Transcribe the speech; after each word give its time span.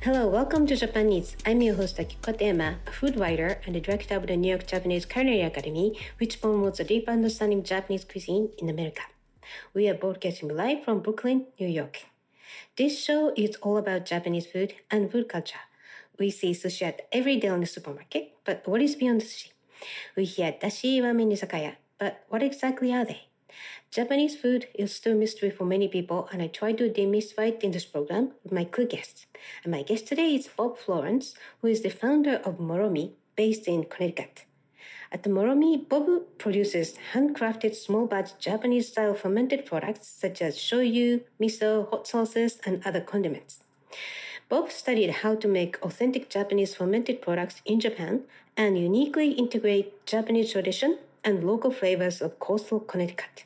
Hello, 0.00 0.28
welcome 0.28 0.64
to 0.68 0.76
Japan 0.76 1.10
Eats. 1.10 1.34
I'm 1.44 1.60
your 1.60 1.74
host 1.74 1.96
Akiko 1.96 2.20
Katayama, 2.22 2.76
a 2.86 2.92
food 2.92 3.18
writer 3.18 3.60
and 3.66 3.74
the 3.74 3.80
director 3.80 4.14
of 4.14 4.28
the 4.28 4.36
New 4.36 4.48
York 4.48 4.64
Japanese 4.64 5.04
Culinary 5.04 5.40
Academy, 5.40 5.98
which 6.18 6.40
promotes 6.40 6.78
a 6.78 6.84
deep 6.84 7.08
understanding 7.08 7.58
of 7.58 7.64
Japanese 7.64 8.04
cuisine 8.04 8.50
in 8.58 8.68
America. 8.68 9.02
We 9.74 9.88
are 9.88 9.94
broadcasting 9.94 10.56
live 10.56 10.84
from 10.84 11.00
Brooklyn, 11.00 11.46
New 11.58 11.66
York. 11.66 12.06
This 12.76 13.02
show 13.02 13.32
is 13.36 13.56
all 13.56 13.76
about 13.76 14.06
Japanese 14.06 14.46
food 14.46 14.74
and 14.88 15.10
food 15.10 15.28
culture. 15.28 15.66
We 16.16 16.30
see 16.30 16.52
sushi 16.52 16.82
at 16.82 17.08
every 17.10 17.34
day 17.34 17.48
on 17.48 17.58
the 17.58 17.66
supermarket, 17.66 18.34
but 18.44 18.62
what 18.68 18.80
is 18.80 18.94
beyond 18.94 19.22
sushi? 19.22 19.50
We 20.16 20.26
hear 20.26 20.52
dashi 20.52 21.00
ramen 21.00 21.32
izakaya, 21.32 21.74
but 21.98 22.24
what 22.28 22.44
exactly 22.44 22.92
are 22.92 23.04
they? 23.04 23.27
Japanese 23.90 24.36
food 24.36 24.68
is 24.74 24.94
still 24.94 25.12
a 25.12 25.16
mystery 25.16 25.50
for 25.50 25.64
many 25.64 25.88
people, 25.88 26.28
and 26.32 26.42
I 26.42 26.48
try 26.48 26.72
to 26.72 26.90
demystify 26.90 27.48
it 27.48 27.62
in 27.62 27.70
this 27.70 27.84
program 27.84 28.32
with 28.44 28.52
my 28.52 28.64
cool 28.64 28.86
guests. 28.86 29.26
And 29.64 29.72
my 29.72 29.82
guest 29.82 30.06
today 30.06 30.34
is 30.34 30.48
Bob 30.48 30.78
Florence, 30.78 31.34
who 31.60 31.68
is 31.68 31.82
the 31.82 31.88
founder 31.88 32.36
of 32.44 32.58
Moromi, 32.58 33.12
based 33.36 33.66
in 33.66 33.84
Connecticut. 33.84 34.44
At 35.10 35.22
the 35.22 35.30
Moromi, 35.30 35.88
Bob 35.88 36.06
produces 36.36 36.96
handcrafted 37.14 37.74
small 37.74 38.06
batch 38.06 38.38
Japanese 38.38 38.88
style 38.88 39.14
fermented 39.14 39.64
products 39.64 40.06
such 40.06 40.42
as 40.42 40.58
shoyu, 40.58 41.22
miso, 41.40 41.88
hot 41.88 42.06
sauces, 42.06 42.58
and 42.66 42.82
other 42.84 43.00
condiments. 43.00 43.64
Bob 44.50 44.70
studied 44.70 45.10
how 45.10 45.34
to 45.34 45.48
make 45.48 45.82
authentic 45.82 46.28
Japanese 46.28 46.74
fermented 46.74 47.22
products 47.22 47.62
in 47.64 47.80
Japan 47.80 48.22
and 48.56 48.78
uniquely 48.78 49.32
integrate 49.32 50.04
Japanese 50.04 50.52
tradition 50.52 50.98
and 51.24 51.44
local 51.44 51.70
flavors 51.70 52.20
of 52.20 52.38
coastal 52.38 52.80
Connecticut. 52.80 53.44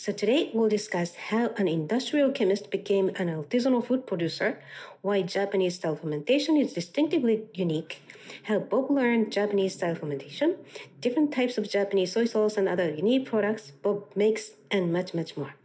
So 0.00 0.12
today 0.12 0.52
we'll 0.54 0.68
discuss 0.68 1.16
how 1.16 1.48
an 1.56 1.66
industrial 1.66 2.30
chemist 2.30 2.70
became 2.70 3.08
an 3.16 3.26
artisanal 3.26 3.84
food 3.84 4.06
producer, 4.06 4.60
why 5.02 5.22
Japanese 5.22 5.74
style 5.74 5.96
fermentation 5.96 6.56
is 6.56 6.72
distinctively 6.72 7.46
unique, 7.52 8.00
how 8.44 8.60
Bob 8.60 8.92
learned 8.92 9.32
Japanese 9.32 9.74
style 9.74 9.96
fermentation, 9.96 10.54
different 11.00 11.32
types 11.32 11.58
of 11.58 11.68
Japanese 11.68 12.12
soy 12.12 12.26
sauce 12.26 12.56
and 12.56 12.68
other 12.68 12.88
unique 12.88 13.26
products 13.26 13.72
Bob 13.82 14.04
makes, 14.14 14.52
and 14.70 14.92
much, 14.92 15.14
much 15.14 15.36
more. 15.36 15.56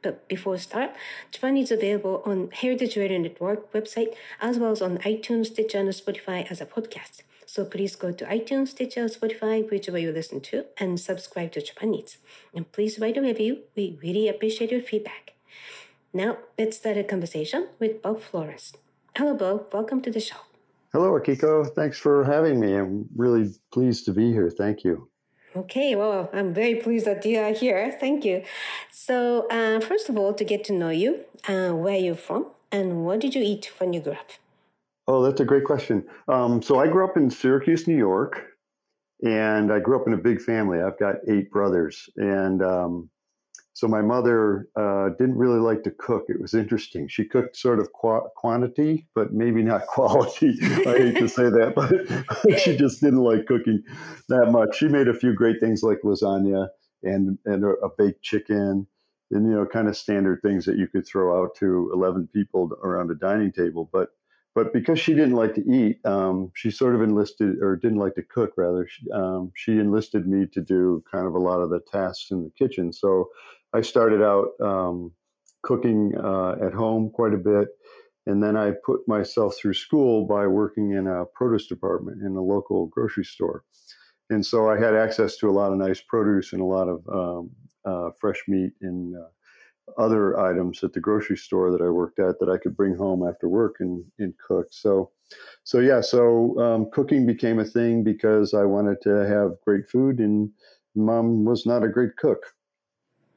But 0.00 0.26
before 0.28 0.52
we 0.54 0.58
start, 0.60 0.92
Japan 1.30 1.58
Eats 1.58 1.70
available 1.70 2.22
on 2.24 2.52
Heritage 2.52 2.96
Radio 2.96 3.18
Network 3.18 3.70
website 3.74 4.14
as 4.40 4.58
well 4.58 4.70
as 4.70 4.80
on 4.80 4.96
iTunes, 5.00 5.48
Stitcher, 5.48 5.80
and 5.80 5.90
Spotify 5.90 6.50
as 6.50 6.62
a 6.62 6.66
podcast. 6.66 7.23
So 7.54 7.64
please 7.64 7.94
go 7.94 8.10
to 8.10 8.24
iTunes, 8.24 8.70
Stitcher, 8.70 9.04
Spotify, 9.04 9.70
whichever 9.70 9.96
you 9.96 10.10
listen 10.10 10.40
to, 10.40 10.64
and 10.76 10.98
subscribe 10.98 11.52
to 11.52 11.62
Japan 11.62 11.94
Eats. 11.94 12.18
And 12.52 12.64
please 12.72 12.98
write 12.98 13.16
a 13.16 13.22
review. 13.22 13.58
We 13.76 13.96
really 14.02 14.26
appreciate 14.26 14.72
your 14.72 14.82
feedback. 14.82 15.34
Now, 16.12 16.38
let's 16.58 16.78
start 16.78 16.96
a 16.96 17.04
conversation 17.04 17.68
with 17.78 18.02
Bob 18.02 18.20
Florence. 18.20 18.72
Hello, 19.16 19.34
Bob. 19.34 19.72
Welcome 19.72 20.02
to 20.02 20.10
the 20.10 20.18
show. 20.18 20.40
Hello, 20.92 21.12
Akiko. 21.12 21.72
Thanks 21.76 21.96
for 21.96 22.24
having 22.24 22.58
me. 22.58 22.74
I'm 22.74 23.08
really 23.14 23.54
pleased 23.72 24.04
to 24.06 24.12
be 24.12 24.32
here. 24.32 24.50
Thank 24.50 24.82
you. 24.82 25.08
Okay, 25.54 25.94
well, 25.94 26.30
I'm 26.32 26.52
very 26.52 26.74
pleased 26.74 27.06
that 27.06 27.24
you 27.24 27.38
are 27.38 27.52
here. 27.52 27.96
Thank 28.00 28.24
you. 28.24 28.42
So, 28.90 29.46
uh, 29.48 29.78
first 29.78 30.08
of 30.08 30.18
all, 30.18 30.34
to 30.34 30.44
get 30.44 30.64
to 30.64 30.72
know 30.72 30.90
you, 30.90 31.20
uh, 31.46 31.70
where 31.70 31.98
you're 31.98 32.16
from, 32.16 32.46
and 32.72 33.04
what 33.04 33.20
did 33.20 33.36
you 33.36 33.44
eat 33.44 33.70
when 33.78 33.92
you 33.92 34.00
grew 34.00 34.14
up? 34.14 34.32
Oh, 35.06 35.22
that's 35.22 35.40
a 35.40 35.44
great 35.44 35.64
question. 35.64 36.04
Um, 36.28 36.62
so 36.62 36.80
I 36.80 36.86
grew 36.88 37.04
up 37.04 37.16
in 37.16 37.30
Syracuse, 37.30 37.86
New 37.86 37.96
York, 37.96 38.42
and 39.22 39.72
I 39.72 39.78
grew 39.78 40.00
up 40.00 40.06
in 40.06 40.14
a 40.14 40.18
big 40.18 40.40
family. 40.40 40.80
I've 40.80 40.98
got 40.98 41.16
eight 41.28 41.50
brothers, 41.50 42.08
and 42.16 42.62
um, 42.62 43.10
so 43.74 43.86
my 43.86 44.00
mother 44.00 44.68
uh, 44.76 45.10
didn't 45.18 45.36
really 45.36 45.58
like 45.58 45.82
to 45.82 45.90
cook. 45.90 46.24
It 46.28 46.40
was 46.40 46.54
interesting. 46.54 47.08
She 47.08 47.24
cooked 47.24 47.56
sort 47.56 47.80
of 47.80 47.88
qu- 47.92 48.28
quantity, 48.36 49.06
but 49.14 49.32
maybe 49.32 49.62
not 49.62 49.86
quality. 49.88 50.54
I 50.62 50.96
hate 50.96 51.18
to 51.18 51.28
say 51.28 51.50
that, 51.50 51.74
but 51.74 52.58
she 52.60 52.76
just 52.76 53.00
didn't 53.00 53.22
like 53.22 53.46
cooking 53.46 53.82
that 54.28 54.52
much. 54.52 54.76
She 54.76 54.88
made 54.88 55.08
a 55.08 55.14
few 55.14 55.34
great 55.34 55.60
things 55.60 55.82
like 55.82 55.98
lasagna 56.02 56.68
and 57.02 57.38
and 57.44 57.64
a, 57.64 57.70
a 57.84 57.90
baked 57.98 58.22
chicken 58.22 58.86
and 59.30 59.46
you 59.46 59.54
know 59.54 59.66
kind 59.66 59.88
of 59.88 59.96
standard 59.96 60.40
things 60.42 60.64
that 60.64 60.78
you 60.78 60.86
could 60.86 61.06
throw 61.06 61.42
out 61.42 61.54
to 61.56 61.90
11 61.92 62.28
people 62.32 62.70
around 62.82 63.10
a 63.10 63.14
dining 63.14 63.52
table 63.52 63.88
but 63.92 64.10
but 64.54 64.72
because 64.72 65.00
she 65.00 65.14
didn't 65.14 65.34
like 65.34 65.54
to 65.54 65.68
eat, 65.68 65.98
um, 66.04 66.52
she 66.54 66.70
sort 66.70 66.94
of 66.94 67.02
enlisted, 67.02 67.60
or 67.60 67.76
didn't 67.76 67.98
like 67.98 68.14
to 68.14 68.22
cook, 68.22 68.52
rather, 68.56 68.86
she, 68.88 69.10
um, 69.10 69.52
she, 69.54 69.72
enlisted 69.72 70.28
me 70.28 70.46
to 70.52 70.60
do 70.60 71.02
kind 71.10 71.26
of 71.26 71.34
a 71.34 71.38
lot 71.38 71.60
of 71.60 71.70
the 71.70 71.80
tasks 71.90 72.30
in 72.30 72.44
the 72.44 72.50
kitchen. 72.50 72.92
So 72.92 73.28
I 73.72 73.80
started 73.80 74.22
out 74.22 74.48
um, 74.60 75.12
cooking 75.62 76.12
uh, 76.16 76.54
at 76.64 76.72
home 76.72 77.10
quite 77.10 77.34
a 77.34 77.38
bit. 77.38 77.68
And 78.26 78.42
then 78.42 78.56
I 78.56 78.72
put 78.86 79.06
myself 79.06 79.56
through 79.56 79.74
school 79.74 80.26
by 80.26 80.46
working 80.46 80.92
in 80.92 81.06
a 81.06 81.24
produce 81.34 81.66
department 81.66 82.22
in 82.22 82.36
a 82.36 82.42
local 82.42 82.86
grocery 82.86 83.24
store. 83.24 83.64
And 84.30 84.44
so 84.44 84.70
I 84.70 84.78
had 84.78 84.94
access 84.94 85.36
to 85.38 85.50
a 85.50 85.52
lot 85.52 85.72
of 85.72 85.78
nice 85.78 86.00
produce 86.00 86.52
and 86.52 86.62
a 86.62 86.64
lot 86.64 86.88
of 86.88 87.06
um, 87.12 87.50
uh, 87.84 88.10
fresh 88.18 88.42
meat 88.48 88.72
and 88.80 89.14
uh, 89.14 89.28
other 89.98 90.38
items 90.40 90.82
at 90.82 90.92
the 90.92 91.00
grocery 91.00 91.36
store 91.36 91.70
that 91.70 91.82
I 91.82 91.88
worked 91.88 92.18
at 92.18 92.38
that 92.40 92.48
I 92.48 92.58
could 92.58 92.76
bring 92.76 92.96
home 92.96 93.26
after 93.26 93.48
work 93.48 93.76
and, 93.80 94.04
and 94.18 94.34
cook. 94.46 94.68
So, 94.70 95.10
so 95.62 95.78
yeah, 95.78 96.00
so 96.00 96.58
um, 96.58 96.90
cooking 96.90 97.26
became 97.26 97.58
a 97.58 97.64
thing 97.64 98.02
because 98.02 98.54
I 98.54 98.64
wanted 98.64 99.00
to 99.02 99.10
have 99.26 99.60
great 99.64 99.88
food, 99.88 100.18
and 100.18 100.50
mom 100.94 101.44
was 101.44 101.66
not 101.66 101.82
a 101.82 101.88
great 101.88 102.16
cook. 102.16 102.54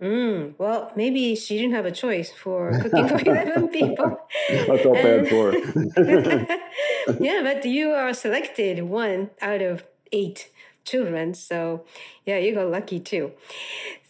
Mm, 0.02 0.54
well, 0.60 0.92
maybe 0.96 1.36
she 1.36 1.58
didn't 1.58 1.74
have 1.74 1.86
a 1.86 1.92
choice 1.92 2.32
for 2.32 2.72
cooking 2.82 3.08
for 3.08 3.18
11 3.18 3.68
people. 3.70 4.20
I 4.50 4.78
felt 4.78 4.96
bad 4.96 5.28
for 5.28 5.52
her. 5.52 7.18
yeah, 7.20 7.42
but 7.44 7.66
you 7.66 7.92
are 7.92 8.14
selected 8.14 8.84
one 8.84 9.32
out 9.42 9.62
of 9.62 9.86
eight 10.12 10.52
children. 10.86 11.34
So, 11.34 11.84
yeah, 12.26 12.38
you 12.38 12.54
got 12.54 12.70
lucky 12.70 13.00
too. 13.00 13.32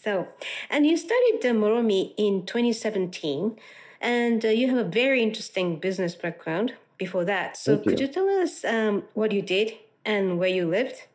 So, 0.07 0.25
and 0.69 0.85
you 0.85 0.95
studied 0.95 1.41
the 1.41 1.49
Moromi 1.49 2.13
in 2.15 2.45
2017, 2.45 3.57
and 3.99 4.45
uh, 4.45 4.47
you 4.47 4.69
have 4.69 4.77
a 4.77 4.89
very 4.89 5.21
interesting 5.21 5.81
business 5.81 6.15
background 6.15 6.75
before 6.97 7.25
that. 7.25 7.57
So, 7.57 7.75
Thank 7.75 7.83
could 7.83 7.99
you. 7.99 8.07
you 8.07 8.13
tell 8.13 8.29
us 8.29 8.63
um, 8.63 9.03
what 9.15 9.33
you 9.33 9.41
did 9.41 9.73
and 10.05 10.39
where 10.39 10.47
you 10.47 10.65
lived? 10.65 11.07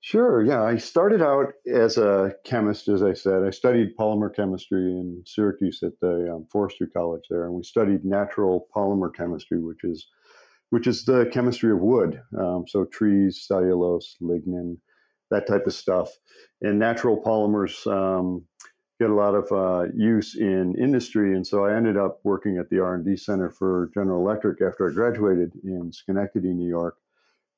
Sure. 0.00 0.42
Yeah. 0.42 0.64
I 0.64 0.78
started 0.78 1.22
out 1.22 1.52
as 1.72 1.96
a 1.96 2.34
chemist, 2.44 2.88
as 2.88 3.04
I 3.04 3.12
said. 3.12 3.44
I 3.44 3.50
studied 3.50 3.96
polymer 3.96 4.34
chemistry 4.34 4.82
in 4.82 5.22
Syracuse 5.26 5.84
at 5.84 6.00
the 6.00 6.32
um, 6.34 6.44
Forestry 6.50 6.88
College 6.88 7.26
there, 7.30 7.44
and 7.44 7.54
we 7.54 7.62
studied 7.62 8.04
natural 8.04 8.66
polymer 8.74 9.14
chemistry, 9.14 9.60
which 9.60 9.84
is 9.84 10.08
which 10.70 10.88
is 10.88 11.04
the 11.04 11.30
chemistry 11.32 11.70
of 11.70 11.78
wood. 11.78 12.20
Um, 12.36 12.64
so 12.66 12.84
trees, 12.84 13.44
cellulose, 13.46 14.16
lignin, 14.20 14.76
that 15.30 15.46
type 15.46 15.66
of 15.66 15.72
stuff. 15.72 16.10
And 16.60 16.78
natural 16.78 17.20
polymers 17.22 17.86
um, 17.86 18.44
get 18.98 19.10
a 19.10 19.14
lot 19.14 19.34
of 19.34 19.50
uh, 19.52 19.90
use 19.94 20.36
in 20.36 20.74
industry, 20.76 21.34
and 21.34 21.46
so 21.46 21.64
I 21.64 21.74
ended 21.74 21.96
up 21.96 22.20
working 22.24 22.58
at 22.58 22.68
the 22.70 22.80
R 22.80 22.94
and 22.94 23.04
D 23.04 23.16
Center 23.16 23.50
for 23.50 23.90
General 23.94 24.20
Electric 24.20 24.60
after 24.60 24.90
I 24.90 24.92
graduated 24.92 25.52
in 25.64 25.92
Schenectady, 25.92 26.52
New 26.52 26.68
York 26.68 26.96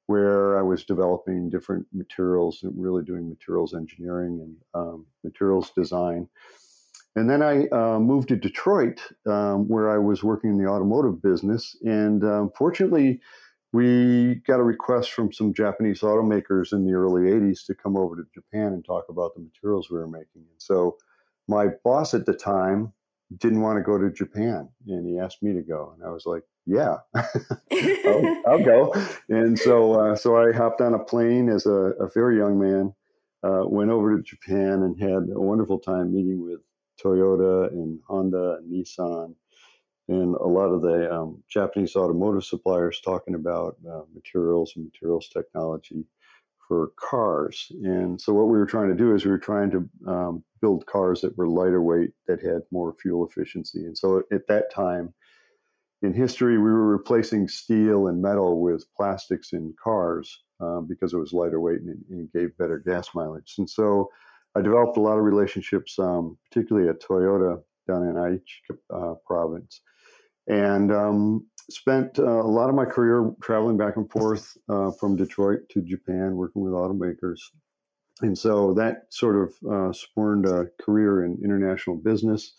where 0.06 0.58
I 0.58 0.62
was 0.62 0.84
developing 0.84 1.48
different 1.48 1.86
materials 1.92 2.62
and 2.62 2.72
really 2.76 3.02
doing 3.02 3.28
materials 3.28 3.74
engineering 3.74 4.40
and 4.42 4.56
um, 4.74 5.06
materials 5.24 5.70
design. 5.76 6.28
And 7.14 7.28
then 7.28 7.42
I 7.42 7.66
uh, 7.68 7.98
moved 7.98 8.28
to 8.28 8.36
Detroit, 8.36 9.00
um, 9.26 9.68
where 9.68 9.90
I 9.90 9.98
was 9.98 10.24
working 10.24 10.50
in 10.50 10.58
the 10.58 10.68
automotive 10.68 11.22
business. 11.22 11.76
And 11.82 12.24
um, 12.24 12.50
fortunately, 12.56 13.20
we 13.72 14.36
got 14.46 14.60
a 14.60 14.64
request 14.64 15.12
from 15.12 15.32
some 15.32 15.54
Japanese 15.54 16.00
automakers 16.00 16.72
in 16.72 16.84
the 16.84 16.92
early 16.92 17.30
80s 17.30 17.64
to 17.66 17.74
come 17.74 17.96
over 17.96 18.16
to 18.16 18.24
Japan 18.34 18.72
and 18.74 18.84
talk 18.84 19.06
about 19.08 19.34
the 19.34 19.40
materials 19.40 19.90
we 19.90 19.98
were 19.98 20.06
making. 20.06 20.42
And 20.42 20.58
so 20.58 20.98
my 21.48 21.68
boss 21.82 22.12
at 22.12 22.26
the 22.26 22.34
time 22.34 22.92
didn't 23.38 23.62
want 23.62 23.78
to 23.78 23.82
go 23.82 23.96
to 23.96 24.10
Japan 24.10 24.68
and 24.86 25.06
he 25.06 25.18
asked 25.18 25.42
me 25.42 25.54
to 25.54 25.62
go. 25.62 25.94
And 25.94 26.06
I 26.06 26.10
was 26.10 26.26
like, 26.26 26.42
yeah, 26.66 26.98
I'll, 27.14 28.42
I'll, 28.46 28.64
go. 28.64 28.94
And 29.30 29.58
so, 29.58 29.94
uh, 29.94 30.16
so 30.16 30.36
I 30.36 30.52
hopped 30.52 30.82
on 30.82 30.94
a 30.94 30.98
plane 30.98 31.48
as 31.48 31.64
a, 31.64 31.94
a 31.98 32.08
very 32.12 32.36
young 32.36 32.60
man, 32.60 32.94
uh, 33.42 33.66
went 33.66 33.90
over 33.90 34.16
to 34.16 34.22
Japan 34.22 34.82
and 34.82 35.00
had 35.00 35.34
a 35.34 35.40
wonderful 35.40 35.78
time 35.78 36.12
meeting 36.12 36.42
with 36.42 36.60
Toyota 37.02 37.72
and 37.72 38.00
Honda 38.06 38.58
and 38.58 38.70
Nissan 38.70 39.34
and 40.12 40.34
a 40.36 40.46
lot 40.46 40.66
of 40.66 40.82
the 40.82 41.12
um, 41.12 41.42
Japanese 41.48 41.96
automotive 41.96 42.44
suppliers 42.44 43.00
talking 43.00 43.34
about 43.34 43.76
uh, 43.90 44.02
materials 44.14 44.72
and 44.76 44.84
materials 44.84 45.28
technology 45.28 46.04
for 46.68 46.92
cars. 46.96 47.70
And 47.82 48.20
so, 48.20 48.32
what 48.32 48.48
we 48.48 48.58
were 48.58 48.66
trying 48.66 48.88
to 48.88 48.94
do 48.94 49.14
is 49.14 49.24
we 49.24 49.30
were 49.30 49.38
trying 49.38 49.70
to 49.70 49.88
um, 50.06 50.44
build 50.60 50.86
cars 50.86 51.20
that 51.20 51.36
were 51.36 51.48
lighter 51.48 51.82
weight, 51.82 52.10
that 52.26 52.40
had 52.40 52.62
more 52.70 52.94
fuel 53.00 53.26
efficiency. 53.26 53.80
And 53.80 53.96
so, 53.96 54.22
at 54.32 54.46
that 54.48 54.72
time 54.72 55.12
in 56.02 56.12
history, 56.12 56.58
we 56.58 56.64
were 56.64 56.86
replacing 56.86 57.48
steel 57.48 58.08
and 58.08 58.20
metal 58.20 58.60
with 58.60 58.84
plastics 58.96 59.52
in 59.52 59.74
cars 59.82 60.42
um, 60.60 60.86
because 60.88 61.14
it 61.14 61.18
was 61.18 61.32
lighter 61.32 61.60
weight 61.60 61.80
and, 61.80 62.02
and, 62.10 62.28
it 62.28 62.38
gave 62.38 62.56
better 62.58 62.78
gas 62.78 63.08
mileage. 63.14 63.54
And 63.58 63.68
so, 63.68 64.10
I 64.54 64.60
developed 64.60 64.98
a 64.98 65.00
lot 65.00 65.18
of 65.18 65.24
relationships, 65.24 65.98
um, 65.98 66.36
particularly 66.48 66.88
at 66.88 67.00
Toyota 67.00 67.62
down 67.88 68.06
in 68.06 68.14
Aichi 68.14 68.76
uh, 68.94 69.14
province. 69.26 69.80
And 70.48 70.92
um, 70.92 71.46
spent 71.70 72.18
uh, 72.18 72.42
a 72.42 72.46
lot 72.48 72.68
of 72.68 72.74
my 72.74 72.84
career 72.84 73.32
traveling 73.42 73.76
back 73.76 73.96
and 73.96 74.10
forth 74.10 74.56
uh, 74.68 74.90
from 74.92 75.16
Detroit 75.16 75.60
to 75.70 75.82
Japan, 75.82 76.36
working 76.36 76.62
with 76.62 76.72
automakers. 76.72 77.38
And 78.20 78.36
so 78.36 78.74
that 78.74 79.06
sort 79.10 79.36
of 79.36 79.70
uh, 79.70 79.92
spurned 79.92 80.46
a 80.46 80.66
career 80.80 81.24
in 81.24 81.40
international 81.42 81.96
business. 81.96 82.54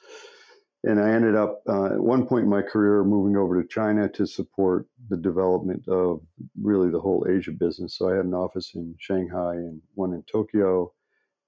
And 0.86 1.00
I 1.00 1.12
ended 1.12 1.36
up 1.36 1.62
uh, 1.70 1.86
at 1.86 2.00
one 2.00 2.26
point 2.26 2.44
in 2.44 2.50
my 2.50 2.62
career 2.62 3.06
moving 3.06 3.38
over 3.38 3.62
to 3.62 3.68
China 3.68 4.10
to 4.10 4.26
support 4.26 4.88
the 5.10 5.16
development 5.16 5.88
of 5.88 6.22
really 6.62 6.90
the 6.90 7.00
whole 7.00 7.26
Asia 7.30 7.52
business. 7.52 7.98
So 7.98 8.10
I 8.10 8.16
had 8.18 8.26
an 8.26 8.34
office 8.34 8.72
in 8.76 8.94
Shanghai 9.00 9.54
and 9.54 9.82
one 9.94 10.14
in 10.14 10.24
Tokyo, 10.24 10.92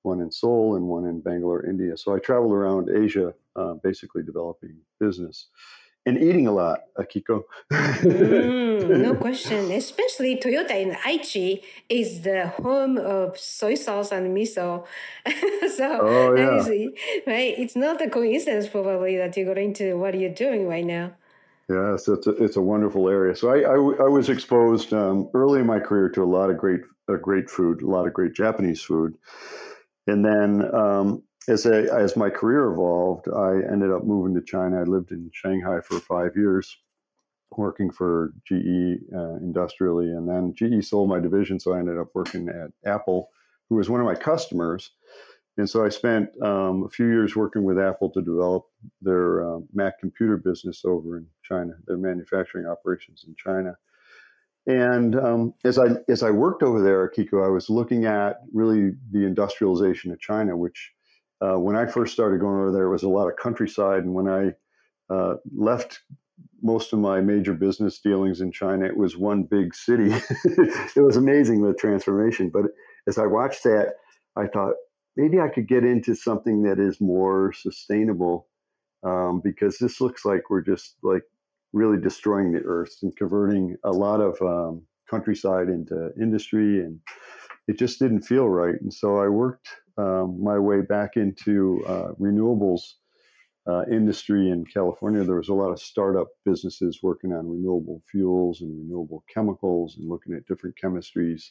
one 0.04 0.22
in 0.22 0.32
Seoul, 0.32 0.78
and 0.78 0.86
one 0.86 1.06
in 1.06 1.20
Bangalore, 1.20 1.66
India. 1.66 1.98
So 1.98 2.16
I 2.16 2.20
traveled 2.20 2.54
around 2.54 2.90
Asia, 2.96 3.34
uh, 3.58 3.74
basically 3.84 4.24
developing 4.24 4.78
business 5.02 5.48
and 6.06 6.18
eating 6.18 6.48
a 6.48 6.52
lot, 6.52 6.82
Akiko. 6.98 7.44
mm, 7.72 9.02
no 9.02 9.16
question. 9.26 9.72
Especially 9.72 10.38
Toyota 10.38 10.72
in 10.72 10.92
Aichi 10.92 11.64
is 11.90 12.22
the 12.22 12.48
home 12.48 12.98
of 12.98 13.38
soy 13.38 13.76
sauce 13.76 14.12
and 14.12 14.36
miso. 14.36 14.86
so 15.76 16.00
oh, 16.02 16.36
yeah. 16.36 16.88
right? 17.26 17.56
It's 17.58 17.76
not 17.76 18.02
a 18.02 18.10
coincidence 18.10 18.68
probably 18.68 19.18
that 19.18 19.36
you 19.36 19.46
got 19.46 19.58
into 19.58 19.98
what 19.98 20.18
you're 20.18 20.30
doing 20.30 20.68
right 20.68 20.86
now. 20.86 21.14
Yes, 21.68 22.08
it's 22.08 22.28
a, 22.28 22.32
it's 22.44 22.58
a 22.58 22.62
wonderful 22.62 23.10
area. 23.10 23.36
So 23.36 23.50
I, 23.50 23.62
I, 23.62 24.06
I 24.06 24.08
was 24.08 24.30
exposed 24.30 24.94
um, 24.94 25.30
early 25.34 25.62
in 25.62 25.66
my 25.66 25.80
career 25.80 26.10
to 26.10 26.24
a 26.24 26.26
lot 26.26 26.52
of 26.52 26.58
great 26.58 26.82
uh, 27.10 27.16
great 27.16 27.50
food, 27.50 27.82
a 27.82 27.88
lot 27.88 28.06
of 28.06 28.14
great 28.14 28.34
Japanese 28.34 28.82
food, 28.82 29.16
and 30.06 30.24
then 30.24 30.64
um, 30.76 31.24
as 31.48 31.66
as 31.66 32.16
my 32.16 32.30
career 32.30 32.72
evolved, 32.72 33.28
I 33.28 33.62
ended 33.72 33.92
up 33.92 34.04
moving 34.04 34.34
to 34.36 34.42
China. 34.42 34.80
I 34.80 34.84
lived 34.84 35.12
in 35.12 35.30
Shanghai 35.34 35.80
for 35.82 36.00
five 36.00 36.36
years, 36.36 36.78
working 37.56 37.92
for 37.92 38.34
GE 38.46 39.02
uh, 39.14 39.36
industrially, 39.38 40.12
and 40.12 40.28
then 40.28 40.54
GE 40.56 40.86
sold 40.86 41.10
my 41.10 41.20
division, 41.20 41.60
so 41.60 41.74
I 41.74 41.80
ended 41.80 41.98
up 41.98 42.10
working 42.14 42.50
at 42.50 42.72
Apple, 42.90 43.30
who 43.70 43.76
was 43.76 43.90
one 43.90 44.02
of 44.02 44.06
my 44.06 44.16
customers. 44.16 44.92
And 45.58 45.70
so 45.70 45.86
I 45.86 45.90
spent 45.90 46.30
um, 46.42 46.84
a 46.84 46.90
few 46.90 47.06
years 47.06 47.36
working 47.36 47.64
with 47.64 47.80
Apple 47.80 48.10
to 48.10 48.22
develop 48.22 48.66
their 49.02 49.56
uh, 49.56 49.60
Mac 49.74 50.00
computer 50.00 50.36
business 50.36 50.84
over 50.84 51.18
in 51.18 51.28
China, 51.44 51.74
their 51.88 51.98
manufacturing 51.98 52.66
operations 52.66 53.24
in 53.26 53.36
China. 53.38 53.78
And 54.68 55.16
um, 55.16 55.54
as 55.64 55.78
I 55.78 55.90
as 56.10 56.24
I 56.24 56.32
worked 56.32 56.64
over 56.64 56.82
there, 56.82 57.10
Kiko, 57.10 57.46
I 57.46 57.50
was 57.50 57.70
looking 57.70 58.06
at 58.06 58.42
really 58.52 58.94
the 59.12 59.24
industrialization 59.26 60.12
of 60.12 60.20
China, 60.20 60.58
which 60.58 60.92
uh, 61.42 61.60
when 61.60 61.76
I 61.76 61.86
first 61.86 62.14
started 62.14 62.40
going 62.40 62.60
over 62.60 62.72
there, 62.72 62.86
it 62.86 62.92
was 62.92 63.04
a 63.04 63.10
lot 63.10 63.28
of 63.28 63.36
countryside. 63.38 64.04
And 64.04 64.14
when 64.14 64.28
I 64.28 65.14
uh, 65.14 65.36
left 65.56 66.02
most 66.62 66.94
of 66.94 67.00
my 67.00 67.22
major 67.22 67.54
business 67.54 68.00
dealings 68.00 68.42
in 68.42 68.52
China, 68.52 68.86
it 68.86 68.98
was 68.98 69.18
one 69.18 69.44
big 69.44 69.76
city. 69.76 70.12
it 70.46 71.02
was 71.02 71.18
amazing 71.18 71.62
the 71.62 71.74
transformation. 71.74 72.50
But 72.50 72.64
as 73.08 73.18
I 73.18 73.26
watched 73.26 73.64
that, 73.64 73.94
I 74.36 74.48
thought 74.48 74.74
maybe 75.16 75.40
I 75.40 75.50
could 75.50 75.68
get 75.68 75.84
into 75.84 76.16
something 76.16 76.64
that 76.64 76.80
is 76.80 77.00
more 77.00 77.54
sustainable 77.54 78.48
um, 79.04 79.42
because 79.44 79.78
this 79.78 80.02
looks 80.02 80.26
like 80.26 80.50
we're 80.50 80.62
just 80.62 80.96
like 81.04 81.24
really 81.74 82.02
destroying 82.02 82.54
the 82.54 82.62
earth 82.62 82.98
and 83.04 83.16
converting 83.16 83.76
a 83.84 83.92
lot 83.92 84.22
of 84.22 84.42
um, 84.42 84.82
countryside 85.10 85.68
into 85.68 86.12
industry 86.20 86.80
and 86.80 87.00
it 87.68 87.78
just 87.78 88.00
didn't 88.00 88.22
feel 88.22 88.48
right. 88.48 88.76
And 88.80 88.94
so 88.94 89.18
I 89.20 89.28
worked 89.28 89.68
um, 89.98 90.44
my 90.44 90.60
way 90.60 90.82
back 90.82 91.16
into 91.16 91.84
uh, 91.88 92.12
renewables 92.20 92.82
uh, 93.68 93.84
industry 93.92 94.50
in 94.50 94.66
California. 94.66 95.24
There 95.24 95.38
was 95.38 95.50
a 95.50 95.54
lot 95.54 95.72
of 95.72 95.80
startup 95.80 96.28
businesses 96.46 97.00
working 97.02 97.34
on 97.34 97.50
renewable 97.50 98.02
fuels 98.12 98.62
and 98.62 98.78
renewable 98.78 99.24
chemicals 99.34 99.98
and 99.98 100.08
looking 100.08 100.34
at 100.34 100.46
different 100.46 100.76
chemistries 100.82 101.50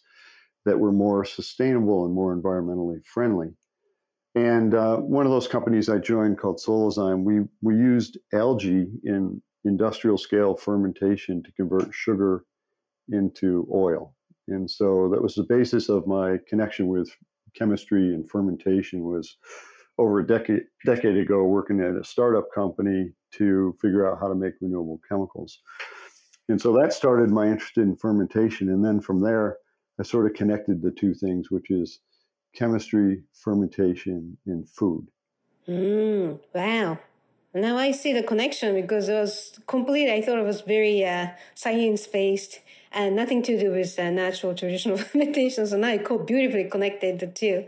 that 0.65 0.79
were 0.79 0.93
more 0.93 1.25
sustainable 1.25 2.05
and 2.05 2.15
more 2.15 2.37
environmentally 2.37 3.05
friendly. 3.05 3.55
And 4.35 4.75
uh, 4.75 4.97
one 4.97 5.27
of 5.27 5.33
those 5.33 5.47
companies 5.47 5.89
I 5.89 5.99
joined 5.99 6.39
called 6.39 6.61
Solazyme, 6.65 7.23
we, 7.23 7.43
we 7.63 7.75
used 7.77 8.19
algae 8.33 8.87
in 9.05 9.41
industrial 9.65 10.19
scale 10.19 10.57
fermentation 10.57 11.43
to 11.43 11.53
convert 11.53 11.93
sugar 11.95 12.45
into 13.09 13.69
oil. 13.73 14.15
And 14.49 14.71
so 14.71 15.09
that 15.11 15.23
was 15.23 15.35
the 15.35 15.45
basis 15.45 15.89
of 15.89 16.07
my 16.07 16.39
connection 16.49 16.89
with 16.89 17.11
chemistry 17.55 18.15
and 18.15 18.29
fermentation 18.29 19.05
was 19.05 19.37
over 19.99 20.21
a 20.21 20.27
decade 20.27 20.63
decade 20.85 21.17
ago 21.17 21.45
working 21.45 21.81
at 21.81 21.95
a 21.95 22.05
startup 22.05 22.47
company 22.53 23.13
to 23.33 23.77
figure 23.81 24.11
out 24.11 24.19
how 24.21 24.29
to 24.29 24.35
make 24.35 24.55
renewable 24.61 25.01
chemicals. 25.09 25.61
And 26.49 26.61
so 26.61 26.73
that 26.79 26.93
started 26.93 27.31
my 27.31 27.47
interest 27.47 27.79
in 27.79 27.97
fermentation. 27.97 28.69
And 28.71 28.85
then 28.85 29.01
from 29.01 29.21
there, 29.21 29.57
I 29.99 30.03
sort 30.03 30.27
of 30.27 30.35
connected 30.35 30.83
the 30.83 30.91
two 30.91 31.15
things, 31.15 31.51
which 31.51 31.71
is 31.71 32.01
chemistry, 32.55 33.23
fermentation, 33.33 34.37
and 34.47 34.69
food. 34.69 35.07
Mm, 35.69 36.39
wow. 36.53 36.99
Now 37.55 37.79
I 37.79 37.93
see 37.93 38.13
the 38.13 38.25
connection 38.25 38.75
because 38.75 39.09
it 39.09 39.15
was 39.15 39.61
complete. 39.69 40.11
I 40.13 40.21
thought 40.21 40.39
it 40.39 40.45
was 40.45 40.63
very 40.63 41.05
uh, 41.05 41.29
science 41.55 42.05
based 42.09 42.61
and 42.91 43.15
nothing 43.15 43.43
to 43.45 43.59
do 43.59 43.71
with 43.71 43.97
uh, 43.97 44.11
natural 44.11 44.55
traditional 44.55 44.97
fermentation. 45.05 45.67
So 45.67 45.77
now 45.77 45.89
I 45.89 45.99
co- 45.99 46.19
beautifully 46.19 46.65
connected 46.65 47.21
the 47.21 47.29
two. 47.29 47.67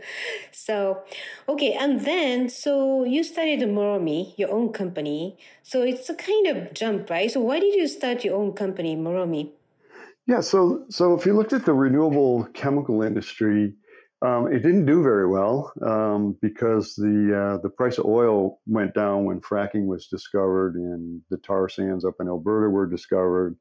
So, 0.51 1.03
okay. 1.47 1.73
And 1.73 2.01
then, 2.01 2.49
so 2.49 3.05
you 3.05 3.23
started 3.23 3.59
Moromi, 3.61 4.33
your 4.37 4.51
own 4.51 4.73
company. 4.73 5.37
So 5.63 5.83
it's 5.83 6.09
a 6.09 6.15
kind 6.15 6.47
of 6.47 6.73
jump, 6.73 7.09
right? 7.09 7.31
So 7.31 7.39
why 7.39 7.59
did 7.61 7.73
you 7.73 7.87
start 7.87 8.25
your 8.25 8.35
own 8.35 8.53
company, 8.53 8.97
Moromi? 8.97 9.51
Yeah. 10.25 10.41
So, 10.41 10.83
so 10.89 11.13
if 11.13 11.25
you 11.25 11.33
looked 11.33 11.53
at 11.53 11.65
the 11.65 11.73
renewable 11.73 12.45
chemical 12.53 13.01
industry, 13.03 13.73
um, 14.25 14.47
it 14.51 14.59
didn't 14.63 14.85
do 14.85 15.03
very 15.03 15.27
well 15.27 15.71
um, 15.85 16.37
because 16.41 16.95
the 16.95 17.57
uh, 17.57 17.61
the 17.61 17.69
price 17.69 17.97
of 17.97 18.05
oil 18.05 18.59
went 18.65 18.93
down 18.95 19.25
when 19.25 19.41
fracking 19.41 19.85
was 19.85 20.07
discovered, 20.07 20.75
and 20.75 21.21
the 21.29 21.37
tar 21.37 21.69
sands 21.69 22.03
up 22.03 22.15
in 22.19 22.27
Alberta 22.27 22.69
were 22.69 22.87
discovered. 22.87 23.55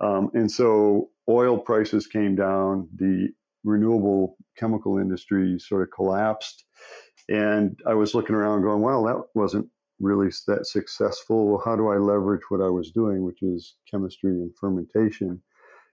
Um, 0.00 0.30
and 0.34 0.50
so 0.50 1.10
oil 1.28 1.58
prices 1.58 2.06
came 2.06 2.36
down. 2.36 2.88
The 2.96 3.30
renewable 3.64 4.36
chemical 4.56 4.98
industry 4.98 5.58
sort 5.58 5.82
of 5.82 5.90
collapsed. 5.90 6.64
And 7.28 7.78
I 7.86 7.94
was 7.94 8.14
looking 8.14 8.34
around 8.34 8.62
going, 8.62 8.82
well, 8.82 9.04
that 9.04 9.22
wasn't 9.34 9.68
really 10.00 10.30
that 10.46 10.66
successful. 10.66 11.46
Well, 11.46 11.62
how 11.64 11.76
do 11.76 11.88
I 11.88 11.96
leverage 11.96 12.42
what 12.48 12.60
I 12.60 12.68
was 12.68 12.90
doing, 12.90 13.22
which 13.22 13.42
is 13.42 13.76
chemistry 13.90 14.30
and 14.30 14.50
fermentation? 14.58 15.42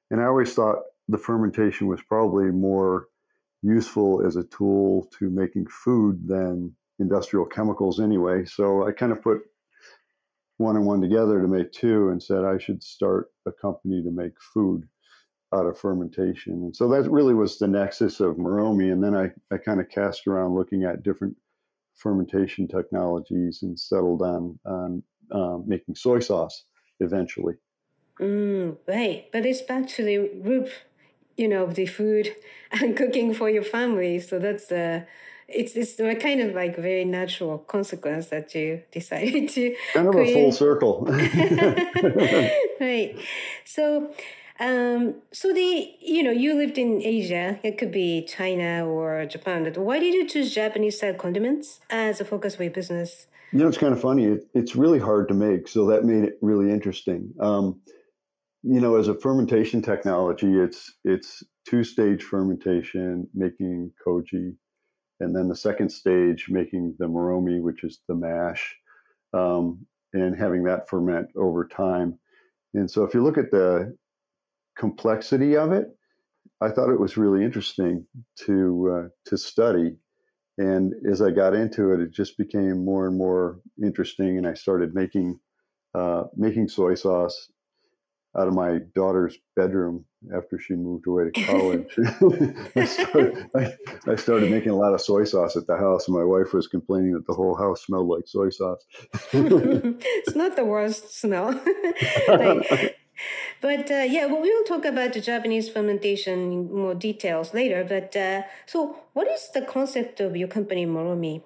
And 0.09 0.21
I 0.21 0.25
always 0.25 0.53
thought 0.53 0.77
the 1.09 1.17
fermentation 1.17 1.87
was 1.87 2.01
probably 2.07 2.45
more 2.45 3.07
useful 3.61 4.25
as 4.25 4.35
a 4.35 4.43
tool 4.43 5.09
to 5.19 5.29
making 5.29 5.67
food 5.67 6.27
than 6.27 6.75
industrial 6.99 7.45
chemicals 7.45 7.99
anyway. 7.99 8.45
So 8.45 8.87
I 8.87 8.91
kind 8.91 9.11
of 9.11 9.21
put 9.21 9.41
one 10.57 10.75
and 10.75 10.85
one 10.85 11.01
together 11.01 11.41
to 11.41 11.47
make 11.47 11.71
two 11.71 12.09
and 12.09 12.21
said 12.21 12.43
I 12.43 12.57
should 12.57 12.81
start 12.83 13.27
a 13.45 13.51
company 13.51 14.01
to 14.03 14.11
make 14.11 14.33
food 14.41 14.87
out 15.53 15.65
of 15.65 15.79
fermentation. 15.79 16.53
And 16.53 16.75
so 16.75 16.87
that 16.89 17.09
really 17.09 17.33
was 17.33 17.57
the 17.57 17.67
nexus 17.67 18.19
of 18.19 18.35
Moromi. 18.35 18.91
And 18.91 19.03
then 19.03 19.15
I, 19.15 19.31
I 19.53 19.57
kind 19.57 19.79
of 19.79 19.89
cast 19.89 20.27
around 20.27 20.55
looking 20.55 20.83
at 20.83 21.03
different 21.03 21.35
fermentation 21.95 22.67
technologies 22.67 23.59
and 23.61 23.79
settled 23.79 24.21
on, 24.21 24.59
on 24.65 25.03
uh, 25.31 25.57
making 25.65 25.95
soy 25.95 26.19
sauce 26.19 26.65
eventually. 26.99 27.55
Mm, 28.19 28.77
right. 28.87 29.27
But 29.31 29.45
it's 29.45 29.61
back 29.61 29.87
to 29.89 30.03
the 30.03 30.17
root, 30.43 30.69
you 31.37 31.47
know, 31.47 31.67
the 31.67 31.85
food 31.85 32.35
and 32.71 32.97
cooking 32.97 33.33
for 33.33 33.49
your 33.49 33.63
family. 33.63 34.19
So 34.19 34.39
that's 34.39 34.67
the 34.67 35.05
it's 35.47 35.75
it's 35.75 35.97
a 35.99 36.15
kind 36.15 36.41
of 36.41 36.53
like 36.53 36.75
very 36.75 37.05
natural 37.05 37.59
consequence 37.59 38.27
that 38.27 38.53
you 38.53 38.81
decided 38.91 39.49
to 39.49 39.75
kind 39.93 40.07
of 40.07 40.13
create. 40.13 40.35
a 40.35 40.41
full 40.41 40.51
circle. 40.51 41.07
Right. 42.79 43.17
So 43.65 44.11
um, 44.59 45.15
so 45.31 45.53
the 45.53 45.95
you 45.99 46.23
know 46.23 46.31
you 46.31 46.55
lived 46.55 46.77
in 46.77 47.01
asia. 47.01 47.59
It 47.63 47.77
could 47.77 47.91
be 47.91 48.23
china 48.25 48.87
or 48.87 49.25
japan 49.25 49.65
why 49.75 49.99
did 49.99 50.13
you 50.13 50.27
choose 50.27 50.53
japanese 50.53 50.97
style 50.97 51.13
condiments 51.13 51.79
as 51.89 52.21
a 52.21 52.25
focus 52.25 52.57
your 52.63 52.69
business? 52.69 53.27
You 53.51 53.59
know 53.59 53.67
it's 53.67 53.77
kind 53.77 53.93
of 53.93 54.01
funny. 54.01 54.25
It, 54.25 54.47
it's 54.53 54.75
really 54.75 54.99
hard 54.99 55.27
to 55.29 55.33
make 55.33 55.67
so 55.67 55.87
that 55.87 56.05
made 56.05 56.23
it 56.23 56.37
really 56.41 56.71
interesting. 56.71 57.33
Um, 57.39 57.79
you 58.63 58.79
know 58.81 58.95
as 58.95 59.07
a 59.07 59.19
fermentation 59.19 59.81
technology 59.81 60.57
it's 60.59 60.93
it's 61.03 61.43
two 61.67 61.83
stage 61.83 62.23
fermentation 62.23 63.27
making 63.33 63.91
koji 64.05 64.53
and 65.19 65.35
then 65.35 65.47
the 65.47 65.55
second 65.55 65.89
stage 65.89 66.47
making 66.49 66.95
the 66.99 67.05
moromi, 67.05 67.61
which 67.61 67.83
is 67.83 67.99
the 68.07 68.15
mash, 68.15 68.75
um, 69.33 69.85
and 70.13 70.37
having 70.37 70.63
that 70.63 70.87
ferment 70.89 71.27
over 71.35 71.67
time. 71.67 72.17
And 72.73 72.89
so, 72.89 73.03
if 73.03 73.13
you 73.13 73.23
look 73.23 73.37
at 73.37 73.51
the 73.51 73.95
complexity 74.77 75.57
of 75.57 75.71
it, 75.71 75.87
I 76.61 76.69
thought 76.69 76.91
it 76.91 76.99
was 76.99 77.17
really 77.17 77.43
interesting 77.43 78.05
to 78.45 78.91
uh, 78.93 79.07
to 79.29 79.37
study. 79.37 79.97
And 80.59 80.93
as 81.09 81.21
I 81.21 81.29
got 81.31 81.53
into 81.53 81.93
it, 81.93 81.99
it 81.99 82.11
just 82.11 82.37
became 82.37 82.83
more 82.83 83.07
and 83.07 83.17
more 83.17 83.59
interesting, 83.83 84.37
and 84.37 84.47
I 84.47 84.53
started 84.53 84.93
making 84.93 85.39
uh, 85.95 86.25
making 86.35 86.67
soy 86.67 86.93
sauce 86.93 87.51
out 88.37 88.47
of 88.47 88.53
my 88.53 88.79
daughter's 88.93 89.37
bedroom 89.55 90.05
after 90.35 90.59
she 90.59 90.73
moved 90.73 91.07
away 91.07 91.29
to 91.31 91.45
college. 91.45 91.95
I, 92.75 92.85
started, 92.85 93.49
I, 93.55 93.73
I, 94.11 94.15
started, 94.15 94.51
making 94.51 94.71
a 94.71 94.75
lot 94.75 94.93
of 94.93 95.01
soy 95.01 95.23
sauce 95.23 95.55
at 95.55 95.67
the 95.67 95.77
house, 95.77 96.07
and 96.07 96.15
my 96.15 96.23
wife 96.23 96.53
was 96.53 96.67
complaining 96.67 97.13
that 97.13 97.25
the 97.27 97.33
whole 97.33 97.55
house 97.55 97.85
smelled 97.85 98.07
like 98.07 98.27
soy 98.27 98.49
sauce. 98.49 98.85
it's 99.33 100.35
not 100.35 100.55
the 100.55 100.65
worst 100.65 101.19
smell. 101.19 101.49
like, 102.27 102.97
but 103.61 103.89
uh, 103.89 104.05
yeah, 104.07 104.27
well, 104.27 104.41
we 104.41 104.53
will 104.53 104.63
talk 104.63 104.85
about 104.85 105.13
the 105.13 105.21
Japanese 105.21 105.69
fermentation 105.69 106.51
in 106.51 106.73
more 106.73 106.93
details 106.93 107.53
later. 107.53 107.83
But 107.83 108.15
uh, 108.15 108.43
so, 108.65 108.97
what 109.13 109.27
is 109.27 109.49
the 109.53 109.61
concept 109.61 110.19
of 110.19 110.35
your 110.35 110.47
company, 110.47 110.85
Moromi? 110.85 111.41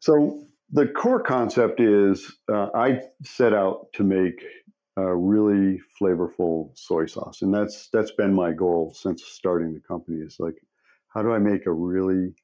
So, 0.00 0.42
the 0.72 0.86
core 0.86 1.22
concept 1.22 1.80
is 1.80 2.36
uh, 2.52 2.68
I 2.74 3.02
set 3.22 3.52
out 3.52 3.92
to 3.94 4.02
make 4.02 4.42
a 4.96 5.14
really 5.14 5.80
flavorful 6.00 6.70
soy 6.74 7.06
sauce, 7.06 7.42
and 7.42 7.52
that's 7.54 7.88
that's 7.92 8.12
been 8.12 8.34
my 8.34 8.52
goal 8.52 8.94
since 8.94 9.24
starting 9.24 9.74
the 9.74 9.80
company. 9.80 10.18
Is 10.18 10.36
like, 10.38 10.56
how 11.08 11.22
do 11.22 11.32
I 11.32 11.38
make 11.38 11.66
a 11.66 11.72
really 11.72 12.34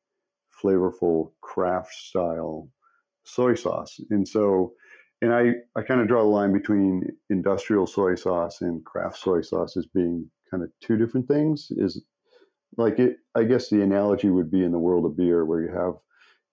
flavorful 0.62 1.32
craft 1.40 1.92
style 1.94 2.68
soy 3.24 3.54
sauce? 3.54 3.98
And 4.10 4.26
so, 4.28 4.74
and 5.22 5.32
I 5.32 5.52
I 5.76 5.82
kind 5.82 6.00
of 6.00 6.08
draw 6.08 6.22
the 6.22 6.28
line 6.28 6.52
between 6.52 7.04
industrial 7.30 7.86
soy 7.86 8.16
sauce 8.16 8.60
and 8.60 8.84
craft 8.84 9.18
soy 9.18 9.40
sauce 9.40 9.76
as 9.76 9.86
being 9.86 10.30
kind 10.50 10.62
of 10.62 10.70
two 10.82 10.96
different 10.96 11.28
things. 11.28 11.68
Is 11.70 12.04
like 12.76 12.98
it. 12.98 13.16
I 13.34 13.44
guess 13.44 13.70
the 13.70 13.82
analogy 13.82 14.30
would 14.30 14.50
be 14.50 14.62
in 14.64 14.72
the 14.72 14.78
world 14.78 15.06
of 15.06 15.16
beer, 15.16 15.44
where 15.46 15.62
you 15.62 15.68
have 15.68 15.94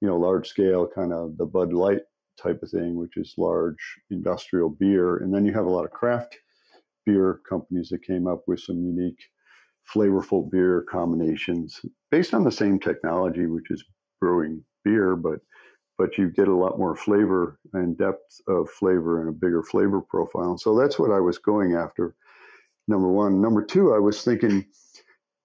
you 0.01 0.08
know 0.08 0.18
large 0.18 0.48
scale 0.48 0.88
kind 0.88 1.12
of 1.12 1.38
the 1.38 1.46
Bud 1.46 1.74
Light 1.74 2.01
type 2.41 2.62
of 2.63 2.69
thing, 2.69 2.96
which 2.96 3.17
is 3.17 3.34
large 3.38 4.00
industrial 4.10 4.69
beer. 4.69 5.17
And 5.17 5.34
then 5.34 5.46
you 5.46 5.53
have 5.53 5.65
a 5.65 5.69
lot 5.69 5.86
of 5.86 5.91
craft 5.91 6.38
beer 7.05 7.41
companies 7.48 7.89
that 7.89 8.03
came 8.03 8.27
up 8.27 8.43
with 8.48 8.60
some 8.60 8.77
unique, 8.77 9.19
flavorful 9.93 10.50
beer 10.50 10.86
combinations 10.89 11.79
based 12.12 12.34
on 12.34 12.43
the 12.43 12.51
same 12.51 12.79
technology, 12.79 13.46
which 13.46 13.72
is 13.72 13.84
brewing 14.19 14.63
beer, 14.84 15.15
but 15.15 15.39
but 15.98 16.17
you 16.17 16.31
get 16.31 16.48
a 16.48 16.55
lot 16.55 16.79
more 16.79 16.96
flavor 16.96 17.60
and 17.74 17.98
depth 17.98 18.39
of 18.48 18.69
flavor 18.69 19.19
and 19.19 19.27
a 19.27 19.34
bigger 19.34 19.62
flavor 19.62 20.00
profile. 20.00 20.58
So 20.58 20.74
that's 20.79 20.98
what 20.98 21.12
I 21.12 21.19
was 21.19 21.38
going 21.38 21.74
after. 21.75 22.15
Number 22.88 23.10
one. 23.10 23.41
Number 23.41 23.63
two, 23.63 23.93
I 23.93 24.00
was 24.00 24.24
thinking 24.24 24.65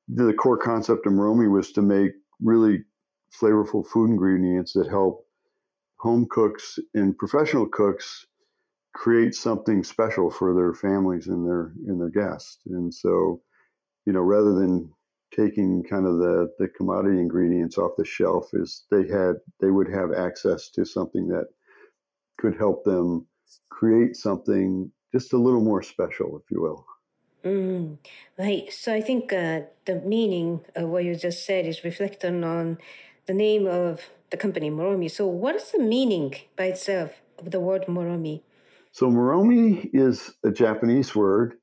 the 0.07 0.33
core 0.33 0.57
concept 0.57 1.07
of 1.07 1.13
Moromi 1.13 1.51
was 1.51 1.73
to 1.73 1.83
make 1.83 2.13
really 2.41 2.85
flavorful 3.39 3.85
food 3.85 4.11
ingredients 4.11 4.75
that 4.75 4.89
help 4.89 5.24
home 6.05 6.27
cooks 6.31 6.79
and 6.93 7.17
professional 7.17 7.67
cooks 7.67 8.27
create 8.95 9.35
something 9.35 9.83
special 9.83 10.31
for 10.31 10.55
their 10.55 10.75
families 10.75 11.27
and 11.27 11.47
their 11.47 11.73
and 11.89 11.99
their 12.01 12.11
guests. 12.11 12.59
And 12.67 12.95
so, 12.95 13.43
you 14.07 14.13
know, 14.13 14.21
rather 14.21 14.53
than 14.53 14.93
taking 15.35 15.83
kind 15.83 16.07
of 16.07 16.19
the 16.19 16.53
the 16.59 16.69
commodity 16.69 17.19
ingredients 17.19 17.79
off 17.79 17.93
the 17.97 18.05
shelf, 18.05 18.51
is 18.53 18.85
they 18.91 19.09
had 19.09 19.37
they 19.61 19.71
would 19.71 19.89
have 19.89 20.13
access 20.13 20.71
to 20.73 20.85
something 20.85 21.29
that 21.29 21.47
could 22.39 22.57
help 22.57 22.85
them 22.85 23.27
create 23.71 24.15
something 24.15 24.93
just 25.11 25.33
a 25.33 25.39
little 25.39 25.63
more 25.63 25.83
special, 25.83 26.39
if 26.39 26.51
you 26.51 26.61
will. 26.61 26.85
Mm, 27.45 27.99
right. 28.39 28.73
So 28.73 28.95
I 28.95 29.01
think 29.01 29.33
uh, 29.33 29.63
the 29.85 30.01
meaning 30.01 30.65
of 30.75 30.89
what 30.89 31.05
you 31.05 31.15
just 31.15 31.45
said 31.47 31.67
is 31.67 31.85
reflected 31.85 32.43
on 32.45 32.79
the 33.27 33.35
name 33.35 33.67
of 33.67 34.11
the 34.35 34.41
company 34.41 34.69
Moromi. 34.69 35.09
So, 35.09 35.27
what 35.29 35.55
is 35.55 35.71
the 35.71 35.79
meaning 35.79 36.35
by 36.57 36.65
itself 36.65 37.23
of 37.39 37.53
the 37.53 37.61
word 37.61 37.85
Moromi? 37.87 38.43
So, 38.91 39.09
Moromi 39.09 39.89
is 39.93 40.35
a 40.45 40.51
Japanese 40.51 41.15
word 41.15 41.55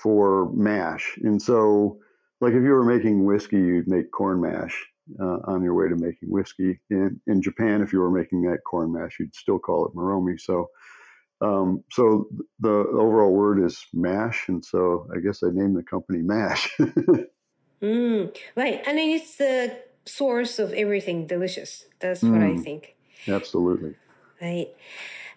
for 0.00 0.48
mash. 0.52 1.18
And 1.24 1.42
so, 1.42 1.98
like 2.40 2.52
if 2.52 2.62
you 2.62 2.70
were 2.70 2.84
making 2.84 3.24
whiskey, 3.24 3.56
you'd 3.56 3.88
make 3.88 4.12
corn 4.12 4.40
mash 4.40 4.74
uh, 5.20 5.38
on 5.48 5.64
your 5.64 5.74
way 5.74 5.88
to 5.88 5.96
making 5.96 6.30
whiskey. 6.30 6.80
In, 6.90 7.20
in 7.26 7.42
Japan, 7.42 7.82
if 7.82 7.92
you 7.92 7.98
were 7.98 8.10
making 8.10 8.42
that 8.42 8.58
corn 8.64 8.92
mash, 8.92 9.16
you'd 9.18 9.34
still 9.34 9.58
call 9.58 9.86
it 9.86 9.96
Moromi. 9.96 10.40
So, 10.40 10.68
um, 11.40 11.82
so 11.90 12.28
the 12.60 12.70
overall 12.70 13.32
word 13.32 13.64
is 13.64 13.84
mash, 13.92 14.48
and 14.48 14.64
so 14.64 15.08
I 15.12 15.18
guess 15.18 15.42
I 15.42 15.48
named 15.52 15.76
the 15.76 15.82
company 15.82 16.22
Mash. 16.22 16.70
mm, 17.82 18.36
right, 18.54 18.80
and 18.86 18.98
it's 19.00 19.34
the 19.38 19.76
source 20.04 20.58
of 20.58 20.72
everything 20.72 21.26
delicious. 21.26 21.86
That's 22.00 22.22
mm. 22.22 22.32
what 22.32 22.42
I 22.42 22.52
mm. 22.52 22.64
think. 22.64 22.96
Absolutely. 23.28 23.94
Right. 24.40 24.68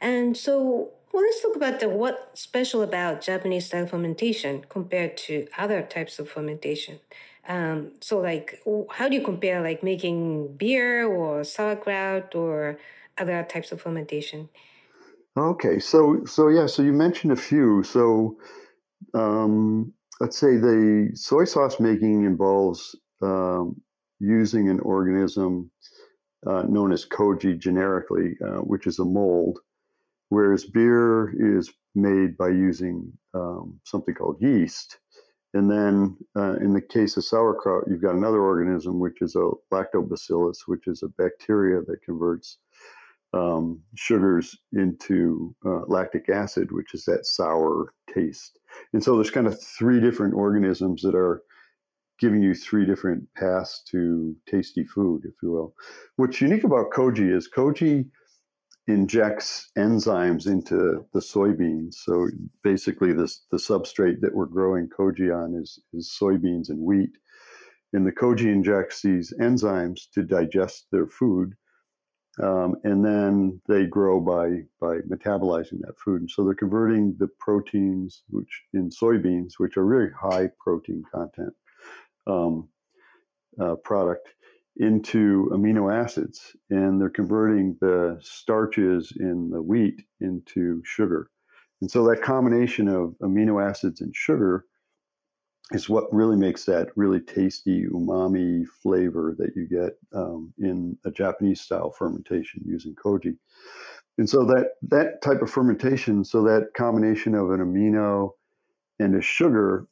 And 0.01 0.35
so 0.35 0.91
well, 1.15 1.23
let's 1.23 1.41
talk 1.41 1.55
about 1.55 1.79
the 1.79 1.87
what 1.87 2.31
special 2.33 2.81
about 2.81 3.21
Japanese 3.21 3.67
style 3.67 3.87
fermentation 3.87 4.65
compared 4.67 5.15
to 5.15 5.47
other 5.57 5.81
types 5.81 6.19
of 6.19 6.29
fermentation. 6.29 6.99
Um, 7.47 7.91
so, 8.01 8.19
like, 8.19 8.61
how 8.91 9.07
do 9.07 9.15
you 9.15 9.23
compare 9.23 9.61
like 9.61 9.81
making 9.81 10.57
beer 10.57 11.07
or 11.07 11.45
sauerkraut 11.45 12.35
or 12.35 12.77
other 13.17 13.43
types 13.43 13.71
of 13.71 13.81
fermentation? 13.81 14.49
Okay, 15.37 15.79
so 15.79 16.25
so 16.25 16.49
yeah, 16.49 16.65
so 16.65 16.81
you 16.81 16.91
mentioned 16.91 17.31
a 17.31 17.37
few. 17.37 17.81
So, 17.83 18.37
um, 19.13 19.93
let's 20.19 20.37
say 20.37 20.57
the 20.57 21.11
soy 21.13 21.45
sauce 21.45 21.79
making 21.79 22.25
involves 22.25 22.93
um, 23.21 23.79
using 24.19 24.69
an 24.69 24.79
organism 24.81 25.71
uh, 26.47 26.63
known 26.63 26.91
as 26.91 27.05
koji 27.05 27.57
generically, 27.57 28.35
uh, 28.45 28.59
which 28.61 28.87
is 28.87 28.99
a 28.99 29.05
mold, 29.05 29.59
whereas 30.29 30.63
beer 30.65 31.33
is 31.57 31.71
made 31.95 32.37
by 32.37 32.49
using 32.49 33.11
um, 33.33 33.79
something 33.83 34.13
called 34.13 34.37
yeast. 34.41 34.99
And 35.53 35.71
then 35.71 36.17
uh, 36.37 36.57
in 36.57 36.73
the 36.73 36.81
case 36.81 37.15
of 37.15 37.23
sauerkraut, 37.23 37.85
you've 37.87 38.01
got 38.01 38.15
another 38.15 38.41
organism, 38.41 38.99
which 38.99 39.21
is 39.21 39.35
a 39.35 39.51
lactobacillus, 39.73 40.57
which 40.67 40.85
is 40.87 41.01
a 41.01 41.07
bacteria 41.17 41.81
that 41.87 42.03
converts 42.03 42.57
um, 43.33 43.81
sugars 43.95 44.57
into 44.73 45.55
uh, 45.65 45.81
lactic 45.87 46.29
acid, 46.29 46.71
which 46.71 46.93
is 46.93 47.05
that 47.05 47.25
sour 47.25 47.93
taste. 48.13 48.59
And 48.93 49.03
so 49.03 49.15
there's 49.15 49.31
kind 49.31 49.47
of 49.47 49.61
three 49.61 49.99
different 50.01 50.33
organisms 50.33 51.01
that 51.03 51.15
are 51.15 51.41
giving 52.19 52.41
you 52.41 52.53
three 52.53 52.85
different 52.85 53.23
paths 53.35 53.83
to 53.91 54.35
tasty 54.49 54.83
food, 54.83 55.23
if 55.25 55.33
you 55.41 55.51
will. 55.51 55.73
What's 56.15 56.41
unique 56.41 56.63
about 56.63 56.91
koji 56.91 57.35
is 57.35 57.49
koji 57.49 58.05
injects 58.87 59.71
enzymes 59.77 60.47
into 60.47 61.05
the 61.13 61.19
soybeans. 61.19 61.95
So 61.95 62.27
basically, 62.63 63.13
this 63.13 63.45
the 63.51 63.57
substrate 63.57 64.21
that 64.21 64.33
we're 64.33 64.45
growing 64.45 64.87
koji 64.87 65.35
on 65.35 65.59
is, 65.61 65.79
is 65.93 66.15
soybeans 66.21 66.69
and 66.69 66.79
wheat. 66.79 67.11
And 67.93 68.05
the 68.05 68.11
koji 68.11 68.51
injects 68.51 69.01
these 69.01 69.33
enzymes 69.41 70.01
to 70.13 70.23
digest 70.23 70.87
their 70.91 71.07
food. 71.07 71.53
Um, 72.43 72.75
and 72.83 73.03
then 73.03 73.61
they 73.67 73.85
grow 73.85 74.19
by 74.19 74.63
by 74.79 74.97
metabolizing 75.09 75.79
that 75.81 75.99
food. 76.03 76.21
And 76.21 76.29
so 76.29 76.43
they're 76.43 76.53
converting 76.53 77.15
the 77.17 77.29
proteins, 77.39 78.23
which 78.29 78.63
in 78.73 78.89
soybeans, 78.89 79.53
which 79.57 79.77
are 79.77 79.85
really 79.85 80.11
high 80.21 80.49
protein 80.59 81.01
content 81.13 81.53
um, 82.27 82.67
uh, 83.59 83.75
product, 83.75 84.29
into 84.77 85.49
amino 85.53 85.93
acids, 85.93 86.55
and 86.69 86.99
they're 86.99 87.09
converting 87.09 87.77
the 87.79 88.17
starches 88.21 89.13
in 89.17 89.49
the 89.49 89.61
wheat 89.61 90.01
into 90.19 90.81
sugar. 90.83 91.29
And 91.81 91.89
so 91.89 92.05
that 92.07 92.21
combination 92.21 92.87
of 92.87 93.15
amino 93.21 93.63
acids 93.63 94.01
and 94.01 94.13
sugar 94.15 94.65
is 95.71 95.89
what 95.89 96.13
really 96.13 96.35
makes 96.35 96.65
that 96.65 96.89
really 96.95 97.19
tasty 97.19 97.85
umami 97.85 98.65
flavor 98.83 99.35
that 99.39 99.55
you 99.55 99.67
get 99.67 99.97
um, 100.13 100.53
in 100.59 100.97
a 101.05 101.11
Japanese 101.11 101.61
style 101.61 101.91
fermentation 101.91 102.61
using 102.65 102.95
koji. 102.95 103.35
And 104.17 104.29
so 104.29 104.45
that 104.45 104.71
that 104.83 105.21
type 105.21 105.41
of 105.41 105.49
fermentation, 105.49 106.23
so 106.23 106.43
that 106.43 106.69
combination 106.77 107.33
of 107.33 107.49
an 107.49 107.59
amino 107.59 108.31
and 108.99 109.15
a 109.15 109.21
sugar 109.21 109.87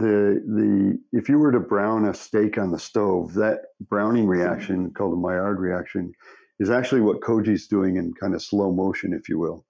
the 0.00 0.42
the 0.46 0.98
if 1.12 1.28
you 1.28 1.38
were 1.38 1.52
to 1.52 1.60
brown 1.60 2.06
a 2.06 2.14
steak 2.14 2.58
on 2.58 2.70
the 2.70 2.78
stove, 2.78 3.34
that 3.34 3.60
browning 3.88 4.26
reaction 4.26 4.90
called 4.92 5.12
the 5.12 5.16
Maillard 5.16 5.60
reaction 5.60 6.12
is 6.58 6.70
actually 6.70 7.00
what 7.00 7.20
koji's 7.20 7.66
doing 7.66 7.96
in 7.96 8.12
kind 8.14 8.34
of 8.34 8.42
slow 8.42 8.72
motion, 8.72 9.12
if 9.12 9.28
you 9.28 9.38
will. 9.38 9.64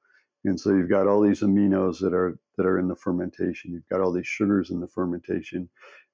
And 0.45 0.59
so 0.59 0.71
you've 0.71 0.89
got 0.89 1.07
all 1.07 1.21
these 1.21 1.41
aminos 1.41 2.01
that 2.01 2.15
are 2.15 2.39
that 2.57 2.67
are 2.67 2.79
in 2.79 2.89
the 2.89 2.97
fermentation. 2.97 3.73
You've 3.73 3.89
got 3.91 4.01
all 4.01 4.13
these 4.13 4.27
sugars 4.27 4.71
in 4.71 4.81
the 4.81 4.89
fermentation, 4.89 5.69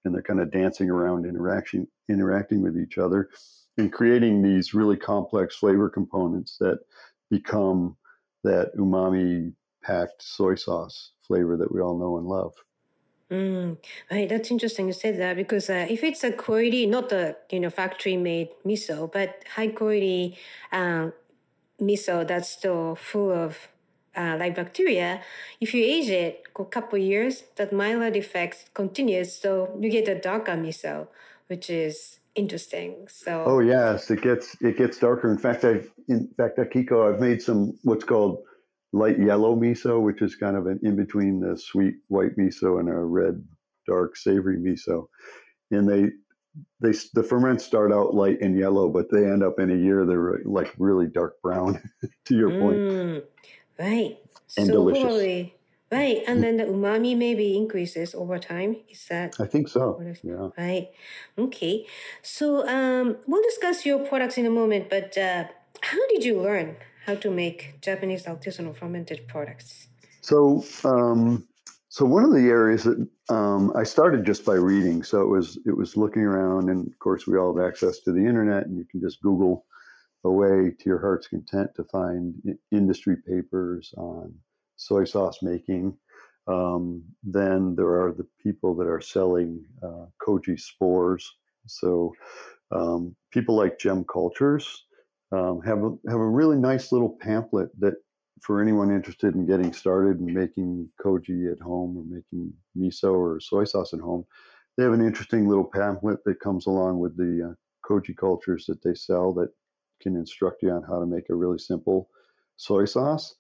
and 0.05 0.15
they're 0.15 0.23
kind 0.23 0.41
of 0.41 0.51
dancing 0.51 0.91
around, 0.91 1.27
interaction 1.27 1.87
interacting 2.09 2.63
with 2.63 2.79
each 2.79 2.99
other, 2.99 3.29
and 3.77 3.93
creating 3.93 4.43
these 4.43 4.75
really 4.75 4.97
complex 4.97 5.57
flavor 5.57 5.91
components 5.91 6.57
that 6.61 6.79
become 7.31 7.97
that 8.45 8.75
umami 8.79 9.53
packed 9.83 10.23
soy 10.23 10.55
sauce 10.55 11.13
flavor 11.27 11.57
that 11.57 11.73
we 11.73 11.81
all 11.81 11.99
know 11.99 12.17
and 12.17 12.27
love. 12.27 12.53
Mm, 13.30 13.78
right, 14.11 14.28
that's 14.28 14.52
interesting 14.52 14.87
you 14.87 14.92
said 14.92 15.18
that 15.18 15.35
because 15.35 15.68
uh, 15.68 15.87
if 15.90 16.04
it's 16.04 16.23
a 16.23 16.30
quality, 16.30 16.87
not 16.87 17.11
a 17.11 17.37
you 17.50 17.59
know 17.59 17.71
factory 17.71 18.16
made 18.16 18.50
miso, 18.64 19.11
but 19.12 19.42
high 19.56 19.68
quality 19.68 20.37
uh, 20.71 21.11
miso 21.80 22.26
that's 22.26 22.49
still 22.49 22.95
full 22.95 23.33
of 23.33 23.68
uh, 24.16 24.37
like 24.38 24.54
bacteria, 24.54 25.21
if 25.61 25.75
you 25.75 25.85
age 25.85 26.09
it 26.09 26.45
a 26.56 26.64
couple 26.64 26.99
years, 26.99 27.42
that 27.56 27.73
Maillard 27.73 28.16
effect 28.16 28.73
continues, 28.75 29.37
so 29.37 29.76
you 29.80 29.90
get 29.90 30.09
a 30.09 30.14
darker 30.14 30.52
miso, 30.52 31.09
which 31.49 31.68
is 31.68 32.21
interesting. 32.37 33.09
So 33.09 33.45
oh 33.45 33.59
yes, 33.59 34.09
it 34.09 34.23
gets 34.23 34.56
it 34.61 34.78
gets 34.78 34.99
darker. 34.99 35.30
In 35.33 35.38
fact, 35.38 35.64
I 35.64 35.80
in 36.09 36.28
fact 36.37 36.59
Akiko 36.59 37.12
I've 37.12 37.21
made 37.21 37.42
some 37.42 37.76
what's 37.83 38.04
called 38.04 38.45
light 38.97 39.19
yellow 39.19 39.55
miso, 39.55 40.00
which 40.00 40.23
is 40.23 40.37
kind 40.37 40.57
of 40.57 40.67
an 40.67 40.81
in 40.83 40.97
between 40.97 41.41
the 41.41 41.57
sweet 41.57 41.95
white 42.09 42.37
miso 42.37 42.81
and 42.81 42.88
a 42.88 42.95
red 42.95 43.45
dark 43.87 44.17
savory 44.17 44.59
miso. 44.59 45.09
And 45.71 45.88
they 45.88 46.11
they 46.81 46.93
the 47.15 47.23
ferments 47.23 47.65
start 47.65 47.93
out 47.93 48.15
light 48.15 48.41
and 48.41 48.59
yellow, 48.59 48.88
but 48.88 49.11
they 49.11 49.25
end 49.25 49.43
up 49.43 49.59
in 49.59 49.71
a 49.71 49.76
year 49.76 50.07
they're 50.07 50.41
like 50.45 50.73
really 50.79 51.07
dark 51.07 51.41
brown. 51.43 51.81
to 52.25 52.35
your 52.35 52.50
mm, 52.50 52.61
point, 52.61 53.25
right? 53.79 54.19
And 54.57 54.67
so 54.67 54.73
delicious. 54.73 55.03
Probably, 55.03 55.55
right, 55.93 56.23
and 56.26 56.43
then 56.43 56.57
the 56.57 56.65
umami 56.76 57.17
maybe 57.17 57.57
increases 57.57 58.15
over 58.15 58.38
time. 58.38 58.76
Is 58.91 59.06
that? 59.09 59.37
I 59.39 59.47
think 59.47 59.69
so. 59.69 60.00
Yeah. 60.23 60.49
Right. 60.56 60.89
Okay. 61.39 61.87
So 62.23 62.67
um, 62.67 63.19
we'll 63.26 63.43
discuss 63.43 63.85
your 63.85 63.99
products 63.99 64.39
in 64.39 64.47
a 64.47 64.50
moment, 64.50 64.89
but 64.89 65.17
uh, 65.19 65.45
how 65.82 66.09
did 66.09 66.25
you 66.25 66.41
learn 66.41 66.76
how 67.06 67.14
to 67.14 67.30
make 67.30 67.80
Japanese 67.80 68.25
artisanal 68.25 68.76
fermented 68.76 69.28
products? 69.28 69.88
So, 70.23 70.64
um, 70.84 71.47
so 71.88 72.04
one 72.04 72.25
of 72.25 72.32
the 72.32 72.49
areas 72.49 72.82
that 72.84 73.08
um, 73.28 73.73
I 73.76 73.84
started 73.84 74.26
just 74.26 74.45
by 74.45 74.54
reading. 74.54 75.02
So 75.02 75.23
it 75.23 75.28
was 75.28 75.58
it 75.66 75.76
was 75.76 75.97
looking 75.97 76.23
around, 76.23 76.69
and 76.69 76.86
of 76.86 76.99
course 76.99 77.26
we 77.26 77.38
all 77.38 77.56
have 77.56 77.64
access 77.64 78.00
to 78.00 78.12
the 78.12 78.26
internet, 78.26 78.66
and 78.66 78.76
you 78.76 78.84
can 78.84 79.00
just 79.00 79.23
Google 79.23 79.64
away 80.25 80.73
to 80.78 80.84
your 80.84 81.00
heart's 81.00 81.28
content 81.28 81.71
to 81.76 81.84
find 81.84 82.34
industry 82.73 83.16
papers 83.26 83.95
on 83.97 84.34
soy 84.76 85.04
sauce 85.04 85.42
making. 85.42 85.97
Um, 86.49 87.02
then 87.23 87.75
there 87.76 88.00
are 88.02 88.12
the 88.12 88.26
people 88.42 88.75
that 88.76 88.88
are 88.88 89.00
selling 89.00 89.64
uh, 89.82 90.06
koji 90.21 90.58
spores. 90.60 91.25
So 91.66 92.14
um, 92.71 93.16
people 93.32 93.56
like 93.56 93.78
Gem 93.78 94.04
Cultures 94.04 94.86
um, 95.32 95.60
have 95.62 95.78
a, 95.78 95.91
have 96.08 96.21
a 96.21 96.28
really 96.28 96.56
nice 96.56 96.93
little 96.93 97.17
pamphlet 97.21 97.69
that 97.80 97.95
for 98.43 98.60
anyone 98.60 98.91
interested 98.91 99.34
in 99.34 99.47
getting 99.47 99.73
started 99.73 100.21
and 100.21 100.32
making 100.32 100.89
koji 101.04 101.50
at 101.50 101.60
home 101.60 101.97
or 101.97 102.04
making 102.04 102.52
miso 102.76 103.15
or 103.15 103.41
soy 103.41 103.65
sauce 103.65 103.93
at 103.93 104.00
home, 104.00 104.25
they 104.76 104.84
have 104.84 104.93
an 104.93 105.04
interesting 105.04 105.49
little 105.49 105.69
pamphlet 105.73 106.19
that 106.25 106.41
comes 106.41 106.67
along 106.67 106.99
with 106.99 107.17
the 107.17 107.50
uh, 107.50 107.54
koji 107.89 108.17
cultures 108.17 108.67
that 108.67 108.82
they 108.82 108.95
sell 108.95 109.32
that 109.32 109.49
can 110.02 110.17
instruct 110.17 110.62
you 110.62 110.71
on 110.71 110.82
how 110.82 111.00
to 111.00 111.06
make 111.06 111.30
a 111.30 111.34
really 111.34 111.58
simple 111.58 112.08
soy 112.56 112.84
sauce. 112.84 113.34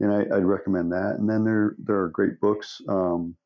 And 0.00 0.12
I, 0.12 0.34
would 0.34 0.44
recommend 0.44 0.90
that. 0.92 1.16
And 1.18 1.28
then 1.28 1.44
there 1.44 1.76
there 1.78 2.00
are 2.00 2.08
great 2.08 2.40
books 2.40 2.80
um, 2.88 3.36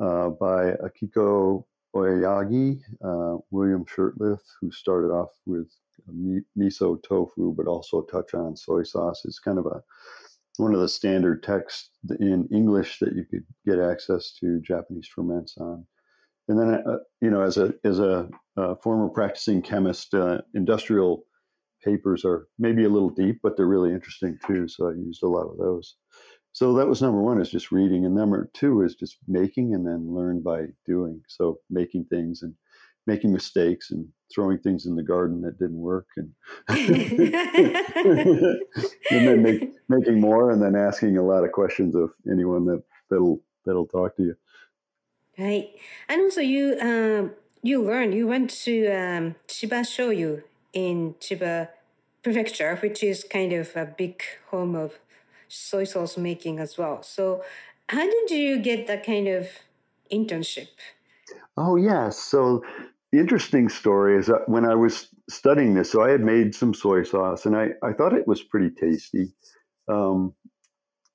uh, 0.00 0.30
by 0.30 0.72
Akiko 0.82 1.64
Aoyagi, 1.94 2.80
uh, 3.04 3.38
William 3.50 3.84
Shurtleff, 3.84 4.40
who 4.60 4.70
started 4.70 5.08
off 5.08 5.30
with 5.44 5.68
miso 6.58 7.02
tofu, 7.02 7.54
but 7.54 7.66
also 7.66 8.02
touch 8.02 8.34
on 8.34 8.56
soy 8.56 8.82
sauce. 8.82 9.22
It's 9.24 9.38
kind 9.38 9.58
of 9.58 9.66
a 9.66 9.82
one 10.58 10.74
of 10.74 10.80
the 10.80 10.88
standard 10.88 11.42
texts 11.42 11.90
in 12.18 12.48
English 12.52 12.98
that 13.00 13.14
you 13.14 13.24
could 13.30 13.44
get 13.66 13.78
access 13.78 14.32
to 14.40 14.60
Japanese 14.60 15.08
ferments 15.14 15.56
on. 15.58 15.86
And 16.48 16.58
then, 16.58 16.82
uh, 16.86 16.98
you 17.20 17.30
know, 17.30 17.42
as 17.42 17.56
a 17.56 17.74
as 17.84 17.98
a 17.98 18.28
uh, 18.56 18.74
former 18.76 19.08
practicing 19.08 19.62
chemist, 19.62 20.14
uh, 20.14 20.38
industrial 20.54 21.24
papers 21.84 22.24
are 22.24 22.48
maybe 22.58 22.84
a 22.84 22.88
little 22.88 23.10
deep, 23.10 23.40
but 23.42 23.56
they're 23.56 23.66
really 23.66 23.92
interesting 23.92 24.38
too. 24.46 24.68
So 24.68 24.88
I 24.88 24.92
used 24.92 25.22
a 25.22 25.28
lot 25.28 25.46
of 25.46 25.58
those. 25.58 25.96
So 26.52 26.72
that 26.74 26.88
was 26.88 27.02
number 27.02 27.20
one 27.20 27.40
is 27.40 27.50
just 27.50 27.70
reading, 27.70 28.06
and 28.06 28.14
number 28.14 28.50
two 28.54 28.82
is 28.82 28.94
just 28.94 29.18
making, 29.28 29.74
and 29.74 29.86
then 29.86 30.14
learn 30.14 30.40
by 30.40 30.66
doing. 30.86 31.20
So 31.28 31.58
making 31.68 32.06
things 32.06 32.42
and 32.42 32.54
making 33.06 33.32
mistakes 33.32 33.90
and 33.90 34.06
throwing 34.34 34.58
things 34.58 34.86
in 34.86 34.96
the 34.96 35.02
garden 35.02 35.40
that 35.42 35.58
didn't 35.58 35.78
work 35.78 36.06
and, 36.16 36.30
and 36.68 36.88
then 39.10 39.42
make, 39.42 39.70
making 39.88 40.20
more 40.20 40.50
and 40.50 40.60
then 40.62 40.74
asking 40.74 41.16
a 41.16 41.22
lot 41.22 41.44
of 41.44 41.52
questions 41.52 41.94
of 41.94 42.10
anyone 42.30 42.64
that 42.66 42.82
that'll 43.10 43.40
that'll 43.64 43.86
talk 43.86 44.16
to 44.16 44.22
you. 44.22 44.36
Right. 45.38 45.70
And 46.08 46.22
also 46.22 46.40
you 46.40 46.76
um, 46.80 47.32
you 47.62 47.82
learned 47.82 48.14
you 48.14 48.26
went 48.26 48.50
to 48.64 48.86
um, 48.88 49.34
chiba 49.48 49.80
shoyu 49.82 50.42
in 50.72 51.14
chiba 51.20 51.68
prefecture 52.22 52.76
which 52.76 53.04
is 53.04 53.22
kind 53.22 53.52
of 53.52 53.76
a 53.76 53.86
big 53.86 54.22
home 54.50 54.74
of 54.74 54.98
soy 55.48 55.84
sauce 55.84 56.16
making 56.16 56.58
as 56.58 56.76
well. 56.76 57.02
So 57.02 57.44
how 57.88 58.04
did 58.04 58.30
you 58.30 58.58
get 58.58 58.88
that 58.88 59.06
kind 59.06 59.28
of 59.28 59.48
internship? 60.10 60.68
Oh 61.56 61.76
yes. 61.76 62.18
So 62.18 62.62
interesting 63.18 63.68
story 63.68 64.18
is 64.18 64.26
that 64.26 64.48
when 64.48 64.64
I 64.64 64.74
was 64.74 65.08
studying 65.28 65.74
this, 65.74 65.90
so 65.90 66.02
I 66.02 66.10
had 66.10 66.22
made 66.22 66.54
some 66.54 66.74
soy 66.74 67.02
sauce 67.02 67.46
and 67.46 67.56
I, 67.56 67.70
I 67.82 67.92
thought 67.92 68.14
it 68.14 68.26
was 68.26 68.42
pretty 68.42 68.70
tasty. 68.70 69.28
Um, 69.88 70.34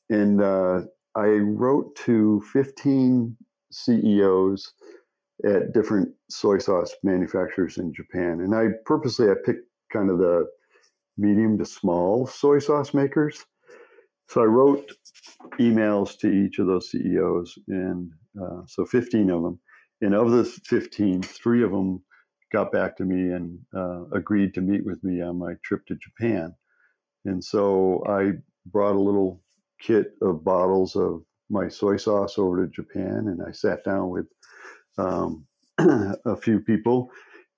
and 0.10 0.42
uh, 0.42 0.82
I 1.16 1.28
wrote 1.28 1.96
to 2.06 2.42
15 2.54 3.36
CEOs 3.72 4.74
at 5.44 5.74
different 5.74 6.10
soy 6.30 6.60
sauce 6.60 6.94
manufacturers 7.04 7.78
in 7.78 7.94
Japan. 7.94 8.42
And 8.42 8.56
I 8.56 8.68
purposely 8.86 9.30
I 9.30 9.34
picked 9.46 9.68
kind 9.92 10.10
of 10.10 10.20
the 10.20 10.48
medium 11.18 11.58
to 11.58 11.66
small 11.66 12.28
soy 12.28 12.60
sauce 12.60 12.94
makers. 12.94 13.46
So 14.28 14.42
I 14.42 14.46
wrote 14.46 14.92
emails 15.60 16.18
to 16.20 16.32
each 16.32 16.60
of 16.60 16.68
those 16.68 16.90
CEOs, 16.90 17.58
and 17.68 18.12
uh, 18.42 18.62
so 18.66 18.86
15 18.86 19.30
of 19.30 19.44
them. 19.44 19.60
And 20.02 20.16
of 20.16 20.32
the 20.32 20.44
15, 20.44 21.22
three 21.22 21.64
of 21.64 21.72
them 21.72 22.04
got 22.52 22.72
back 22.72 22.98
to 22.98 23.06
me 23.06 23.34
and 23.34 23.60
uh, 23.76 24.06
agreed 24.12 24.54
to 24.56 24.62
meet 24.62 24.86
with 24.86 25.04
me 25.04 25.22
on 25.22 25.38
my 25.38 25.54
trip 25.64 25.86
to 25.88 25.96
Japan. 25.96 26.54
And 27.26 27.44
so 27.44 28.04
I 28.08 28.32
brought 28.66 28.96
a 28.96 29.00
little 29.00 29.42
kit 29.80 30.14
of 30.22 30.44
bottles 30.44 30.96
of 30.96 31.22
my 31.50 31.68
soy 31.68 31.98
sauce 31.98 32.38
over 32.38 32.66
to 32.66 32.72
Japan, 32.72 33.28
and 33.28 33.42
I 33.46 33.52
sat 33.52 33.84
down 33.84 34.10
with 34.10 34.26
um, 34.98 35.46
a 35.78 36.38
few 36.38 36.60
people 36.62 37.10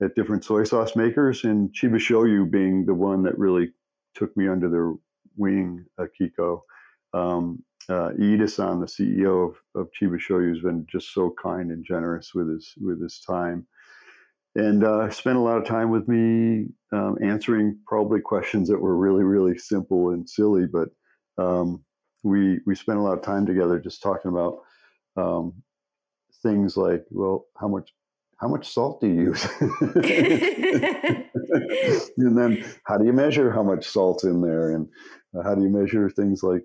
at 0.02 0.16
different 0.16 0.44
soy 0.44 0.64
sauce 0.64 0.96
makers, 0.96 1.44
and 1.44 1.70
Chiba 1.70 1.96
Shoyu 1.96 2.50
being 2.50 2.86
the 2.86 2.94
one 2.94 3.24
that 3.24 3.38
really 3.38 3.70
took 4.16 4.36
me 4.36 4.48
under 4.48 4.70
their 4.70 4.94
wing, 5.38 5.86
Akiko. 6.00 6.62
Um, 7.14 7.64
uh, 7.90 8.10
Iida-san, 8.20 8.80
the 8.80 8.86
CEO 8.86 9.50
of, 9.50 9.56
of 9.76 9.90
Chiba 9.92 10.18
Shoyu, 10.18 10.50
has 10.50 10.62
been 10.62 10.86
just 10.90 11.14
so 11.14 11.34
kind 11.42 11.72
and 11.72 11.86
generous 11.86 12.34
with 12.34 12.50
his 12.50 12.74
with 12.80 13.02
his 13.02 13.20
time, 13.20 13.68
and 14.56 14.84
uh, 14.84 15.10
spent 15.10 15.38
a 15.38 15.42
lot 15.42 15.58
of 15.58 15.66
time 15.66 15.90
with 15.90 16.08
me 16.08 16.68
um, 16.92 17.18
answering 17.24 17.78
probably 17.88 18.22
questions 18.22 18.70
that 18.70 18.80
were 18.80 18.98
really 18.98 19.24
really 19.24 19.58
simple 19.58 20.12
and 20.12 20.30
silly, 20.30 20.66
but 20.66 20.90
um, 21.38 21.84
we 22.24 22.60
we 22.66 22.76
spent 22.76 23.00
a 23.00 23.02
lot 23.02 23.18
of 23.18 23.24
time 23.24 23.46
together 23.46 23.80
just 23.80 24.02
talking 24.02 24.32
about 24.32 24.60
um, 25.18 25.54
things 26.42 26.78
like, 26.78 27.04
well, 27.10 27.46
how 27.60 27.68
much 27.68 27.94
how 28.38 28.48
much 28.48 28.68
salt 28.72 29.02
do 29.02 29.08
you 29.08 29.14
use? 29.14 29.48
and 32.18 32.38
then 32.38 32.64
how 32.86 32.98
do 32.98 33.06
you 33.06 33.14
measure 33.14 33.52
how 33.52 33.64
much 33.64 33.88
salt's 33.88 34.24
in 34.24 34.42
there? 34.42 34.72
And 34.72 34.88
uh, 35.38 35.44
how 35.44 35.56
do 35.56 35.62
you 35.62 35.70
measure 35.70 36.10
things 36.10 36.44
like 36.44 36.64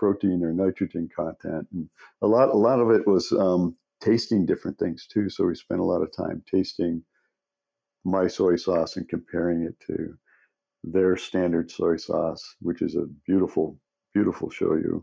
protein 0.00 0.42
or 0.42 0.52
nitrogen 0.52 1.08
content? 1.14 1.68
And 1.72 1.88
a 2.22 2.26
lot, 2.26 2.48
a 2.48 2.56
lot 2.56 2.80
of 2.80 2.90
it 2.90 3.06
was 3.06 3.30
um, 3.32 3.76
tasting 4.00 4.46
different 4.46 4.78
things 4.78 5.06
too. 5.06 5.28
So 5.28 5.44
we 5.44 5.54
spent 5.54 5.80
a 5.80 5.84
lot 5.92 6.02
of 6.02 6.16
time 6.16 6.42
tasting 6.50 7.02
my 8.04 8.26
soy 8.26 8.56
sauce 8.56 8.96
and 8.96 9.06
comparing 9.08 9.62
it 9.62 9.76
to 9.86 10.14
their 10.82 11.16
standard 11.16 11.70
soy 11.70 11.96
sauce, 11.96 12.56
which 12.60 12.80
is 12.80 12.96
a 12.96 13.04
beautiful, 13.26 13.78
beautiful 14.14 14.48
shoyu. 14.48 15.02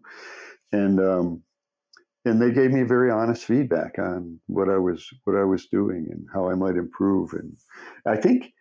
And 0.71 0.99
um, 0.99 1.43
and 2.25 2.41
they 2.41 2.51
gave 2.51 2.71
me 2.71 2.83
very 2.83 3.09
honest 3.09 3.45
feedback 3.45 3.99
on 3.99 4.39
what 4.47 4.67
I 4.67 4.77
was 4.77 5.07
what 5.23 5.37
I 5.37 5.43
was 5.43 5.67
doing 5.67 6.07
and 6.11 6.27
how 6.33 6.49
I 6.49 6.55
might 6.55 6.75
improve. 6.75 7.33
And 7.33 7.55
I 8.05 8.17
think 8.17 8.51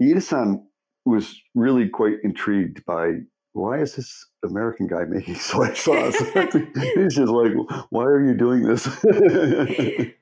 Iida-san 0.00 0.64
was 1.04 1.34
really 1.54 1.88
quite 1.88 2.18
intrigued 2.22 2.84
by 2.84 3.14
why 3.54 3.80
is 3.80 3.96
this 3.96 4.27
American 4.44 4.86
guy 4.86 5.04
making 5.04 5.34
soy 5.36 5.72
sauce? 5.74 6.18
He's 6.94 7.14
just 7.14 7.32
like, 7.32 7.52
why 7.90 8.04
are 8.04 8.24
you 8.24 8.34
doing 8.34 8.62
this? 8.62 8.86
mm. 8.86 10.14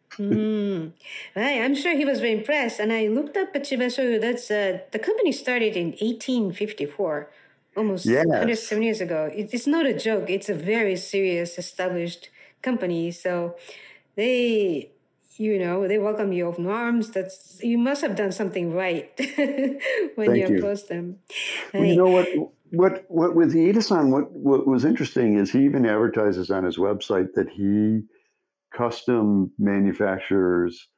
Right, 1.35 1.61
I'm 1.61 1.75
sure 1.75 1.97
he 1.97 2.05
was 2.05 2.21
very 2.21 2.33
impressed. 2.33 2.81
And 2.81 2.93
I 2.93 3.09
looked 3.09 3.37
up 3.37 3.55
at 3.55 3.65
Chiba 3.65 3.87
Shoyu. 3.87 4.21
That's 4.21 4.51
uh, 4.51 4.81
the 4.91 4.99
company 4.99 5.33
started 5.33 5.77
in 5.77 5.89
1854, 5.89 7.31
almost 7.77 8.07
yes. 8.07 8.27
107 8.27 8.83
years 8.83 9.01
ago. 9.01 9.31
It's 9.35 9.67
not 9.67 9.87
a 9.87 9.95
joke. 9.95 10.31
It's 10.31 10.49
a 10.49 10.55
very 10.55 10.97
serious, 10.97 11.59
established 11.59 12.31
company. 12.63 13.11
So 13.11 13.57
they, 14.15 14.91
you 15.39 15.59
know, 15.59 15.87
they 15.87 15.99
welcome 15.99 16.33
you 16.33 16.47
open 16.47 16.67
arms. 16.67 17.11
That's 17.11 17.63
you 17.63 17.79
must 17.79 18.03
have 18.03 18.17
done 18.17 18.33
something 18.33 18.73
right 18.73 19.13
when 20.15 20.29
Thank 20.29 20.49
you, 20.49 20.59
approached 20.59 20.89
them. 20.89 21.19
Well, 21.73 21.85
you 21.85 21.97
know 21.97 22.09
what? 22.09 22.29
What 22.71 23.05
what 23.09 23.35
with 23.35 23.55
Iida-san, 23.55 24.11
what 24.11 24.33
what 24.33 24.67
was 24.67 24.85
interesting 24.85 25.39
is 25.39 25.53
he 25.53 25.65
even 25.65 25.87
advertises 25.87 26.51
on 26.51 26.65
his 26.65 26.79
website 26.79 27.35
that 27.35 27.49
he 27.49 28.03
custom 28.77 29.53
manufactures 29.59 30.89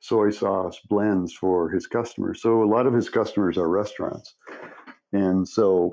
soy 0.00 0.30
sauce 0.30 0.78
blends 0.88 1.32
for 1.32 1.70
his 1.70 1.86
customers. 1.86 2.40
So 2.40 2.62
a 2.62 2.70
lot 2.70 2.86
of 2.86 2.94
his 2.94 3.08
customers 3.08 3.58
are 3.58 3.68
restaurants, 3.68 4.34
and 5.12 5.48
so 5.48 5.92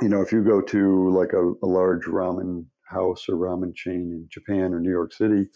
you 0.00 0.08
know 0.08 0.22
if 0.22 0.32
you 0.32 0.42
go 0.42 0.60
to 0.60 1.10
like 1.10 1.32
a, 1.32 1.52
a 1.64 1.68
large 1.68 2.04
ramen 2.04 2.66
house 2.88 3.28
or 3.28 3.36
ramen 3.36 3.74
chain 3.74 4.12
in 4.12 4.26
Japan 4.28 4.74
or 4.74 4.80
New 4.80 4.90
York 4.90 5.12
City, 5.12 5.48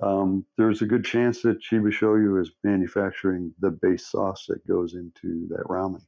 um, 0.00 0.44
there's 0.58 0.82
a 0.82 0.86
good 0.86 1.04
chance 1.04 1.42
that 1.42 1.62
Chiba 1.62 1.90
Shoyu 1.90 2.40
is 2.40 2.50
manufacturing 2.62 3.54
the 3.60 3.70
base 3.70 4.06
sauce 4.06 4.44
that 4.48 4.66
goes 4.66 4.94
into 4.94 5.46
that 5.48 5.64
ramen. 5.68 6.02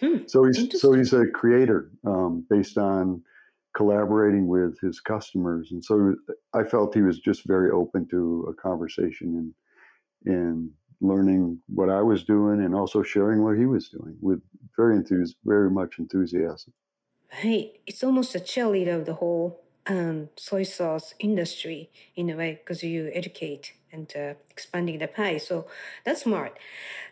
Hmm, 0.00 0.26
so 0.26 0.44
he's 0.44 0.80
so 0.80 0.92
he's 0.92 1.12
a 1.12 1.26
creator 1.26 1.90
um, 2.06 2.44
based 2.48 2.78
on 2.78 3.22
collaborating 3.76 4.46
with 4.46 4.78
his 4.80 5.00
customers, 5.00 5.70
and 5.72 5.84
so 5.84 6.14
I 6.52 6.64
felt 6.64 6.94
he 6.94 7.02
was 7.02 7.18
just 7.18 7.46
very 7.46 7.70
open 7.70 8.06
to 8.10 8.46
a 8.50 8.54
conversation 8.54 9.52
and 10.24 10.34
and 10.34 10.70
learning 11.00 11.60
what 11.68 11.90
I 11.90 12.00
was 12.00 12.24
doing 12.24 12.64
and 12.64 12.74
also 12.74 13.02
sharing 13.02 13.42
what 13.42 13.58
he 13.58 13.66
was 13.66 13.88
doing 13.88 14.16
with 14.20 14.40
very 14.76 14.96
enthus- 14.96 15.34
very 15.44 15.70
much 15.70 15.98
enthusiasm. 15.98 16.72
Hey, 17.28 17.80
it's 17.86 18.04
almost 18.04 18.34
a 18.34 18.38
cheerleader 18.38 18.94
of 18.94 19.06
the 19.06 19.14
whole 19.14 19.63
um, 19.86 20.28
soy 20.36 20.62
sauce 20.62 21.14
industry 21.18 21.90
in 22.16 22.30
a 22.30 22.36
way 22.36 22.54
because 22.54 22.82
you 22.82 23.10
educate 23.12 23.74
and 23.92 24.12
uh, 24.16 24.34
expanding 24.50 24.98
the 24.98 25.08
pie. 25.08 25.38
So 25.38 25.66
that's 26.04 26.22
smart. 26.22 26.58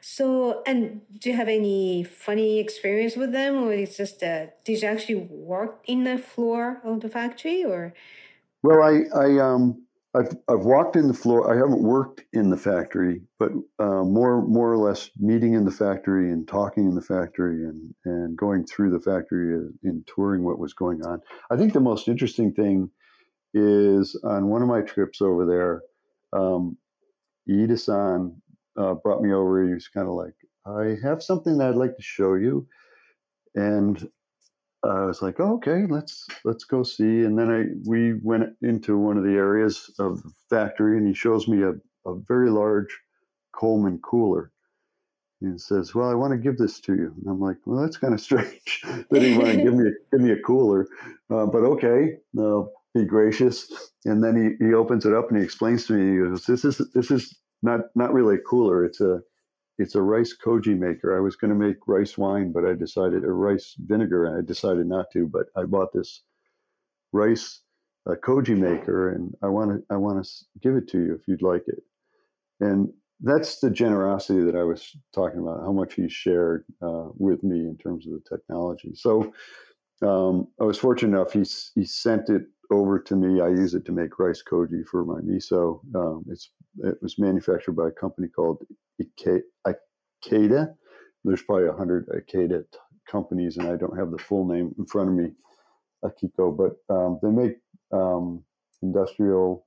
So, 0.00 0.62
and 0.66 1.02
do 1.18 1.30
you 1.30 1.36
have 1.36 1.48
any 1.48 2.02
funny 2.04 2.58
experience 2.58 3.16
with 3.16 3.32
them, 3.32 3.62
or 3.62 3.72
it's 3.72 3.96
just 3.96 4.22
uh, 4.22 4.46
did 4.64 4.82
you 4.82 4.88
actually 4.88 5.16
work 5.16 5.82
in 5.86 6.04
the 6.04 6.18
floor 6.18 6.80
of 6.84 7.00
the 7.00 7.08
factory, 7.08 7.64
or? 7.64 7.94
Well, 8.62 8.82
I 8.82 9.04
I 9.14 9.38
um 9.38 9.82
I've 10.14 10.36
I've 10.48 10.64
walked 10.64 10.96
in 10.96 11.08
the 11.08 11.14
floor. 11.14 11.52
I 11.52 11.56
haven't 11.56 11.82
worked 11.82 12.22
in 12.34 12.50
the 12.50 12.56
factory, 12.56 13.22
but 13.38 13.50
uh, 13.78 14.04
more 14.04 14.46
more 14.46 14.70
or 14.70 14.76
less 14.76 15.10
meeting 15.18 15.54
in 15.54 15.64
the 15.64 15.70
factory 15.70 16.30
and 16.30 16.46
talking 16.46 16.86
in 16.86 16.94
the 16.94 17.00
factory 17.00 17.64
and 17.64 17.94
and 18.04 18.36
going 18.36 18.66
through 18.66 18.90
the 18.90 19.00
factory 19.00 19.58
and 19.84 20.06
touring 20.06 20.44
what 20.44 20.58
was 20.58 20.74
going 20.74 21.02
on. 21.02 21.20
I 21.50 21.56
think 21.56 21.72
the 21.72 21.80
most 21.80 22.08
interesting 22.08 22.52
thing 22.52 22.90
is 23.54 24.18
on 24.24 24.48
one 24.48 24.62
of 24.62 24.68
my 24.68 24.82
trips 24.82 25.22
over 25.22 25.46
there, 25.46 25.82
um, 26.38 26.76
Iida-san 27.48 28.34
uh, 28.78 28.94
brought 28.94 29.22
me 29.22 29.32
over. 29.32 29.66
He 29.66 29.72
was 29.72 29.88
kind 29.88 30.08
of 30.08 30.14
like, 30.14 30.34
"I 30.66 30.96
have 31.02 31.22
something 31.22 31.56
that 31.56 31.70
I'd 31.70 31.76
like 31.76 31.96
to 31.96 32.02
show 32.02 32.34
you," 32.34 32.66
and 33.54 34.06
I 34.84 35.04
was 35.04 35.22
like, 35.22 35.38
oh, 35.38 35.54
okay, 35.54 35.86
let's 35.88 36.26
let's 36.44 36.64
go 36.64 36.82
see. 36.82 37.22
And 37.22 37.38
then 37.38 37.50
I 37.50 37.64
we 37.88 38.14
went 38.22 38.54
into 38.62 38.98
one 38.98 39.16
of 39.16 39.24
the 39.24 39.34
areas 39.34 39.90
of 39.98 40.22
the 40.22 40.32
factory, 40.50 40.98
and 40.98 41.06
he 41.06 41.14
shows 41.14 41.46
me 41.46 41.62
a, 41.62 41.72
a 42.08 42.16
very 42.26 42.50
large 42.50 42.88
Coleman 43.52 43.98
cooler. 44.02 44.50
And 45.40 45.60
says, 45.60 45.94
"Well, 45.94 46.08
I 46.08 46.14
want 46.14 46.32
to 46.32 46.38
give 46.38 46.56
this 46.56 46.80
to 46.80 46.94
you." 46.94 47.14
And 47.16 47.26
I'm 47.28 47.40
like, 47.40 47.56
"Well, 47.64 47.80
that's 47.80 47.96
kind 47.96 48.14
of 48.14 48.20
strange 48.28 48.82
that 49.10 49.22
he 49.22 49.36
want 49.36 49.50
to 49.50 49.62
give 49.62 49.74
me 49.74 49.88
a, 49.88 49.92
give 50.12 50.20
me 50.20 50.32
a 50.32 50.40
cooler, 50.40 50.86
uh, 51.30 51.46
but 51.46 51.62
okay, 51.64 52.16
uh, 52.38 52.62
be 52.94 53.04
gracious." 53.04 53.72
And 54.04 54.22
then 54.22 54.56
he, 54.60 54.64
he 54.64 54.74
opens 54.74 55.04
it 55.04 55.14
up 55.14 55.28
and 55.30 55.38
he 55.38 55.44
explains 55.44 55.86
to 55.86 55.94
me, 55.94 56.12
he 56.12 56.28
goes, 56.28 56.46
"This 56.46 56.64
is 56.64 56.80
this 56.94 57.10
is 57.10 57.36
not 57.62 57.80
not 57.94 58.12
really 58.12 58.36
a 58.36 58.38
cooler. 58.38 58.84
It's 58.84 59.00
a 59.00 59.20
it's 59.82 59.96
a 59.96 60.02
rice 60.02 60.34
koji 60.44 60.78
maker. 60.78 61.16
I 61.16 61.20
was 61.20 61.36
going 61.36 61.50
to 61.50 61.66
make 61.66 61.76
rice 61.86 62.16
wine, 62.16 62.52
but 62.52 62.64
I 62.64 62.74
decided, 62.74 63.24
a 63.24 63.32
rice 63.32 63.74
vinegar, 63.78 64.26
and 64.26 64.38
I 64.38 64.46
decided 64.46 64.86
not 64.86 65.06
to. 65.12 65.26
But 65.26 65.46
I 65.56 65.64
bought 65.64 65.92
this 65.92 66.22
rice 67.12 67.60
uh, 68.08 68.14
koji 68.24 68.56
maker, 68.56 69.10
and 69.10 69.34
I 69.42 69.48
want 69.48 69.70
to 69.70 69.94
I 69.94 69.96
want 69.96 70.24
to 70.24 70.30
give 70.60 70.76
it 70.76 70.88
to 70.90 70.98
you 70.98 71.14
if 71.14 71.22
you'd 71.26 71.42
like 71.42 71.64
it. 71.66 71.82
And 72.60 72.88
that's 73.20 73.60
the 73.60 73.70
generosity 73.70 74.42
that 74.44 74.56
I 74.56 74.62
was 74.62 74.96
talking 75.14 75.40
about. 75.40 75.60
How 75.60 75.72
much 75.72 75.94
he 75.94 76.08
shared 76.08 76.64
uh, 76.80 77.08
with 77.16 77.42
me 77.42 77.58
in 77.60 77.76
terms 77.76 78.06
of 78.06 78.12
the 78.12 78.36
technology. 78.36 78.92
So 78.94 79.32
um, 80.00 80.48
I 80.60 80.64
was 80.64 80.78
fortunate 80.78 81.16
enough. 81.16 81.32
He 81.32 81.44
he 81.74 81.84
sent 81.84 82.28
it 82.28 82.42
over 82.70 82.98
to 82.98 83.16
me. 83.16 83.40
I 83.40 83.48
use 83.48 83.74
it 83.74 83.84
to 83.86 83.92
make 83.92 84.18
rice 84.18 84.42
koji 84.42 84.84
for 84.90 85.04
my 85.04 85.20
miso. 85.20 85.80
Um, 85.94 86.24
it's 86.28 86.50
it 86.78 86.96
was 87.02 87.18
manufactured 87.18 87.72
by 87.72 87.88
a 87.88 87.92
company 87.92 88.28
called 88.28 88.64
Ikeda. 89.00 90.74
There's 91.24 91.42
probably 91.42 91.68
a 91.68 91.72
hundred 91.72 92.08
Ikeda 92.08 92.64
t- 92.72 92.78
companies, 93.08 93.56
and 93.56 93.68
I 93.68 93.76
don't 93.76 93.98
have 93.98 94.10
the 94.10 94.18
full 94.18 94.46
name 94.46 94.74
in 94.78 94.86
front 94.86 95.10
of 95.10 95.14
me, 95.14 95.30
Akiko, 96.04 96.56
but 96.56 96.94
um, 96.94 97.18
they 97.22 97.30
make 97.30 97.56
um, 97.92 98.42
industrial, 98.82 99.66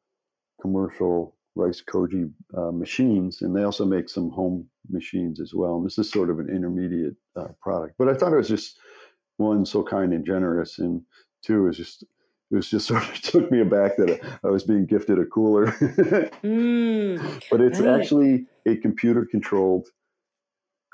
commercial 0.62 1.36
rice 1.56 1.82
koji 1.82 2.32
uh, 2.58 2.72
machines, 2.72 3.42
and 3.42 3.56
they 3.56 3.64
also 3.64 3.86
make 3.86 4.10
some 4.10 4.30
home 4.30 4.68
machines 4.90 5.40
as 5.40 5.54
well. 5.54 5.78
And 5.78 5.86
this 5.86 5.98
is 5.98 6.12
sort 6.12 6.30
of 6.30 6.40
an 6.40 6.50
intermediate 6.50 7.16
uh, 7.36 7.50
product. 7.62 7.96
But 7.98 8.10
I 8.10 8.14
thought 8.14 8.34
it 8.34 8.38
was 8.38 8.50
just 8.50 8.78
one 9.38 9.66
so 9.66 9.84
kind 9.84 10.14
and 10.14 10.26
generous, 10.26 10.80
and 10.80 11.02
two 11.44 11.68
is 11.68 11.78
just 11.78 12.04
it 12.52 12.56
was 12.56 12.70
just 12.70 12.88
sort 12.88 13.04
of 13.04 13.22
took 13.22 13.52
me 13.52 13.62
aback 13.62 13.98
that 13.98 14.20
I 14.44 14.48
was 14.48 14.64
being 14.64 14.86
gifted 14.86 15.20
a 15.20 15.26
cooler. 15.26 15.68
mm, 15.68 17.44
but 17.52 17.62
it's 17.62 17.80
right. 17.80 18.00
actually 18.00 18.46
a 18.66 18.76
computer 18.76 19.26
controlled 19.26 19.88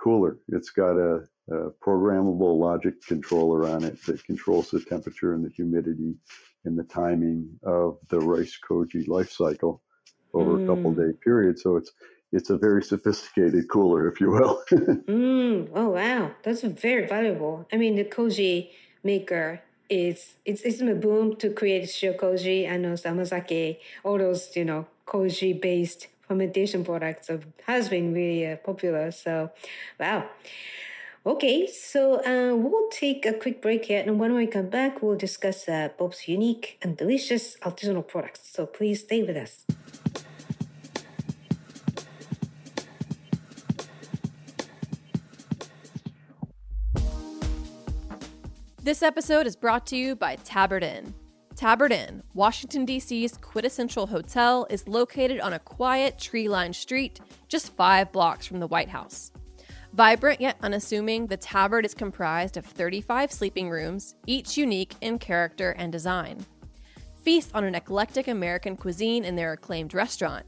cooler. 0.01 0.37
It's 0.49 0.69
got 0.69 0.97
a, 0.97 1.27
a, 1.51 1.71
programmable 1.85 2.57
logic 2.57 2.95
controller 3.05 3.67
on 3.67 3.83
it 3.83 4.03
that 4.05 4.23
controls 4.23 4.71
the 4.71 4.81
temperature 4.81 5.33
and 5.33 5.45
the 5.45 5.49
humidity 5.49 6.15
and 6.65 6.77
the 6.77 6.83
timing 6.83 7.47
of 7.63 7.97
the 8.09 8.19
rice 8.19 8.57
koji 8.67 9.07
life 9.07 9.31
cycle 9.31 9.81
over 10.33 10.57
mm. 10.57 10.63
a 10.63 10.67
couple 10.67 10.93
day 10.93 11.11
period. 11.23 11.59
So 11.59 11.75
it's 11.75 11.91
it's 12.31 12.49
a 12.49 12.57
very 12.57 12.83
sophisticated 12.83 13.67
cooler, 13.69 14.07
if 14.07 14.21
you 14.21 14.31
will. 14.31 14.63
mm, 14.71 15.69
oh 15.73 15.89
wow, 15.89 16.31
that's 16.43 16.61
very 16.61 17.07
valuable. 17.07 17.67
I 17.71 17.77
mean, 17.77 17.95
the 17.95 18.05
koji 18.05 18.69
maker 19.03 19.61
is 19.89 20.35
it's 20.45 20.61
it's 20.61 20.81
a 20.81 20.95
boom 20.95 21.35
to 21.37 21.49
create 21.49 21.83
shiokoji 21.83 22.67
and 22.67 22.85
samazake, 22.97 23.77
all 24.03 24.17
those 24.17 24.55
you 24.55 24.65
know 24.65 24.87
koji 25.05 25.59
based 25.59 26.07
fermentation 26.31 26.85
products 26.85 27.29
of, 27.29 27.45
has 27.67 27.89
been 27.89 28.13
really 28.13 28.47
uh, 28.47 28.55
popular. 28.55 29.11
So, 29.11 29.51
wow. 29.99 30.29
Okay, 31.25 31.67
so 31.67 32.15
uh, 32.25 32.55
we'll 32.55 32.89
take 32.89 33.25
a 33.25 33.33
quick 33.33 33.61
break 33.61 33.85
here, 33.85 34.01
and 34.01 34.17
when 34.17 34.33
we 34.33 34.47
come 34.47 34.69
back, 34.69 35.03
we'll 35.03 35.17
discuss 35.17 35.67
uh, 35.67 35.89
Bob's 35.97 36.27
unique 36.27 36.79
and 36.81 36.97
delicious 36.97 37.57
artisanal 37.57 38.07
products. 38.07 38.49
So 38.51 38.65
please 38.65 39.01
stay 39.01 39.21
with 39.21 39.37
us. 39.37 39.65
This 48.91 49.03
episode 49.03 49.47
is 49.47 49.55
brought 49.55 49.87
to 49.87 49.95
you 49.95 50.17
by 50.17 50.35
Tabard 50.35 50.83
Inn. 50.83 51.13
Tabard 51.55 51.93
Inn, 51.93 52.21
Washington, 52.33 52.83
D.C.'s 52.83 53.37
quintessential 53.37 54.05
hotel, 54.05 54.67
is 54.69 54.85
located 54.85 55.39
on 55.39 55.53
a 55.53 55.59
quiet, 55.59 56.19
tree 56.19 56.49
lined 56.49 56.75
street 56.75 57.21
just 57.47 57.73
five 57.77 58.11
blocks 58.11 58.45
from 58.45 58.59
the 58.59 58.67
White 58.67 58.89
House. 58.89 59.31
Vibrant 59.93 60.41
yet 60.41 60.57
unassuming, 60.61 61.25
the 61.25 61.37
Tabard 61.37 61.85
is 61.85 61.93
comprised 61.93 62.57
of 62.57 62.65
35 62.65 63.31
sleeping 63.31 63.69
rooms, 63.69 64.15
each 64.27 64.57
unique 64.57 64.95
in 64.99 65.19
character 65.19 65.71
and 65.77 65.89
design. 65.93 66.45
Feast 67.23 67.51
on 67.53 67.63
an 67.63 67.75
eclectic 67.75 68.27
American 68.27 68.75
cuisine 68.75 69.23
in 69.23 69.37
their 69.37 69.53
acclaimed 69.53 69.93
restaurant, 69.93 70.45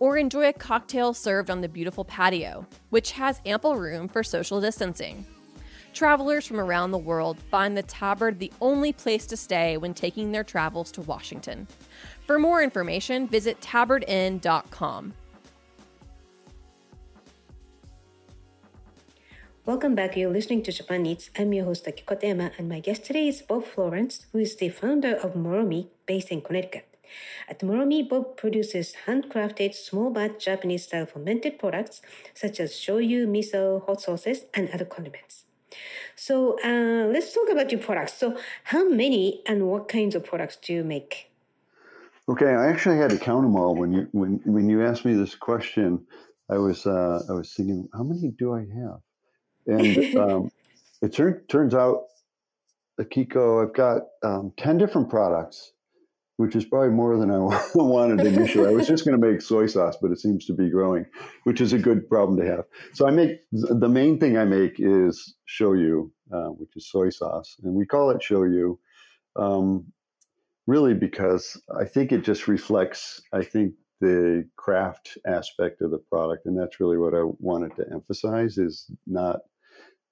or 0.00 0.18
enjoy 0.18 0.48
a 0.48 0.52
cocktail 0.52 1.14
served 1.14 1.48
on 1.48 1.62
the 1.62 1.68
beautiful 1.68 2.04
patio, 2.04 2.66
which 2.90 3.12
has 3.12 3.40
ample 3.46 3.74
room 3.74 4.06
for 4.06 4.22
social 4.22 4.60
distancing. 4.60 5.24
Travelers 5.96 6.46
from 6.46 6.60
around 6.60 6.90
the 6.90 6.98
world 6.98 7.38
find 7.50 7.74
the 7.74 7.82
Tabard 7.82 8.38
the 8.38 8.52
only 8.60 8.92
place 8.92 9.24
to 9.28 9.34
stay 9.34 9.78
when 9.78 9.94
taking 9.94 10.30
their 10.30 10.44
travels 10.44 10.92
to 10.92 11.00
Washington. 11.00 11.66
For 12.26 12.38
more 12.38 12.62
information, 12.62 13.26
visit 13.26 13.58
tabardinn.com. 13.62 15.14
Welcome 19.64 19.94
back. 19.94 20.18
You're 20.18 20.28
listening 20.28 20.62
to 20.64 20.72
Japan 20.72 21.06
Eats. 21.06 21.30
I'm 21.38 21.54
your 21.54 21.64
host 21.64 21.86
Akiko 21.86 22.20
Tema, 22.20 22.50
and 22.58 22.68
my 22.68 22.80
guest 22.80 23.06
today 23.06 23.28
is 23.28 23.40
Bob 23.40 23.64
Florence, 23.64 24.26
who 24.32 24.38
is 24.40 24.54
the 24.56 24.68
founder 24.68 25.16
of 25.16 25.32
Moromi, 25.32 25.88
based 26.04 26.28
in 26.28 26.42
Connecticut. 26.42 26.94
At 27.48 27.60
Moromi, 27.60 28.06
Bob 28.06 28.36
produces 28.36 28.92
handcrafted 29.06 29.74
small 29.74 30.10
batch 30.10 30.44
Japanese 30.44 30.84
style 30.84 31.06
fermented 31.06 31.58
products 31.58 32.02
such 32.34 32.60
as 32.60 32.72
shoyu, 32.72 33.26
miso, 33.26 33.86
hot 33.86 34.02
sauces, 34.02 34.44
and 34.52 34.68
other 34.68 34.84
condiments. 34.84 35.45
So 36.14 36.58
uh, 36.64 37.06
let's 37.12 37.32
talk 37.32 37.48
about 37.50 37.70
your 37.70 37.80
products. 37.80 38.14
So 38.14 38.38
how 38.64 38.88
many 38.88 39.42
and 39.46 39.68
what 39.68 39.88
kinds 39.88 40.14
of 40.14 40.24
products 40.24 40.56
do 40.56 40.72
you 40.72 40.84
make? 40.84 41.30
Okay, 42.28 42.54
I 42.54 42.68
actually 42.68 42.98
had 42.98 43.10
to 43.10 43.18
count 43.18 43.42
them 43.42 43.54
all 43.56 43.74
when 43.74 43.92
you 43.92 44.08
when 44.12 44.40
when 44.44 44.68
you 44.68 44.84
asked 44.84 45.04
me 45.04 45.14
this 45.14 45.34
question. 45.34 46.04
I 46.50 46.58
was 46.58 46.86
uh, 46.86 47.22
I 47.28 47.32
was 47.32 47.52
thinking, 47.52 47.88
how 47.92 48.02
many 48.02 48.32
do 48.36 48.54
I 48.54 48.60
have? 48.60 49.00
And 49.66 50.16
um, 50.16 50.50
it 51.02 51.12
turn, 51.12 51.42
turns 51.48 51.74
out, 51.74 52.04
Akiko, 53.00 53.64
I've 53.64 53.74
got 53.74 54.02
um, 54.24 54.52
ten 54.56 54.78
different 54.78 55.08
products 55.08 55.72
which 56.36 56.54
is 56.54 56.64
probably 56.64 56.90
more 56.90 57.16
than 57.16 57.30
I 57.30 57.38
wanted 57.74 58.26
initially. 58.26 58.68
I 58.68 58.72
was 58.72 58.86
just 58.86 59.04
going 59.04 59.18
to 59.18 59.26
make 59.26 59.40
soy 59.40 59.66
sauce, 59.66 59.96
but 60.00 60.10
it 60.10 60.20
seems 60.20 60.44
to 60.46 60.52
be 60.52 60.68
growing, 60.68 61.06
which 61.44 61.60
is 61.60 61.72
a 61.72 61.78
good 61.78 62.08
problem 62.08 62.38
to 62.38 62.46
have. 62.46 62.64
So 62.92 63.06
I 63.06 63.10
make 63.10 63.40
the 63.52 63.88
main 63.88 64.18
thing 64.18 64.36
I 64.36 64.44
make 64.44 64.74
is 64.78 65.34
shoyu, 65.48 66.10
uh, 66.32 66.48
which 66.48 66.70
is 66.76 66.90
soy 66.90 67.10
sauce, 67.10 67.56
and 67.62 67.74
we 67.74 67.86
call 67.86 68.10
it 68.10 68.20
shoyu, 68.20 68.76
um, 69.36 69.86
really 70.66 70.94
because 70.94 71.60
I 71.74 71.84
think 71.84 72.12
it 72.12 72.22
just 72.22 72.48
reflects. 72.48 73.22
I 73.32 73.42
think 73.42 73.74
the 74.02 74.46
craft 74.56 75.16
aspect 75.26 75.80
of 75.80 75.90
the 75.90 76.02
product, 76.10 76.44
and 76.44 76.58
that's 76.58 76.80
really 76.80 76.98
what 76.98 77.14
I 77.14 77.22
wanted 77.38 77.74
to 77.76 77.86
emphasize 77.90 78.58
is 78.58 78.90
not 79.06 79.40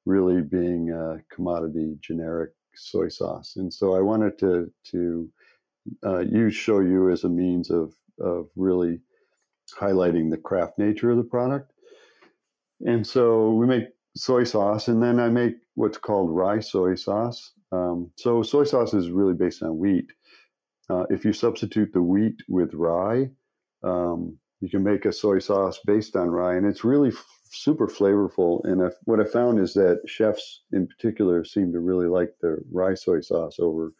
really 0.06 0.40
being 0.40 0.90
a 0.90 1.22
commodity 1.34 1.98
generic 2.00 2.52
soy 2.74 3.08
sauce, 3.08 3.56
and 3.56 3.72
so 3.72 3.94
I 3.94 4.00
wanted 4.00 4.38
to 4.38 4.72
to 4.92 5.28
uh, 6.04 6.20
use 6.20 6.66
you 6.66 7.10
as 7.10 7.24
a 7.24 7.28
means 7.28 7.70
of 7.70 7.94
of 8.20 8.48
really 8.56 9.00
highlighting 9.78 10.30
the 10.30 10.36
craft 10.36 10.78
nature 10.78 11.10
of 11.10 11.16
the 11.16 11.24
product. 11.24 11.72
And 12.80 13.06
so 13.06 13.50
we 13.50 13.66
make 13.66 13.84
soy 14.16 14.44
sauce, 14.44 14.88
and 14.88 15.02
then 15.02 15.18
I 15.18 15.28
make 15.28 15.54
what's 15.74 15.98
called 15.98 16.30
rye 16.30 16.60
soy 16.60 16.94
sauce. 16.94 17.52
Um, 17.72 18.10
so 18.16 18.42
soy 18.42 18.64
sauce 18.64 18.94
is 18.94 19.10
really 19.10 19.34
based 19.34 19.62
on 19.62 19.78
wheat. 19.78 20.12
Uh, 20.90 21.04
if 21.10 21.24
you 21.24 21.32
substitute 21.32 21.92
the 21.92 22.02
wheat 22.02 22.42
with 22.48 22.74
rye, 22.74 23.30
um, 23.82 24.38
you 24.60 24.68
can 24.68 24.82
make 24.82 25.04
a 25.04 25.12
soy 25.12 25.38
sauce 25.38 25.80
based 25.84 26.14
on 26.14 26.28
rye, 26.30 26.54
and 26.56 26.66
it's 26.66 26.84
really 26.84 27.08
f- 27.08 27.26
super 27.50 27.88
flavorful. 27.88 28.62
And 28.64 28.82
I've, 28.82 28.96
what 29.04 29.20
I 29.20 29.24
found 29.24 29.58
is 29.58 29.74
that 29.74 30.02
chefs, 30.06 30.62
in 30.72 30.86
particular, 30.86 31.44
seem 31.44 31.72
to 31.72 31.80
really 31.80 32.06
like 32.06 32.34
the 32.40 32.58
rye 32.70 32.94
soy 32.94 33.20
sauce 33.20 33.56
over, 33.58 33.92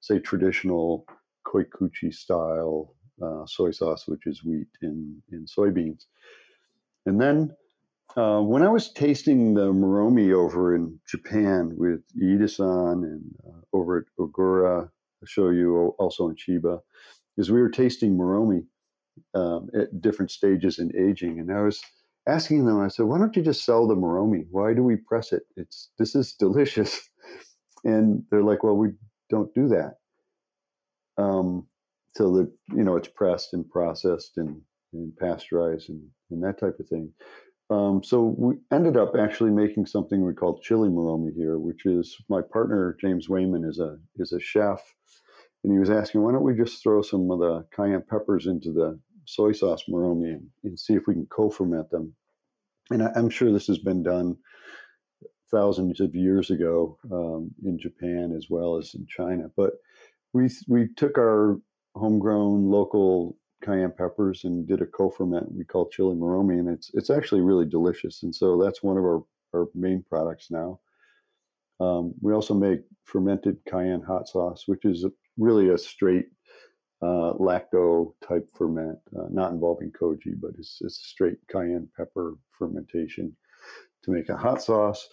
say, 0.00 0.18
traditional 0.18 1.04
koikuchi 1.50 2.12
style 2.12 2.94
uh, 3.22 3.44
soy 3.46 3.70
sauce, 3.70 4.06
which 4.06 4.26
is 4.26 4.44
wheat 4.44 4.68
in, 4.82 5.22
in 5.32 5.46
soybeans. 5.46 6.06
And 7.06 7.20
then 7.20 7.54
uh, 8.16 8.40
when 8.40 8.62
I 8.62 8.68
was 8.68 8.92
tasting 8.92 9.54
the 9.54 9.72
Moromi 9.72 10.32
over 10.32 10.74
in 10.74 10.98
Japan 11.06 11.72
with 11.76 12.00
Iida-san 12.20 13.04
and 13.04 13.22
uh, 13.46 13.60
over 13.72 13.98
at 13.98 14.04
Ogura, 14.18 14.82
I'll 14.84 15.26
show 15.26 15.50
you 15.50 15.94
also 15.98 16.28
in 16.28 16.36
Chiba, 16.36 16.80
is 17.36 17.50
we 17.50 17.60
were 17.60 17.70
tasting 17.70 18.16
Moromi 18.16 18.64
um, 19.34 19.68
at 19.78 20.00
different 20.00 20.30
stages 20.30 20.78
in 20.78 20.90
aging. 20.96 21.38
And 21.40 21.52
I 21.52 21.62
was 21.62 21.82
asking 22.26 22.64
them, 22.64 22.80
I 22.80 22.88
said, 22.88 23.06
why 23.06 23.18
don't 23.18 23.36
you 23.36 23.42
just 23.42 23.64
sell 23.64 23.86
the 23.86 23.94
Moromi? 23.94 24.46
Why 24.50 24.74
do 24.74 24.82
we 24.82 24.96
press 24.96 25.32
it? 25.32 25.42
It's 25.56 25.90
This 25.98 26.14
is 26.14 26.32
delicious. 26.32 27.00
And 27.82 28.24
they're 28.30 28.42
like, 28.42 28.62
well, 28.62 28.76
we 28.76 28.90
don't 29.30 29.54
do 29.54 29.66
that 29.68 29.99
um, 31.20 31.66
so 32.16 32.36
that 32.36 32.50
you 32.74 32.84
know 32.84 32.96
it's 32.96 33.08
pressed 33.08 33.54
and 33.54 33.68
processed 33.68 34.32
and, 34.36 34.60
and 34.92 35.16
pasteurized 35.16 35.90
and, 35.90 36.02
and 36.30 36.42
that 36.42 36.58
type 36.58 36.78
of 36.80 36.88
thing. 36.88 37.12
Um, 37.70 38.02
so 38.02 38.34
we 38.36 38.56
ended 38.72 38.96
up 38.96 39.12
actually 39.16 39.50
making 39.52 39.86
something 39.86 40.24
we 40.24 40.34
call 40.34 40.58
chili 40.60 40.88
moromi 40.88 41.32
here, 41.34 41.58
which 41.58 41.86
is 41.86 42.16
my 42.28 42.40
partner 42.42 42.96
James 43.00 43.28
Wayman 43.28 43.64
is 43.64 43.78
a 43.78 43.98
is 44.16 44.32
a 44.32 44.40
chef, 44.40 44.82
and 45.62 45.72
he 45.72 45.78
was 45.78 45.90
asking 45.90 46.22
why 46.22 46.32
don't 46.32 46.42
we 46.42 46.54
just 46.56 46.82
throw 46.82 47.02
some 47.02 47.30
of 47.30 47.38
the 47.38 47.64
cayenne 47.74 48.02
peppers 48.08 48.46
into 48.46 48.72
the 48.72 48.98
soy 49.26 49.52
sauce 49.52 49.84
moromi 49.88 50.32
and, 50.32 50.48
and 50.64 50.78
see 50.78 50.94
if 50.94 51.06
we 51.06 51.14
can 51.14 51.26
co-ferment 51.26 51.90
them. 51.90 52.14
And 52.90 53.04
I, 53.04 53.12
am 53.14 53.30
sure 53.30 53.52
this 53.52 53.68
has 53.68 53.78
been 53.78 54.02
done 54.02 54.36
thousands 55.52 56.00
of 56.00 56.14
years 56.14 56.50
ago 56.50 56.98
um, 57.12 57.52
in 57.64 57.78
Japan 57.78 58.34
as 58.36 58.46
well 58.50 58.76
as 58.76 58.94
in 58.94 59.06
China, 59.06 59.50
but 59.56 59.74
we 60.32 60.48
we 60.68 60.88
took 60.96 61.18
our 61.18 61.58
homegrown 61.94 62.70
local 62.70 63.36
cayenne 63.62 63.92
peppers 63.96 64.44
and 64.44 64.66
did 64.66 64.80
a 64.80 64.86
co-ferment 64.86 65.52
we 65.52 65.64
call 65.64 65.88
chili 65.88 66.16
moromi 66.16 66.58
and 66.58 66.68
it's 66.68 66.90
it's 66.94 67.10
actually 67.10 67.40
really 67.40 67.66
delicious 67.66 68.22
and 68.22 68.34
so 68.34 68.60
that's 68.62 68.82
one 68.82 68.96
of 68.96 69.04
our, 69.04 69.22
our 69.54 69.66
main 69.74 70.04
products 70.08 70.50
now. 70.50 70.80
Um, 71.78 72.14
we 72.20 72.34
also 72.34 72.54
make 72.54 72.80
fermented 73.04 73.56
cayenne 73.68 74.02
hot 74.02 74.28
sauce 74.28 74.64
which 74.66 74.84
is 74.84 75.04
really 75.38 75.70
a 75.70 75.78
straight 75.78 76.26
uh, 77.02 77.32
lacto 77.38 78.12
type 78.26 78.48
ferment 78.54 78.98
uh, 79.18 79.26
not 79.30 79.52
involving 79.52 79.90
koji 79.90 80.34
but 80.40 80.52
it's, 80.58 80.78
it's 80.82 80.98
a 80.98 81.08
straight 81.08 81.38
cayenne 81.50 81.88
pepper 81.96 82.34
fermentation 82.52 83.34
to 84.02 84.10
make 84.10 84.28
a 84.28 84.36
hot 84.36 84.62
sauce 84.62 85.08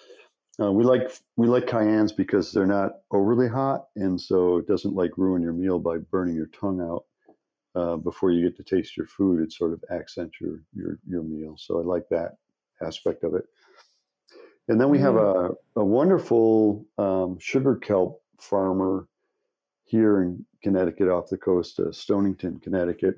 uh, 0.61 0.71
we 0.71 0.83
like 0.83 1.11
we 1.35 1.47
like 1.47 1.67
cayennes 1.67 2.15
because 2.15 2.51
they're 2.51 2.65
not 2.65 2.93
overly 3.11 3.47
hot, 3.47 3.85
and 3.95 4.19
so 4.19 4.57
it 4.57 4.67
doesn't 4.67 4.95
like 4.95 5.17
ruin 5.17 5.41
your 5.41 5.53
meal 5.53 5.79
by 5.79 5.97
burning 5.97 6.35
your 6.35 6.47
tongue 6.47 6.81
out 6.81 7.05
uh, 7.75 7.95
before 7.97 8.31
you 8.31 8.43
get 8.43 8.57
to 8.57 8.63
taste 8.63 8.97
your 8.97 9.05
food. 9.05 9.41
It 9.41 9.53
sort 9.53 9.73
of 9.73 9.83
accents 9.91 10.37
your 10.41 10.61
your 10.73 10.99
your 11.07 11.23
meal. 11.23 11.55
So 11.57 11.79
I 11.79 11.83
like 11.83 12.09
that 12.09 12.37
aspect 12.81 13.23
of 13.23 13.35
it. 13.35 13.45
And 14.67 14.81
then 14.81 14.89
we 14.89 14.99
have 14.99 15.13
mm-hmm. 15.13 15.53
a, 15.75 15.81
a 15.81 15.85
wonderful 15.85 16.85
um, 16.97 17.37
sugar 17.39 17.75
kelp 17.75 18.21
farmer 18.39 19.07
here 19.85 20.21
in 20.21 20.45
Connecticut, 20.61 21.07
off 21.07 21.29
the 21.29 21.37
coast 21.37 21.79
of 21.79 21.95
Stonington, 21.95 22.59
Connecticut, 22.59 23.15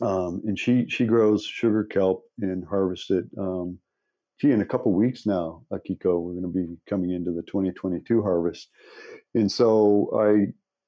um, 0.00 0.42
and 0.44 0.58
she 0.58 0.86
she 0.88 1.06
grows 1.06 1.44
sugar 1.44 1.84
kelp 1.84 2.24
and 2.40 2.64
harvests 2.64 3.10
it. 3.10 3.24
Um, 3.38 3.78
gee, 4.40 4.52
in 4.52 4.60
a 4.62 4.66
couple 4.66 4.92
weeks 4.92 5.26
now, 5.26 5.64
Akiko, 5.72 6.20
we're 6.20 6.32
going 6.32 6.42
to 6.42 6.48
be 6.48 6.76
coming 6.88 7.12
into 7.12 7.32
the 7.32 7.42
2022 7.42 8.22
harvest. 8.22 8.68
And 9.34 9.50
so 9.50 10.10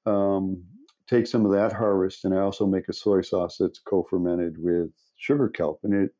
I 0.05 0.09
um, 0.09 0.63
take 1.09 1.27
some 1.27 1.45
of 1.45 1.51
that 1.51 1.73
harvest 1.73 2.25
and 2.25 2.33
I 2.33 2.39
also 2.39 2.65
make 2.65 2.87
a 2.89 2.93
soy 2.93 3.21
sauce 3.21 3.57
that's 3.59 3.79
co-fermented 3.79 4.55
with 4.57 4.89
sugar 5.17 5.49
kelp. 5.49 5.79
And 5.83 5.93
it 5.93 6.11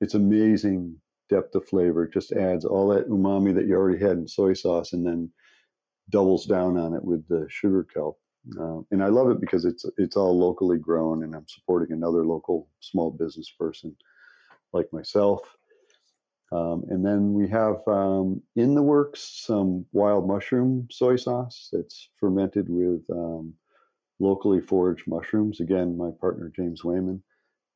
it's 0.00 0.14
amazing 0.14 0.96
depth 1.28 1.54
of 1.54 1.68
flavor. 1.68 2.04
It 2.04 2.12
just 2.12 2.32
adds 2.32 2.64
all 2.64 2.88
that 2.88 3.08
umami 3.08 3.54
that 3.54 3.66
you 3.66 3.74
already 3.74 4.02
had 4.02 4.18
in 4.18 4.26
soy 4.28 4.54
sauce 4.54 4.92
and 4.94 5.06
then 5.06 5.30
doubles 6.10 6.46
down 6.46 6.76
on 6.76 6.94
it 6.94 7.04
with 7.04 7.26
the 7.28 7.46
sugar 7.50 7.84
kelp. 7.92 8.18
uh, 8.58 8.80
and 8.90 9.02
I 9.02 9.08
love 9.08 9.30
it 9.30 9.40
because 9.40 9.64
it's 9.64 9.84
it's 9.98 10.16
all 10.16 10.38
locally 10.38 10.78
grown, 10.78 11.24
and 11.24 11.34
I'm 11.34 11.46
supporting 11.48 11.92
another 11.92 12.24
local 12.24 12.68
small 12.80 13.10
business 13.10 13.50
person 13.58 13.94
like 14.72 14.92
myself. 14.92 15.40
Um, 16.52 16.84
and 16.88 17.04
then 17.04 17.32
we 17.32 17.48
have 17.48 17.76
um, 17.86 18.42
in 18.56 18.74
the 18.74 18.82
works 18.82 19.44
some 19.46 19.86
wild 19.92 20.26
mushroom 20.26 20.88
soy 20.90 21.16
sauce 21.16 21.68
that's 21.72 22.08
fermented 22.18 22.66
with 22.68 23.02
um, 23.10 23.54
locally 24.18 24.60
foraged 24.60 25.06
mushrooms. 25.06 25.60
Again, 25.60 25.96
my 25.96 26.10
partner 26.20 26.52
James 26.54 26.82
Wayman 26.82 27.22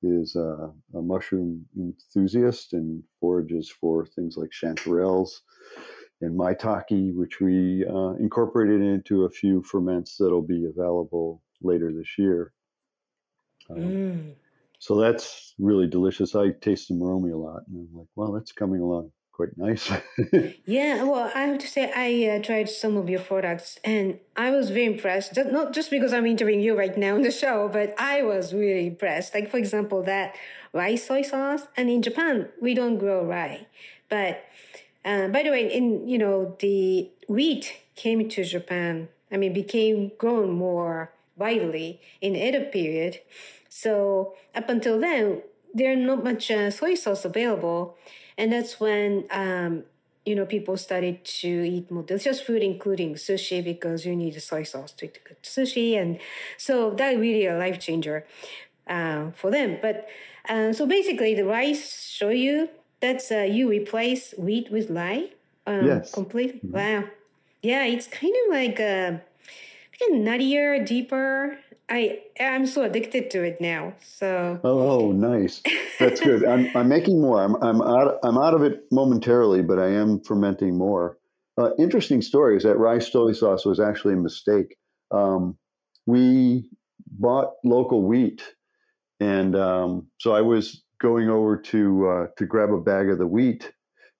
is 0.02 0.34
a, 0.36 0.70
a, 0.94 1.00
mushroom 1.00 1.64
enthusiast 1.78 2.72
and 2.74 3.02
forages 3.20 3.70
for 3.70 4.04
things 4.04 4.36
like 4.36 4.50
chanterelles 4.50 5.40
and 6.20 6.38
maitake, 6.38 7.14
which 7.14 7.40
we 7.40 7.86
uh, 7.86 8.12
incorporated 8.14 8.82
into 8.82 9.24
a 9.24 9.30
few 9.30 9.62
ferments 9.62 10.16
that'll 10.18 10.42
be 10.42 10.66
available 10.66 11.42
later 11.62 11.92
this 11.92 12.18
year. 12.18 12.52
Um, 13.70 13.76
mm. 13.76 14.34
So 14.84 15.00
that's 15.00 15.54
really 15.58 15.86
delicious. 15.86 16.34
I 16.34 16.50
taste 16.60 16.88
the 16.88 16.94
moromi 16.94 17.32
a 17.32 17.36
lot, 17.38 17.62
and 17.68 17.88
I'm 17.88 17.98
like, 17.98 18.08
well, 18.16 18.32
that's 18.32 18.52
coming 18.52 18.82
along 18.82 19.12
quite 19.32 19.56
nice. 19.56 19.90
yeah, 20.66 21.02
well, 21.04 21.32
I 21.34 21.40
have 21.40 21.58
to 21.60 21.66
say 21.66 21.90
I 21.96 22.36
uh, 22.36 22.42
tried 22.42 22.68
some 22.68 22.98
of 22.98 23.08
your 23.08 23.20
products, 23.20 23.78
and 23.82 24.18
I 24.36 24.50
was 24.50 24.68
very 24.68 24.84
impressed. 24.84 25.38
Not 25.38 25.72
just 25.72 25.90
because 25.90 26.12
I'm 26.12 26.26
interviewing 26.26 26.60
you 26.60 26.76
right 26.76 26.98
now 26.98 27.14
on 27.14 27.22
the 27.22 27.30
show, 27.30 27.70
but 27.72 27.94
I 27.98 28.24
was 28.24 28.52
really 28.52 28.88
impressed. 28.88 29.32
Like 29.32 29.50
for 29.50 29.56
example, 29.56 30.02
that 30.02 30.34
rye 30.74 30.96
soy 30.96 31.22
sauce, 31.22 31.66
and 31.78 31.88
in 31.88 32.02
Japan 32.02 32.50
we 32.60 32.74
don't 32.74 32.98
grow 32.98 33.24
rye, 33.24 33.66
but 34.10 34.44
uh, 35.02 35.28
by 35.28 35.42
the 35.44 35.50
way, 35.50 35.72
in 35.72 36.06
you 36.06 36.18
know 36.18 36.56
the 36.60 37.10
wheat 37.26 37.72
came 37.96 38.28
to 38.28 38.44
Japan. 38.44 39.08
I 39.32 39.38
mean, 39.38 39.54
became 39.54 40.12
grown 40.18 40.50
more 40.50 41.10
widely 41.36 42.02
in 42.20 42.36
Edo 42.36 42.64
period. 42.70 43.20
So 43.82 44.34
up 44.54 44.68
until 44.68 44.96
then, 45.00 45.42
there's 45.74 45.98
not 45.98 46.22
much 46.22 46.50
uh, 46.50 46.70
soy 46.70 46.94
sauce 46.94 47.24
available, 47.24 47.96
and 48.38 48.52
that's 48.52 48.78
when 48.78 49.24
um, 49.30 49.82
you 50.24 50.34
know 50.36 50.46
people 50.46 50.76
started 50.76 51.24
to 51.42 51.48
eat 51.48 51.90
more 51.90 52.04
delicious 52.04 52.40
food, 52.40 52.62
including 52.62 53.14
sushi, 53.14 53.58
because 53.72 54.06
you 54.06 54.14
need 54.14 54.40
soy 54.40 54.62
sauce 54.62 54.92
to 54.98 55.06
eat 55.06 55.18
good 55.26 55.42
sushi, 55.42 55.98
and 56.00 56.20
so 56.56 56.90
that 57.00 57.18
really 57.18 57.46
a 57.46 57.58
life 57.58 57.80
changer 57.80 58.24
uh, 58.86 59.30
for 59.32 59.50
them. 59.50 59.78
But 59.82 60.06
uh, 60.48 60.72
so 60.72 60.86
basically, 60.86 61.34
the 61.34 61.44
rye 61.44 61.72
shoyu 61.72 62.68
that's 63.00 63.32
uh, 63.32 63.38
you 63.56 63.68
replace 63.68 64.34
wheat 64.38 64.70
with 64.70 64.90
rye. 64.90 65.30
Um, 65.66 65.86
yes. 65.86 66.12
Completely. 66.12 66.60
Mm-hmm. 66.60 66.76
Wow. 66.76 67.04
Yeah, 67.62 67.84
it's 67.84 68.06
kind 68.06 68.34
of 68.44 68.52
like 68.52 68.78
a, 68.78 69.20
like 69.92 70.10
a 70.10 70.12
nuttier, 70.12 70.86
deeper. 70.86 71.58
I 71.88 72.20
I'm 72.40 72.66
so 72.66 72.82
addicted 72.82 73.30
to 73.32 73.42
it 73.42 73.60
now. 73.60 73.94
So. 74.02 74.60
Oh, 74.64 75.12
nice. 75.12 75.62
That's 75.98 76.20
good. 76.20 76.44
I'm 76.44 76.68
I'm 76.76 76.88
making 76.88 77.20
more. 77.20 77.42
I'm 77.42 77.56
I'm 77.62 77.82
out 77.82 78.18
I'm 78.22 78.38
out 78.38 78.54
of 78.54 78.62
it 78.62 78.84
momentarily, 78.90 79.62
but 79.62 79.78
I 79.78 79.88
am 79.88 80.20
fermenting 80.20 80.78
more. 80.78 81.18
Uh, 81.56 81.70
interesting 81.78 82.20
story 82.20 82.56
is 82.56 82.62
that 82.64 82.78
rye 82.78 82.98
soy 82.98 83.32
sauce 83.32 83.64
was 83.64 83.78
actually 83.78 84.14
a 84.14 84.18
mistake. 84.18 84.76
Um, 85.10 85.56
we 86.06 86.68
bought 87.06 87.52
local 87.64 88.02
wheat, 88.02 88.42
and 89.20 89.54
um, 89.54 90.08
so 90.18 90.34
I 90.34 90.40
was 90.40 90.82
going 91.00 91.28
over 91.28 91.56
to 91.56 92.08
uh, 92.08 92.26
to 92.38 92.46
grab 92.46 92.72
a 92.72 92.80
bag 92.80 93.10
of 93.10 93.18
the 93.18 93.26
wheat 93.26 93.70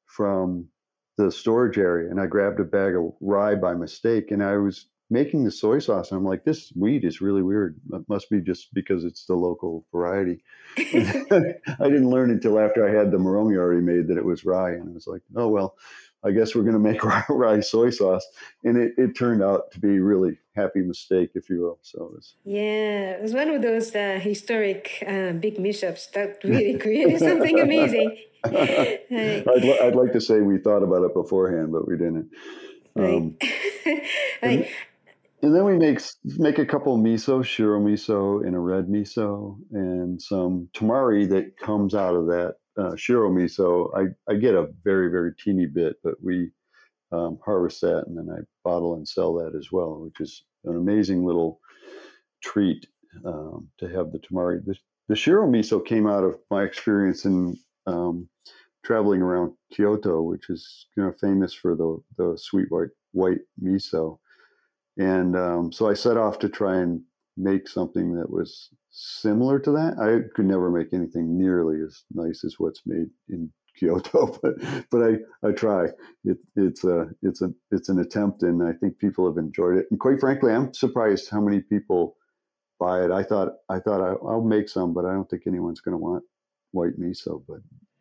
from 0.07 0.69
the 1.17 1.33
storage 1.33 1.79
area, 1.79 2.11
and 2.11 2.21
I 2.21 2.27
grabbed 2.27 2.61
a 2.61 2.65
bag 2.65 2.95
of 2.95 3.13
rye 3.21 3.55
by 3.55 3.75
mistake, 3.75 4.31
and 4.31 4.43
I 4.43 4.59
was 4.59 4.87
making 5.15 5.45
the 5.45 5.51
soy 5.51 5.79
sauce, 5.79 6.11
and 6.11 6.19
I'm 6.19 6.27
like, 6.27 6.45
this 6.45 6.71
wheat 6.75 7.05
is 7.05 7.21
really 7.21 7.43
weird. 7.43 7.81
It 7.93 8.03
must 8.09 8.29
be 8.29 8.41
just 8.41 8.75
because 8.75 9.05
it's 9.05 9.25
the 9.25 9.35
local 9.35 9.87
variety. 9.93 10.43
I 10.77 11.55
didn't 11.79 12.11
learn 12.11 12.31
until 12.31 12.59
after 12.59 12.87
I 12.87 12.93
had 12.93 13.13
the 13.13 13.19
moromi 13.19 13.57
already 13.57 13.81
made 13.81 14.09
that 14.09 14.19
it 14.19 14.25
was 14.25 14.45
rye, 14.45 14.73
and 14.73 14.91
I 14.91 14.93
was 14.93 15.07
like, 15.07 15.23
oh 15.37 15.49
well, 15.49 15.77
I 16.25 16.33
guess 16.33 16.55
we're 16.55 16.63
going 16.63 16.75
to 16.75 16.79
make 16.79 17.05
rye 17.29 17.61
soy 17.61 17.91
sauce. 17.91 18.27
And 18.65 18.77
it, 18.77 18.95
it 18.97 19.15
turned 19.15 19.43
out 19.43 19.71
to 19.73 19.81
be 19.81 20.01
really 20.01 20.39
happy 20.57 20.81
mistake, 20.81 21.31
if 21.35 21.49
you 21.49 21.61
will. 21.61 21.79
So 21.83 22.05
it 22.05 22.13
was, 22.13 22.35
yeah, 22.45 23.13
it 23.13 23.23
was 23.23 23.35
one 23.35 23.51
of 23.51 23.63
those 23.63 23.95
uh, 23.95 24.19
historic 24.21 25.05
uh, 25.07 25.33
big 25.33 25.61
mishaps 25.61 26.09
that 26.09 26.39
really 26.45 26.79
created 26.79 27.21
something 27.21 27.61
amazing. 27.61 28.17
I'd, 28.45 29.79
I'd 29.83 29.95
like 29.95 30.13
to 30.13 30.21
say 30.21 30.41
we 30.41 30.59
thought 30.59 30.83
about 30.83 31.05
it 31.05 31.15
beforehand, 31.15 31.73
but 31.73 31.87
we 31.87 31.97
didn't. 31.97 32.31
Um, 32.97 33.37
and, 34.43 34.67
and, 35.45 35.55
then 35.55 35.65
we 35.65 35.77
make 35.77 36.01
make 36.25 36.59
a 36.59 36.67
couple 36.67 36.97
miso, 36.99 37.45
shiro 37.45 37.81
miso, 37.81 38.45
and 38.47 38.55
a 38.55 38.59
red 38.59 38.87
miso, 38.87 39.57
and 39.73 40.21
some 40.21 40.69
tamari 40.75 41.29
that 41.29 41.57
comes 41.59 41.95
out 41.95 42.15
of 42.15 42.27
that 42.27 42.55
uh, 42.77 42.97
shiro 42.97 43.31
miso, 43.31 43.89
I, 43.97 44.33
I 44.33 44.37
get 44.37 44.55
a 44.55 44.69
very, 44.83 45.11
very 45.11 45.33
teeny 45.39 45.67
bit, 45.67 45.97
but 46.03 46.15
we 46.23 46.51
um, 47.13 47.39
harvest 47.45 47.81
that 47.83 48.05
and 48.07 48.17
then 48.17 48.29
I 48.35 48.41
bottle 48.65 48.95
and 48.95 49.07
sell 49.07 49.35
that 49.35 49.55
as 49.57 49.69
well, 49.71 50.01
which 50.01 50.21
is 50.21 50.43
an 50.65 50.77
amazing 50.77 51.25
little 51.25 51.61
treat 52.43 52.87
um, 53.25 53.69
to 53.79 53.89
have 53.89 54.11
the 54.11 54.19
tamari. 54.19 54.65
The, 54.65 54.75
the 55.09 55.17
shiro 55.17 55.47
miso 55.47 55.85
came 55.85 56.09
out 56.09 56.25
of 56.25 56.37
my 56.51 56.65
experience 56.65 57.25
in 57.25 57.57
um, 57.87 58.29
traveling 58.85 59.23
around 59.23 59.53
Kyoto, 59.73 60.23
which 60.23 60.51
is 60.51 60.87
you 60.97 61.03
know 61.03 61.13
famous 61.21 61.55
for 61.55 61.77
the 61.77 61.99
the 62.17 62.37
sweet 62.37 62.67
white 62.71 62.89
white 63.13 63.41
miso, 63.63 64.19
and 64.97 65.37
um, 65.37 65.73
so 65.73 65.89
I 65.89 65.95
set 65.95 66.17
off 66.17 66.39
to 66.41 66.49
try 66.49 66.77
and 66.77 67.03
make 67.37 67.69
something 67.69 68.15
that 68.15 68.31
was 68.31 68.71
similar 68.91 69.59
to 69.59 69.73
that. 69.73 69.99
I 69.99 70.29
could 70.35 70.47
never 70.47 70.71
make 70.71 70.93
anything 70.93 71.37
nearly 71.37 71.81
as 71.85 72.05
nice 72.13 72.45
as 72.45 72.57
what's 72.59 72.83
made 72.87 73.09
in 73.29 73.51
Kyoto, 73.77 74.39
but 74.43 74.55
but 74.91 75.03
I, 75.03 75.49
I 75.49 75.53
try. 75.53 75.87
It, 76.25 76.39
it's 76.57 76.85
a 76.85 77.09
it's 77.23 77.43
a 77.43 77.53
it's 77.71 77.89
an 77.89 77.99
attempt, 77.99 78.43
and 78.43 78.63
I 78.63 78.73
think 78.73 78.99
people 78.99 79.27
have 79.27 79.39
enjoyed 79.39 79.77
it. 79.77 79.87
And 79.91 79.99
quite 79.99 80.21
frankly, 80.21 80.53
I'm 80.53 80.73
surprised 80.73 81.29
how 81.31 81.41
many 81.41 81.61
people 81.61 82.17
buy 82.79 83.05
it. 83.05 83.11
I 83.11 83.23
thought 83.23 83.49
I 83.69 83.81
thought 83.81 84.01
I, 84.01 84.13
will 84.13 84.45
make 84.45 84.69
some, 84.69 84.95
but 84.95 85.05
I 85.05 85.13
don't 85.13 85.29
think 85.29 85.43
anyone's 85.47 85.81
going 85.81 85.95
to 85.95 85.99
want 85.99 86.25
white 86.71 86.99
miso. 86.99 87.43
But 87.49 87.59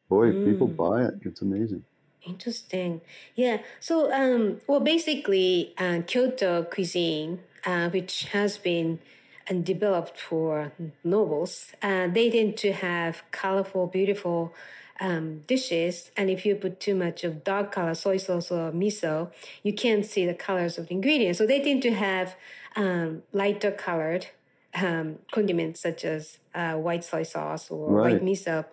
boy, 0.10 0.32
mm. 0.32 0.46
people 0.46 0.68
buy 0.68 1.06
it. 1.06 1.14
It's 1.24 1.42
amazing. 1.42 1.84
Interesting. 2.26 3.02
Yeah. 3.36 3.60
So, 3.80 4.12
um, 4.12 4.62
well, 4.68 4.80
basically, 4.80 5.74
uh, 5.78 6.02
Kyoto 6.08 6.64
cuisine, 6.64 7.40
uh, 7.66 7.90
which 7.90 8.26
has 8.26 8.58
been 8.58 9.00
and 9.48 9.66
developed 9.66 10.18
for 10.18 10.72
nobles. 11.04 11.74
Uh, 11.82 12.08
they 12.08 12.30
tend 12.30 12.58
to 12.58 12.72
have 12.72 13.24
colorful, 13.32 13.88
beautiful 13.88 14.54
um, 15.00 15.40
dishes. 15.48 16.12
And 16.16 16.30
if 16.30 16.46
you 16.46 16.56
put 16.56 16.80
too 16.80 16.96
much 16.96 17.24
of 17.24 17.44
dark 17.44 17.72
color 17.72 17.94
soy 17.94 18.18
sauce 18.18 18.52
or 18.52 18.72
miso, 18.72 19.32
you 19.64 19.74
can't 19.74 20.06
see 20.06 20.26
the 20.26 20.34
colors 20.34 20.78
of 20.78 20.88
the 20.88 20.94
ingredients. 20.94 21.40
So 21.40 21.46
they 21.46 21.62
tend 21.62 21.82
to 21.84 21.94
have 21.94 22.36
um, 22.76 23.24
lighter 23.34 23.72
colored 23.72 24.28
um, 24.76 25.20
condiments 25.32 25.82
such 25.82 26.06
as 26.06 26.40
uh, 26.56 26.74
white 26.74 27.04
soy 27.04 27.24
sauce 27.24 27.70
or 27.70 27.92
right. 27.92 28.14
white 28.14 28.24
miso. 28.24 28.66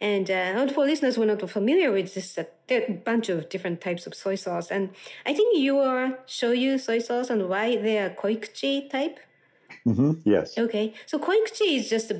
And, 0.00 0.30
uh, 0.30 0.66
for 0.68 0.84
listeners 0.84 1.16
who 1.16 1.22
are 1.22 1.26
not 1.26 1.48
familiar 1.50 1.92
with 1.92 2.14
this, 2.14 2.36
uh, 2.38 2.44
there 2.66 2.82
are 2.82 2.86
a 2.86 2.92
bunch 2.92 3.28
of 3.28 3.48
different 3.48 3.80
types 3.80 4.06
of 4.06 4.14
soy 4.14 4.34
sauce. 4.34 4.70
And 4.70 4.90
I 5.24 5.32
think 5.34 5.58
your 5.58 6.18
shoyu 6.26 6.80
soy 6.80 6.98
sauce 6.98 7.30
and 7.30 7.48
why 7.48 7.76
they 7.76 7.98
are 7.98 8.10
koikuchi 8.10 8.90
type. 8.90 9.20
Mm-hmm. 9.86 10.12
Yes. 10.24 10.58
Okay. 10.58 10.94
So 11.06 11.18
koikuchi 11.18 11.76
is 11.78 11.88
just 11.88 12.12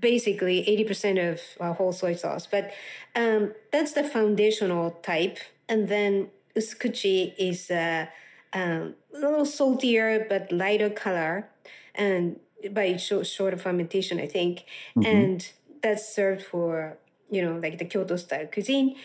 basically 0.00 0.64
80% 0.64 1.32
of 1.32 1.40
uh, 1.60 1.72
whole 1.74 1.92
soy 1.92 2.14
sauce, 2.14 2.46
but 2.46 2.72
um, 3.14 3.52
that's 3.72 3.92
the 3.92 4.04
foundational 4.04 4.92
type. 5.02 5.38
And 5.68 5.88
then 5.88 6.28
usukuchi 6.56 7.34
is 7.38 7.70
uh, 7.70 8.06
um, 8.52 8.94
a 9.14 9.18
little 9.18 9.44
saltier 9.44 10.26
but 10.28 10.50
lighter 10.50 10.90
color 10.90 11.48
and 11.94 12.38
by 12.72 12.96
short, 12.96 13.26
shorter 13.26 13.56
fermentation, 13.56 14.20
I 14.20 14.26
think. 14.26 14.64
Mm-hmm. 14.96 15.06
And 15.06 15.50
that's 15.82 16.14
served 16.14 16.42
for, 16.42 16.98
you 17.30 17.42
know, 17.42 17.58
like 17.58 17.78
the 17.78 17.84
Kyoto 17.84 18.16
style 18.16 18.46
cuisine. 18.46 18.96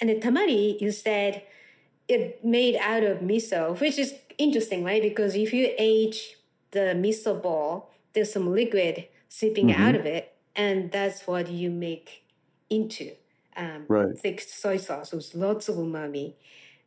And 0.00 0.10
the 0.10 0.16
tamari, 0.16 0.80
you 0.80 0.90
said 0.90 1.42
it 2.08 2.44
made 2.44 2.76
out 2.76 3.02
of 3.02 3.18
miso, 3.18 3.78
which 3.80 3.98
is 3.98 4.14
interesting, 4.38 4.84
right? 4.84 5.02
Because 5.02 5.34
if 5.34 5.52
you 5.52 5.70
age 5.78 6.36
the 6.72 6.94
miso 6.94 7.40
ball, 7.40 7.90
there's 8.12 8.32
some 8.32 8.52
liquid 8.52 9.06
seeping 9.28 9.68
mm-hmm. 9.68 9.82
out 9.82 9.94
of 9.94 10.06
it, 10.06 10.34
and 10.54 10.90
that's 10.92 11.26
what 11.26 11.48
you 11.50 11.70
make 11.70 12.24
into 12.70 13.12
um, 13.56 13.84
right. 13.88 14.16
thick 14.18 14.40
soy 14.40 14.76
sauce 14.76 15.12
with 15.12 15.34
lots 15.34 15.68
of 15.68 15.76
umami. 15.76 16.34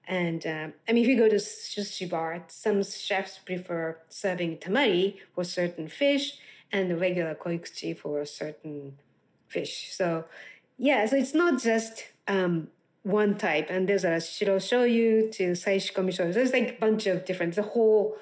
And 0.07 0.45
um, 0.47 0.73
I 0.87 0.93
mean, 0.93 1.03
if 1.03 1.09
you 1.09 1.17
go 1.17 1.27
to 1.27 1.35
sushi 1.35 2.09
bar, 2.09 2.43
some 2.47 2.81
chefs 2.83 3.39
prefer 3.39 3.97
serving 4.09 4.57
tamari 4.57 5.17
for 5.35 5.43
certain 5.43 5.89
fish 5.89 6.37
and 6.71 6.89
the 6.89 6.95
regular 6.95 7.35
koikuchi 7.35 7.97
for 7.97 8.23
certain 8.25 8.97
fish. 9.47 9.89
So, 9.91 10.25
yeah, 10.77 11.05
so 11.05 11.17
it's 11.17 11.33
not 11.33 11.61
just 11.61 12.05
um, 12.27 12.69
one 13.03 13.37
type. 13.37 13.67
And 13.69 13.87
there's 13.87 14.05
a 14.05 14.21
shiro 14.21 14.57
shoyu 14.57 15.31
to 15.33 15.51
saishikomi 15.51 16.15
shoyu. 16.15 16.33
There's 16.33 16.53
like 16.53 16.69
a 16.77 16.79
bunch 16.79 17.05
of 17.07 17.25
different, 17.25 17.55
the 17.55 17.63
whole 17.63 18.17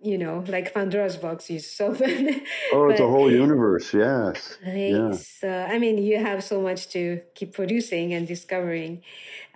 you 0.00 0.16
know, 0.16 0.44
like 0.46 0.72
Pandora's 0.72 1.16
box 1.16 1.50
is 1.50 1.70
so 1.70 1.94
fun. 1.98 2.40
oh, 2.72 2.88
it's 2.88 3.00
a 3.00 3.06
whole 3.06 3.30
universe. 3.30 3.92
Yes. 3.92 4.58
Yeah. 4.64 5.12
So, 5.12 5.48
I 5.48 5.78
mean, 5.78 5.98
you 5.98 6.18
have 6.18 6.44
so 6.44 6.60
much 6.60 6.88
to 6.90 7.20
keep 7.34 7.54
producing 7.54 8.14
and 8.14 8.26
discovering. 8.26 9.02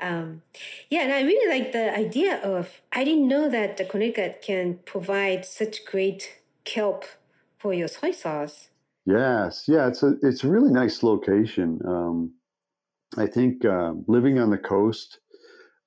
Um, 0.00 0.42
yeah, 0.90 1.02
and 1.02 1.12
I 1.12 1.22
really 1.22 1.48
like 1.48 1.72
the 1.72 1.96
idea 1.96 2.40
of, 2.42 2.80
I 2.92 3.04
didn't 3.04 3.28
know 3.28 3.48
that 3.48 3.76
the 3.76 3.84
Connecticut 3.84 4.42
can 4.42 4.80
provide 4.84 5.44
such 5.44 5.84
great 5.84 6.40
kelp 6.64 7.04
for 7.58 7.72
your 7.72 7.88
soy 7.88 8.10
sauce. 8.10 8.68
Yes. 9.06 9.64
Yeah, 9.68 9.86
it's 9.88 10.02
a, 10.02 10.16
it's 10.22 10.42
a 10.42 10.48
really 10.48 10.72
nice 10.72 11.02
location. 11.02 11.80
Um, 11.86 12.32
I 13.16 13.26
think 13.26 13.64
uh, 13.64 13.92
living 14.06 14.38
on 14.38 14.50
the 14.50 14.58
coast, 14.58 15.20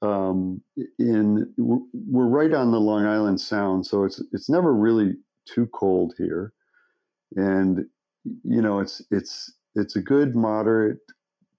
um, 0.06 0.62
in 1.00 1.54
we're 1.58 2.28
right 2.28 2.54
on 2.54 2.72
the 2.72 2.80
Long 2.80 3.06
Island 3.06 3.40
Sound, 3.42 3.86
so 3.86 4.04
it's 4.04 4.22
it's 4.32 4.50
never 4.50 4.74
really 4.74 5.14
too 5.46 5.68
cold 5.68 6.14
here, 6.18 6.54
and 7.36 7.86
you 8.44 8.62
know 8.62 8.80
it's 8.80 9.02
it's 9.12 9.54
it's 9.76 9.96
a 9.96 10.02
good 10.02 10.36
moderate 10.36 11.00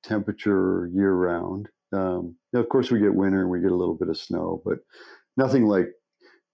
temperature 0.03 0.91
year 0.93 1.13
round. 1.13 1.69
Um, 1.93 2.37
of 2.55 2.69
course, 2.69 2.91
we 2.91 3.01
get 3.01 3.15
winter 3.15 3.41
and 3.41 3.51
we 3.51 3.61
get 3.61 3.73
a 3.73 3.77
little 3.77 3.95
bit 3.95 4.09
of 4.09 4.19
snow, 4.19 4.63
but 4.65 4.79
nothing 5.37 5.67
like 5.67 5.89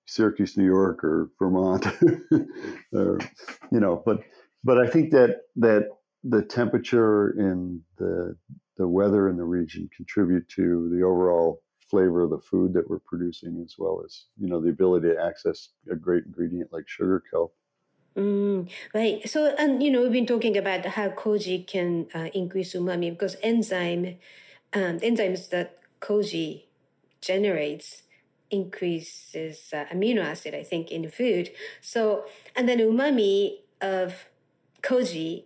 Syracuse, 0.06 0.56
New 0.56 0.64
York, 0.64 1.04
or 1.04 1.30
Vermont, 1.38 1.86
or, 2.92 3.18
you 3.70 3.80
know. 3.80 4.02
But 4.04 4.20
but 4.64 4.78
I 4.78 4.88
think 4.88 5.10
that 5.12 5.42
that 5.56 5.88
the 6.24 6.42
temperature 6.42 7.30
and 7.30 7.80
the 7.98 8.36
the 8.76 8.88
weather 8.88 9.28
in 9.28 9.36
the 9.36 9.44
region 9.44 9.88
contribute 9.96 10.48
to 10.48 10.90
the 10.94 11.02
overall 11.02 11.62
flavor 11.92 12.22
of 12.22 12.30
the 12.30 12.38
food 12.38 12.72
that 12.72 12.88
we're 12.88 12.98
producing, 12.98 13.60
as 13.62 13.74
well 13.78 14.02
as 14.04 14.24
you 14.40 14.48
know 14.48 14.60
the 14.60 14.70
ability 14.70 15.08
to 15.08 15.22
access 15.22 15.68
a 15.90 15.94
great 15.94 16.24
ingredient 16.24 16.72
like 16.72 16.88
sugar 16.88 17.22
kelp. 17.30 17.54
Mm, 18.16 18.68
right. 18.94 19.28
So, 19.28 19.54
and 19.58 19.82
you 19.82 19.90
know, 19.90 20.00
we've 20.02 20.12
been 20.12 20.26
talking 20.26 20.56
about 20.56 20.86
how 20.86 21.10
koji 21.10 21.66
can 21.66 22.06
uh, 22.14 22.28
increase 22.32 22.74
umami 22.74 23.10
because 23.10 23.36
enzyme, 23.42 24.16
um, 24.72 25.00
enzymes 25.00 25.50
that 25.50 25.78
koji 26.00 26.64
generates 27.20 28.02
increases 28.50 29.70
uh, 29.72 29.84
amino 29.92 30.22
acid, 30.24 30.54
I 30.54 30.62
think, 30.62 30.90
in 30.90 31.10
food. 31.10 31.50
So, 31.80 32.24
and 32.56 32.68
then 32.68 32.78
umami 32.78 33.58
of 33.80 34.26
koji 34.82 35.44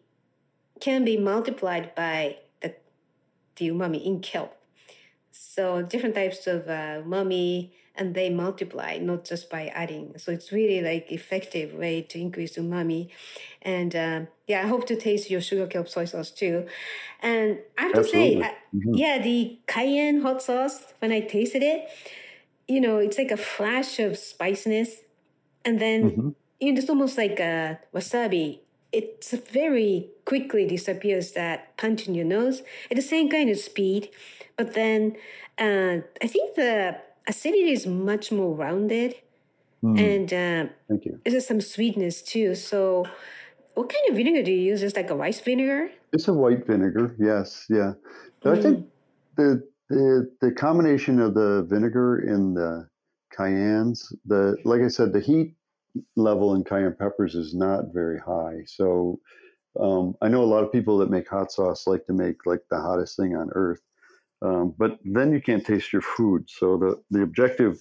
can 0.81 1.05
be 1.05 1.17
multiplied 1.17 1.95
by 1.97 2.39
the, 2.61 2.75
the 3.57 3.71
umami 3.71 4.05
in 4.05 4.21
kelp. 4.21 4.56
So 5.39 5.83
different 5.83 6.15
types 6.15 6.47
of 6.47 6.69
uh, 6.69 7.03
umami, 7.03 7.71
and 7.95 8.15
they 8.15 8.29
multiply 8.31 8.99
not 8.99 9.25
just 9.25 9.49
by 9.49 9.67
adding. 9.69 10.15
So 10.19 10.31
it's 10.33 10.53
really 10.53 10.83
like 10.83 11.11
effective 11.11 11.73
way 11.75 12.03
to 12.03 12.21
increase 12.21 12.57
umami. 12.57 13.09
And 13.63 13.97
uh, 13.97 14.21
yeah, 14.47 14.63
I 14.63 14.67
hope 14.67 14.87
to 14.89 14.97
taste 14.97 15.31
your 15.31 15.41
sugar 15.41 15.67
kelp 15.67 15.89
soy 15.89 16.05
sauce 16.05 16.31
too. 16.31 16.67
And 17.21 17.59
I 17.79 17.83
have 17.85 17.97
Absolutely. 17.97 18.35
to 18.37 18.43
say, 18.43 18.55
mm-hmm. 18.75 18.95
yeah, 18.95 19.19
the 19.19 19.59
cayenne 19.67 20.21
hot 20.21 20.43
sauce 20.43 20.93
when 20.99 21.11
I 21.11 21.21
tasted 21.21 21.63
it, 21.63 21.89
you 22.69 22.81
know, 22.81 22.99
it's 22.99 23.17
like 23.17 23.31
a 23.31 23.37
flash 23.37 23.99
of 23.99 24.19
spiciness, 24.19 24.91
and 25.65 25.81
then 25.81 26.11
mm-hmm. 26.11 26.29
you 26.61 26.73
know, 26.73 26.79
it's 26.79 26.91
almost 26.91 27.17
like 27.17 27.41
a 27.41 27.79
wasabi 27.95 28.61
it 28.97 29.25
very 29.53 30.09
quickly 30.25 30.67
disappears 30.67 31.33
that 31.33 31.77
punch 31.77 32.09
in 32.09 32.15
your 32.15 32.25
nose 32.25 32.63
at 32.91 32.97
the 32.97 33.03
same 33.03 33.29
kind 33.29 33.51
of 33.51 33.59
speed. 33.59 34.09
But 34.57 34.73
then 34.75 35.17
uh, 35.59 35.99
I 36.23 36.27
think 36.27 36.55
the 36.57 36.99
acidity 37.27 37.73
is 37.73 37.87
much 37.87 38.33
more 38.33 38.55
rounded. 38.55 39.17
Mm. 39.85 40.01
And 40.01 40.33
uh, 40.33 40.73
Thank 40.89 41.05
you. 41.05 41.21
there's 41.25 41.47
some 41.47 41.61
sweetness 41.61 42.23
too. 42.23 42.55
So, 42.55 43.05
what 43.75 43.93
kind 43.93 44.09
of 44.09 44.17
vinegar 44.17 44.43
do 44.43 44.51
you 44.51 44.63
use? 44.73 44.83
Is 44.83 44.97
like 44.97 45.11
a 45.11 45.17
rice 45.17 45.41
vinegar? 45.41 45.91
It's 46.13 46.29
a 46.29 46.33
white 46.33 46.67
vinegar. 46.67 47.15
Yes, 47.19 47.67
yeah. 47.69 47.93
Mm. 48.43 48.59
I 48.59 48.63
think 48.63 48.79
hmm. 48.79 48.85
the 49.37 49.63
the 49.91 50.31
the 50.41 50.53
combination 50.53 51.21
of 51.21 51.35
the 51.35 51.67
vinegar 51.69 52.19
and 52.21 52.57
the 52.57 52.89
cayennes, 53.37 54.15
the 54.25 54.57
like 54.65 54.81
I 54.81 54.89
said, 54.89 55.13
the 55.13 55.21
heat 55.21 55.56
level 56.17 56.55
in 56.55 56.65
cayenne 56.65 56.97
peppers 56.99 57.35
is 57.35 57.55
not 57.55 57.93
very 57.93 58.19
high. 58.19 58.63
So 58.67 59.21
um, 59.79 60.15
I 60.23 60.29
know 60.29 60.43
a 60.43 60.45
lot 60.45 60.65
of 60.65 60.73
people 60.73 60.99
that 60.99 61.11
make 61.11 61.29
hot 61.29 61.53
sauce 61.53 61.87
like 61.87 62.07
to 62.07 62.13
make 62.13 62.47
like 62.47 62.63
the 62.71 62.81
hottest 62.81 63.17
thing 63.17 63.37
on 63.37 63.51
earth, 63.55 63.81
um, 64.43 64.75
but 64.79 64.99
then 65.05 65.33
you 65.33 65.41
can't 65.41 65.65
taste 65.65 65.93
your 65.93 66.03
food. 66.03 66.49
So 66.49 66.77
the 66.77 67.03
the 67.11 67.23
objective 67.23 67.79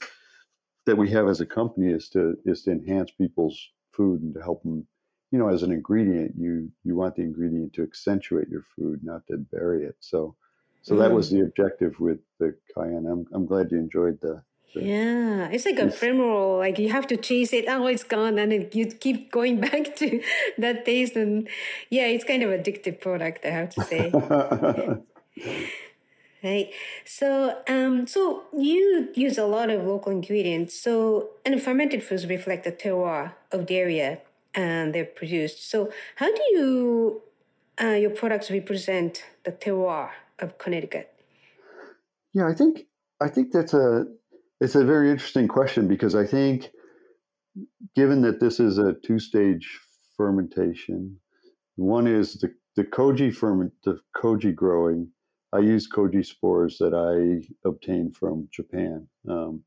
that 0.85 0.97
we 0.97 1.09
have 1.11 1.27
as 1.27 1.41
a 1.41 1.45
company 1.45 1.91
is 1.91 2.09
to 2.09 2.35
is 2.45 2.63
to 2.63 2.71
enhance 2.71 3.11
people's 3.11 3.59
food 3.91 4.21
and 4.21 4.33
to 4.33 4.41
help 4.41 4.63
them. 4.63 4.87
You 5.31 5.39
know, 5.39 5.49
as 5.49 5.63
an 5.63 5.71
ingredient, 5.71 6.33
you 6.37 6.71
you 6.83 6.95
want 6.95 7.15
the 7.15 7.23
ingredient 7.23 7.73
to 7.73 7.83
accentuate 7.83 8.47
your 8.49 8.63
food, 8.75 9.01
not 9.03 9.25
to 9.27 9.37
bury 9.37 9.85
it. 9.85 9.95
So, 9.99 10.35
so 10.81 10.95
mm. 10.95 10.99
that 10.99 11.11
was 11.11 11.29
the 11.29 11.41
objective 11.41 11.99
with 11.99 12.19
the 12.39 12.55
cayenne. 12.73 13.07
I'm 13.07 13.25
I'm 13.33 13.45
glad 13.45 13.71
you 13.71 13.77
enjoyed 13.77 14.19
the 14.21 14.43
yeah, 14.75 15.49
it's 15.49 15.65
like 15.65 15.79
a 15.79 15.87
ephemeral. 15.87 16.57
Like 16.57 16.79
you 16.79 16.89
have 16.89 17.07
to 17.07 17.17
chase 17.17 17.53
it. 17.53 17.65
Oh, 17.67 17.87
it's 17.87 18.03
gone, 18.03 18.37
and 18.37 18.51
then 18.51 18.69
you 18.73 18.87
keep 18.87 19.31
going 19.31 19.61
back 19.61 19.95
to 19.97 20.21
that 20.57 20.85
taste. 20.85 21.15
And 21.15 21.47
yeah, 21.89 22.07
it's 22.07 22.23
kind 22.23 22.43
of 22.43 22.49
addictive 22.49 22.99
product. 22.99 23.45
I 23.45 23.49
have 23.49 23.69
to 23.71 23.83
say. 23.83 24.11
right. 26.43 26.71
So, 27.05 27.57
um, 27.67 28.07
so 28.07 28.43
you 28.57 29.09
use 29.15 29.37
a 29.37 29.45
lot 29.45 29.69
of 29.69 29.85
local 29.85 30.11
ingredients. 30.11 30.79
So, 30.79 31.29
and 31.45 31.61
fermented 31.61 32.03
foods 32.03 32.25
reflect 32.27 32.63
the 32.63 32.71
terroir 32.71 33.33
of 33.51 33.67
the 33.67 33.77
area 33.77 34.19
and 34.53 34.95
they're 34.95 35.05
produced. 35.05 35.69
So, 35.69 35.91
how 36.15 36.33
do 36.33 36.41
you 36.51 37.21
uh, 37.81 37.87
your 37.87 38.09
products 38.09 38.49
represent 38.49 39.23
the 39.43 39.51
terroir 39.51 40.11
of 40.39 40.57
Connecticut? 40.57 41.11
Yeah, 42.33 42.47
I 42.47 42.53
think 42.53 42.85
I 43.21 43.29
think 43.29 43.51
that's 43.51 43.73
a 43.73 44.07
it's 44.61 44.75
a 44.75 44.85
very 44.85 45.11
interesting 45.11 45.47
question 45.47 45.87
because 45.87 46.15
I 46.15 46.25
think, 46.25 46.69
given 47.95 48.21
that 48.21 48.39
this 48.39 48.59
is 48.59 48.77
a 48.77 48.93
two-stage 49.05 49.79
fermentation, 50.17 51.17
one 51.75 52.07
is 52.07 52.35
the 52.35 52.53
the 52.75 52.83
koji 52.83 53.33
ferment, 53.33 53.71
the 53.83 53.99
koji 54.15 54.53
growing. 54.53 55.09
I 55.53 55.59
use 55.59 55.87
koji 55.89 56.25
spores 56.25 56.77
that 56.79 56.93
I 56.93 57.47
obtained 57.67 58.17
from 58.17 58.49
Japan 58.51 59.07
um, 59.29 59.63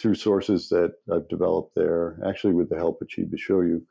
through 0.00 0.14
sources 0.14 0.68
that 0.70 0.94
I've 1.12 1.28
developed 1.28 1.72
there, 1.76 2.18
actually 2.26 2.54
with 2.54 2.70
the 2.70 2.76
help 2.76 3.02
of 3.02 3.08
Chiba 3.08 3.34
Shoyu. 3.36 3.82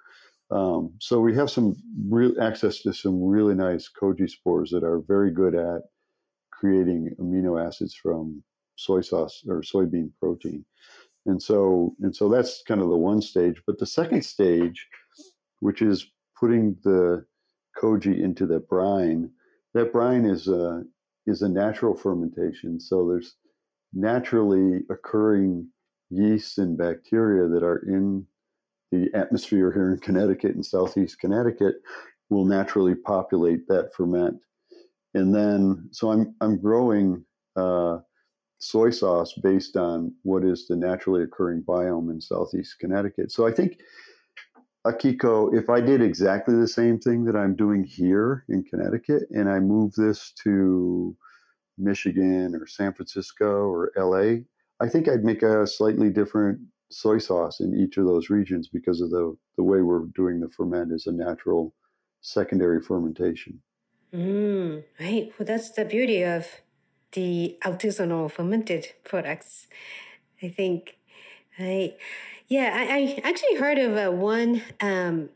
Um, 0.49 0.93
so 0.99 1.19
we 1.19 1.35
have 1.35 1.51
some 1.51 1.75
real 2.09 2.33
access 2.41 2.81
to 2.81 2.93
some 2.93 3.21
really 3.23 3.53
nice 3.53 3.89
koji 3.89 4.29
spores 4.29 4.71
that 4.71 4.83
are 4.83 5.01
very 5.07 5.31
good 5.31 5.53
at 5.53 5.81
creating 6.51 7.11
amino 7.19 7.63
acids 7.63 7.93
from 7.93 8.41
soy 8.77 9.01
sauce 9.01 9.43
or 9.47 9.61
soybean 9.61 10.11
protein. 10.19 10.63
And 11.25 11.41
so 11.41 11.95
and 12.01 12.15
so 12.15 12.29
that's 12.29 12.63
kind 12.67 12.81
of 12.81 12.89
the 12.89 12.97
one 12.97 13.21
stage. 13.21 13.61
But 13.67 13.79
the 13.79 13.85
second 13.85 14.23
stage, 14.23 14.87
which 15.59 15.81
is 15.81 16.07
putting 16.39 16.77
the 16.83 17.25
koji 17.81 18.23
into 18.23 18.45
the 18.45 18.59
brine, 18.61 19.29
that 19.73 19.91
brine 19.91 20.25
is 20.25 20.47
a 20.47 20.83
is 21.25 21.41
a 21.41 21.49
natural 21.49 21.95
fermentation. 21.95 22.79
So 22.79 23.07
there's 23.07 23.35
naturally 23.93 24.83
occurring 24.89 25.67
yeasts 26.09 26.57
and 26.57 26.77
bacteria 26.77 27.47
that 27.49 27.63
are 27.63 27.79
in 27.87 28.25
the 28.91 29.09
atmosphere 29.13 29.71
here 29.73 29.91
in 29.91 29.99
Connecticut 29.99 30.55
and 30.55 30.65
southeast 30.65 31.19
Connecticut 31.19 31.75
will 32.29 32.45
naturally 32.45 32.95
populate 32.95 33.67
that 33.67 33.93
ferment. 33.93 34.37
And 35.13 35.33
then, 35.33 35.89
so 35.91 36.11
I'm 36.11 36.35
I'm 36.41 36.57
growing 36.57 37.25
uh, 37.55 37.99
soy 38.59 38.89
sauce 38.89 39.33
based 39.33 39.77
on 39.77 40.13
what 40.23 40.43
is 40.43 40.67
the 40.67 40.75
naturally 40.75 41.23
occurring 41.23 41.61
biome 41.63 42.11
in 42.11 42.19
southeast 42.19 42.79
Connecticut. 42.79 43.31
So 43.31 43.45
I 43.45 43.51
think 43.51 43.79
Akiko, 44.85 45.53
if 45.53 45.69
I 45.69 45.81
did 45.81 46.01
exactly 46.01 46.55
the 46.55 46.67
same 46.67 46.99
thing 46.99 47.25
that 47.25 47.35
I'm 47.35 47.55
doing 47.55 47.83
here 47.83 48.45
in 48.49 48.63
Connecticut 48.63 49.23
and 49.31 49.49
I 49.49 49.59
move 49.59 49.93
this 49.93 50.31
to 50.43 51.15
Michigan 51.77 52.55
or 52.55 52.65
San 52.65 52.93
Francisco 52.93 53.67
or 53.67 53.91
LA, 53.97 54.43
I 54.79 54.89
think 54.89 55.07
I'd 55.07 55.23
make 55.23 55.43
a 55.43 55.67
slightly 55.67 56.09
different 56.09 56.59
soy 56.89 57.17
sauce 57.17 57.59
in 57.59 57.75
each 57.75 57.97
of 57.97 58.05
those 58.05 58.29
regions 58.29 58.69
because 58.69 59.01
of 59.01 59.09
the, 59.09 59.35
the 59.57 59.63
way 59.63 59.81
we're 59.81 60.05
doing 60.15 60.39
the 60.39 60.49
ferment 60.49 60.93
is 60.93 61.05
a 61.05 61.11
natural 61.11 61.73
secondary 62.21 62.81
fermentation. 62.81 63.61
Mm, 64.13 64.83
right. 64.99 65.31
Well, 65.37 65.45
that's 65.45 65.71
the 65.71 65.83
beauty 65.83 66.23
of 66.23 66.47
the 67.13 67.57
artisanal 67.63 68.31
fermented 68.31 68.93
products. 69.03 69.67
I 70.41 70.49
think, 70.49 70.97
I, 71.57 71.95
yeah, 72.47 72.71
I, 72.73 73.19
I 73.23 73.29
actually 73.29 73.55
heard 73.55 73.77
of 73.77 73.97
uh, 73.97 74.11
one, 74.11 74.61
um, 74.81 75.29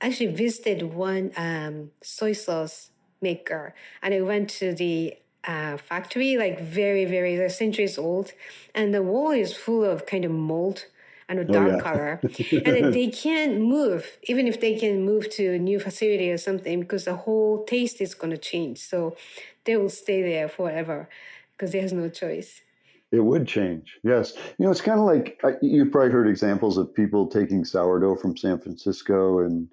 actually 0.00 0.32
visited 0.32 0.82
one 0.94 1.32
um, 1.36 1.90
soy 2.02 2.32
sauce 2.32 2.90
maker 3.20 3.74
and 4.02 4.14
I 4.14 4.20
went 4.20 4.48
to 4.50 4.72
the 4.72 5.16
uh, 5.44 5.76
factory, 5.76 6.36
like 6.36 6.60
very, 6.60 7.04
very, 7.04 7.48
centuries 7.48 7.96
old, 7.98 8.32
and 8.74 8.94
the 8.94 9.02
wall 9.02 9.30
is 9.30 9.56
full 9.56 9.84
of 9.84 10.04
kind 10.06 10.24
of 10.24 10.30
mold 10.30 10.84
and 11.28 11.38
a 11.38 11.42
oh, 11.42 11.52
dark 11.52 11.68
oh, 11.68 11.76
yeah. 11.76 11.80
color, 11.80 12.20
and 12.64 12.94
they 12.94 13.08
can't 13.08 13.60
move 13.60 14.18
even 14.24 14.46
if 14.46 14.60
they 14.60 14.78
can 14.78 15.04
move 15.04 15.30
to 15.30 15.54
a 15.54 15.58
new 15.58 15.78
facility 15.78 16.30
or 16.30 16.38
something 16.38 16.80
because 16.80 17.04
the 17.04 17.14
whole 17.14 17.64
taste 17.64 18.00
is 18.00 18.14
going 18.14 18.30
to 18.30 18.38
change. 18.38 18.78
So 18.78 19.16
they 19.64 19.76
will 19.76 19.90
stay 19.90 20.22
there 20.22 20.48
forever 20.48 21.08
because 21.52 21.72
there's 21.72 21.92
no 21.92 22.08
choice. 22.08 22.62
It 23.10 23.20
would 23.20 23.48
change, 23.48 23.98
yes. 24.02 24.34
You 24.58 24.66
know, 24.66 24.70
it's 24.70 24.82
kind 24.82 25.00
of 25.00 25.06
like 25.06 25.40
you've 25.62 25.90
probably 25.90 26.12
heard 26.12 26.28
examples 26.28 26.76
of 26.76 26.94
people 26.94 27.26
taking 27.26 27.64
sourdough 27.64 28.16
from 28.16 28.36
San 28.36 28.58
Francisco 28.58 29.40
and 29.40 29.68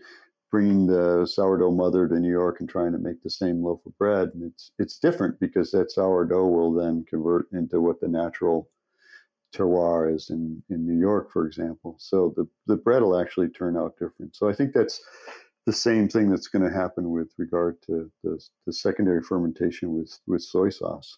bringing 0.51 0.87
the 0.87 1.25
sourdough 1.29 1.71
mother 1.71 2.07
to 2.07 2.17
New 2.17 2.31
York 2.31 2.61
and 2.61 2.69
trying 2.69 2.93
to 2.93 2.97
make 2.97 3.21
the 3.23 3.29
same 3.29 3.61
loaf 3.61 3.85
of 3.85 3.97
bread. 3.97 4.29
And 4.33 4.43
it's 4.43 4.71
it's 4.79 4.99
different 4.99 5.37
because 5.41 5.71
that 5.71 5.91
sourdough 5.91 6.47
will 6.47 6.73
then 6.73 7.03
convert 7.09 7.51
into 7.51 7.81
what 7.81 7.99
the 7.99 8.07
natural 8.07 8.69
terroir 9.55 10.13
is 10.13 10.29
in, 10.29 10.61
in 10.69 10.85
New 10.85 10.99
York, 10.99 11.31
for 11.31 11.45
example. 11.45 11.95
So 11.99 12.33
the, 12.35 12.47
the 12.67 12.75
bread 12.75 13.01
will 13.01 13.19
actually 13.19 13.49
turn 13.49 13.77
out 13.77 13.97
different. 13.99 14.35
So 14.35 14.49
I 14.49 14.53
think 14.53 14.73
that's 14.73 15.01
the 15.65 15.73
same 15.73 16.07
thing 16.09 16.29
that's 16.29 16.47
going 16.47 16.63
to 16.63 16.75
happen 16.75 17.09
with 17.09 17.29
regard 17.37 17.81
to 17.83 18.11
the, 18.23 18.39
the 18.65 18.73
secondary 18.73 19.21
fermentation 19.21 19.97
with, 19.97 20.19
with 20.27 20.43
soy 20.43 20.69
sauce. 20.69 21.17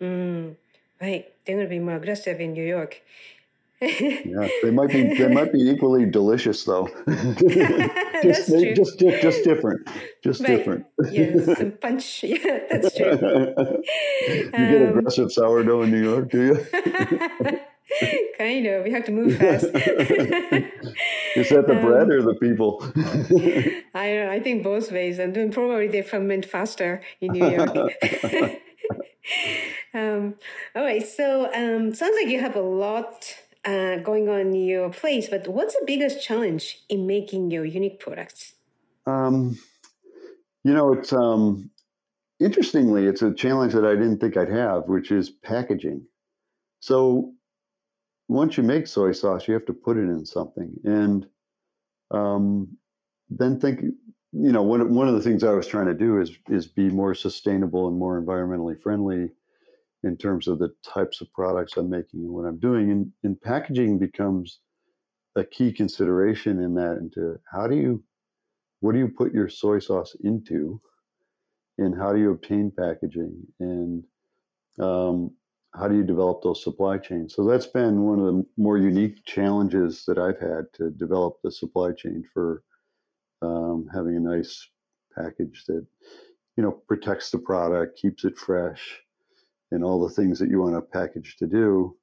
Mm, 0.00 0.56
right. 1.00 1.32
They're 1.44 1.56
going 1.56 1.66
to 1.66 1.70
be 1.70 1.78
more 1.78 1.96
aggressive 1.96 2.40
in 2.40 2.52
New 2.52 2.66
York. 2.66 3.02
Yeah, 3.80 4.48
they 4.62 4.70
might 4.70 4.90
be 4.90 5.14
they 5.16 5.28
might 5.28 5.52
be 5.52 5.60
equally 5.70 6.04
delicious 6.04 6.64
though. 6.64 6.88
just, 8.22 8.50
they, 8.50 8.74
just 8.74 8.98
just 8.98 9.44
different, 9.44 9.88
just 10.22 10.40
right. 10.40 10.48
different. 10.48 10.86
yes, 11.10 11.62
punch. 11.80 12.24
Yeah, 12.30 12.60
that's 12.70 12.94
true. 12.94 13.06
you 13.06 14.50
um, 14.52 14.70
get 14.70 14.88
aggressive 14.88 15.32
sourdough 15.32 15.82
in 15.82 15.90
New 15.90 16.02
York, 16.02 16.30
do 16.30 16.44
you? 16.46 16.66
kind 18.36 18.66
of. 18.66 18.84
We 18.84 18.90
have 18.90 19.04
to 19.06 19.12
move 19.12 19.36
fast. 19.38 19.64
Is 19.64 21.48
that 21.48 21.66
the 21.66 21.76
um, 21.76 21.84
bread 21.84 22.10
or 22.10 22.22
the 22.22 22.34
people? 22.34 22.84
I 23.94 24.28
I 24.28 24.40
think 24.40 24.62
both 24.62 24.92
ways, 24.92 25.18
and 25.18 25.34
then 25.34 25.50
probably 25.50 25.88
they 25.88 26.02
ferment 26.02 26.44
faster 26.44 27.02
in 27.22 27.32
New 27.32 27.48
York. 27.48 27.70
um, 29.94 30.34
all 30.74 30.84
right, 30.84 31.06
so 31.06 31.50
um, 31.54 31.94
sounds 31.94 32.16
like 32.16 32.28
you 32.28 32.40
have 32.40 32.56
a 32.56 32.62
lot 32.62 33.36
uh, 33.64 33.96
going 33.96 34.28
on 34.28 34.54
your 34.54 34.90
place, 34.90 35.28
but 35.28 35.46
what's 35.48 35.74
the 35.74 35.84
biggest 35.86 36.22
challenge 36.22 36.82
in 36.88 37.06
making 37.06 37.50
your 37.50 37.64
unique 37.64 38.00
products? 38.00 38.54
Um, 39.06 39.58
you 40.64 40.72
know, 40.72 40.92
it's 40.92 41.12
um, 41.12 41.70
interestingly, 42.38 43.06
it's 43.06 43.22
a 43.22 43.34
challenge 43.34 43.72
that 43.74 43.84
I 43.84 43.94
didn't 43.94 44.18
think 44.18 44.36
I'd 44.36 44.50
have, 44.50 44.84
which 44.86 45.10
is 45.10 45.30
packaging. 45.30 46.06
So 46.80 47.32
once 48.28 48.56
you 48.56 48.62
make 48.62 48.86
soy 48.86 49.12
sauce, 49.12 49.46
you 49.48 49.54
have 49.54 49.66
to 49.66 49.74
put 49.74 49.96
it 49.96 50.08
in 50.08 50.24
something, 50.24 50.74
and 50.84 51.26
um, 52.10 52.76
then 53.28 53.60
think. 53.60 53.80
You 54.32 54.52
know, 54.52 54.62
one 54.62 54.94
one 54.94 55.08
of 55.08 55.14
the 55.14 55.22
things 55.22 55.42
I 55.42 55.50
was 55.50 55.66
trying 55.66 55.86
to 55.86 55.94
do 55.94 56.20
is 56.20 56.30
is 56.48 56.68
be 56.68 56.88
more 56.88 57.16
sustainable 57.16 57.88
and 57.88 57.98
more 57.98 58.22
environmentally 58.22 58.80
friendly 58.80 59.30
in 60.02 60.16
terms 60.16 60.48
of 60.48 60.58
the 60.58 60.70
types 60.82 61.20
of 61.20 61.32
products 61.32 61.76
I'm 61.76 61.90
making 61.90 62.20
and 62.20 62.30
what 62.30 62.46
I'm 62.46 62.58
doing. 62.58 62.90
And, 62.90 63.12
and 63.22 63.40
packaging 63.40 63.98
becomes 63.98 64.60
a 65.36 65.44
key 65.44 65.72
consideration 65.72 66.60
in 66.60 66.74
that 66.74 66.98
into 66.98 67.38
how 67.50 67.66
do 67.66 67.76
you 67.76 68.02
what 68.80 68.92
do 68.92 68.98
you 68.98 69.08
put 69.08 69.32
your 69.32 69.48
soy 69.48 69.78
sauce 69.78 70.16
into 70.24 70.80
and 71.78 71.96
how 71.96 72.12
do 72.12 72.18
you 72.18 72.30
obtain 72.32 72.72
packaging 72.76 73.36
and 73.60 74.04
um, 74.80 75.30
how 75.74 75.86
do 75.86 75.96
you 75.96 76.02
develop 76.02 76.42
those 76.42 76.64
supply 76.64 76.98
chains 76.98 77.34
so 77.34 77.44
that's 77.44 77.66
been 77.66 78.02
one 78.02 78.18
of 78.18 78.26
the 78.26 78.44
more 78.56 78.76
unique 78.76 79.24
challenges 79.24 80.04
that 80.06 80.18
i've 80.18 80.40
had 80.40 80.64
to 80.74 80.90
develop 80.90 81.36
the 81.44 81.52
supply 81.52 81.92
chain 81.92 82.24
for 82.34 82.64
um, 83.42 83.86
having 83.94 84.16
a 84.16 84.20
nice 84.20 84.68
package 85.16 85.64
that 85.68 85.86
you 86.56 86.64
know 86.64 86.72
protects 86.88 87.30
the 87.30 87.38
product 87.38 87.96
keeps 87.96 88.24
it 88.24 88.36
fresh 88.36 89.00
and 89.70 89.84
all 89.84 90.00
the 90.06 90.14
things 90.14 90.38
that 90.38 90.50
you 90.50 90.60
want 90.60 90.76
a 90.76 90.82
package 90.82 91.36
to 91.38 91.46
do. 91.46 91.96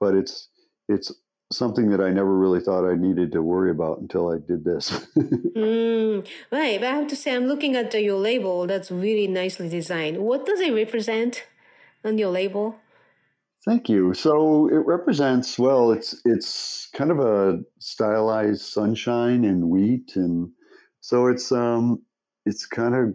But 0.00 0.14
it's 0.14 0.48
it's 0.88 1.12
something 1.52 1.90
that 1.90 2.00
I 2.00 2.10
never 2.10 2.36
really 2.36 2.60
thought 2.60 2.88
I 2.88 2.94
needed 2.94 3.32
to 3.32 3.42
worry 3.42 3.70
about 3.70 4.00
until 4.00 4.30
I 4.30 4.38
did 4.38 4.64
this. 4.64 4.90
mm, 5.16 6.26
right, 6.50 6.80
but 6.80 6.88
I 6.88 6.96
have 6.96 7.08
to 7.08 7.16
say, 7.16 7.34
I'm 7.34 7.46
looking 7.46 7.76
at 7.76 7.90
the, 7.90 8.02
your 8.02 8.18
label. 8.18 8.66
That's 8.66 8.90
really 8.90 9.28
nicely 9.28 9.68
designed. 9.68 10.18
What 10.18 10.46
does 10.46 10.60
it 10.60 10.74
represent 10.74 11.46
on 12.04 12.18
your 12.18 12.30
label? 12.30 12.76
Thank 13.64 13.88
you. 13.88 14.12
So 14.12 14.68
it 14.68 14.84
represents 14.86 15.58
well. 15.58 15.90
It's 15.90 16.20
it's 16.26 16.90
kind 16.92 17.10
of 17.10 17.18
a 17.18 17.60
stylized 17.78 18.60
sunshine 18.60 19.44
and 19.44 19.70
wheat, 19.70 20.16
and 20.16 20.50
so 21.00 21.28
it's 21.28 21.50
um 21.50 22.02
it's 22.44 22.66
kind 22.66 22.94
of 22.94 23.14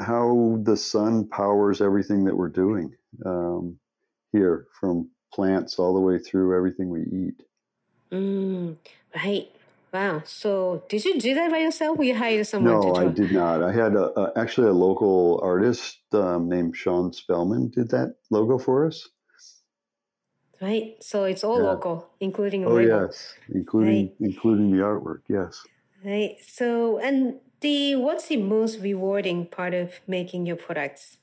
how 0.00 0.58
the 0.62 0.76
sun 0.76 1.28
powers 1.28 1.80
everything 1.80 2.24
that 2.24 2.36
we're 2.36 2.48
doing 2.48 2.94
um, 3.24 3.78
here, 4.32 4.66
from 4.78 5.08
plants 5.32 5.78
all 5.78 5.94
the 5.94 6.00
way 6.00 6.18
through 6.18 6.56
everything 6.56 6.88
we 6.88 7.02
eat. 7.02 7.42
Mm, 8.12 8.76
right. 9.16 9.48
Wow. 9.92 10.22
So, 10.24 10.82
did 10.88 11.04
you 11.04 11.20
do 11.20 11.34
that 11.34 11.52
by 11.52 11.58
yourself, 11.58 11.98
or 11.98 12.04
you 12.04 12.16
hired 12.16 12.46
someone? 12.48 12.80
No, 12.80 12.94
I 12.96 13.06
did 13.06 13.30
not. 13.30 13.62
I 13.62 13.72
had 13.72 13.94
a, 13.94 14.18
a, 14.18 14.32
actually 14.36 14.68
a 14.68 14.72
local 14.72 15.40
artist 15.42 15.98
um, 16.12 16.48
named 16.48 16.76
Sean 16.76 17.12
Spellman 17.12 17.68
did 17.68 17.90
that 17.90 18.16
logo 18.30 18.58
for 18.58 18.86
us. 18.86 19.08
Right. 20.60 20.96
So 21.00 21.24
it's 21.24 21.44
all 21.44 21.58
yeah. 21.58 21.68
local, 21.68 22.08
including. 22.18 22.64
Oh 22.64 22.74
label. 22.74 23.06
yes, 23.06 23.34
including 23.54 24.06
right. 24.06 24.14
including 24.20 24.72
the 24.72 24.78
artwork. 24.78 25.20
Yes. 25.28 25.64
Right. 26.04 26.36
So, 26.44 26.98
and 26.98 27.38
the 27.64 27.96
what's 27.96 28.28
the 28.28 28.36
most 28.36 28.78
rewarding 28.80 29.46
part 29.46 29.72
of 29.72 30.00
making 30.06 30.44
your 30.46 30.54
products? 30.54 31.16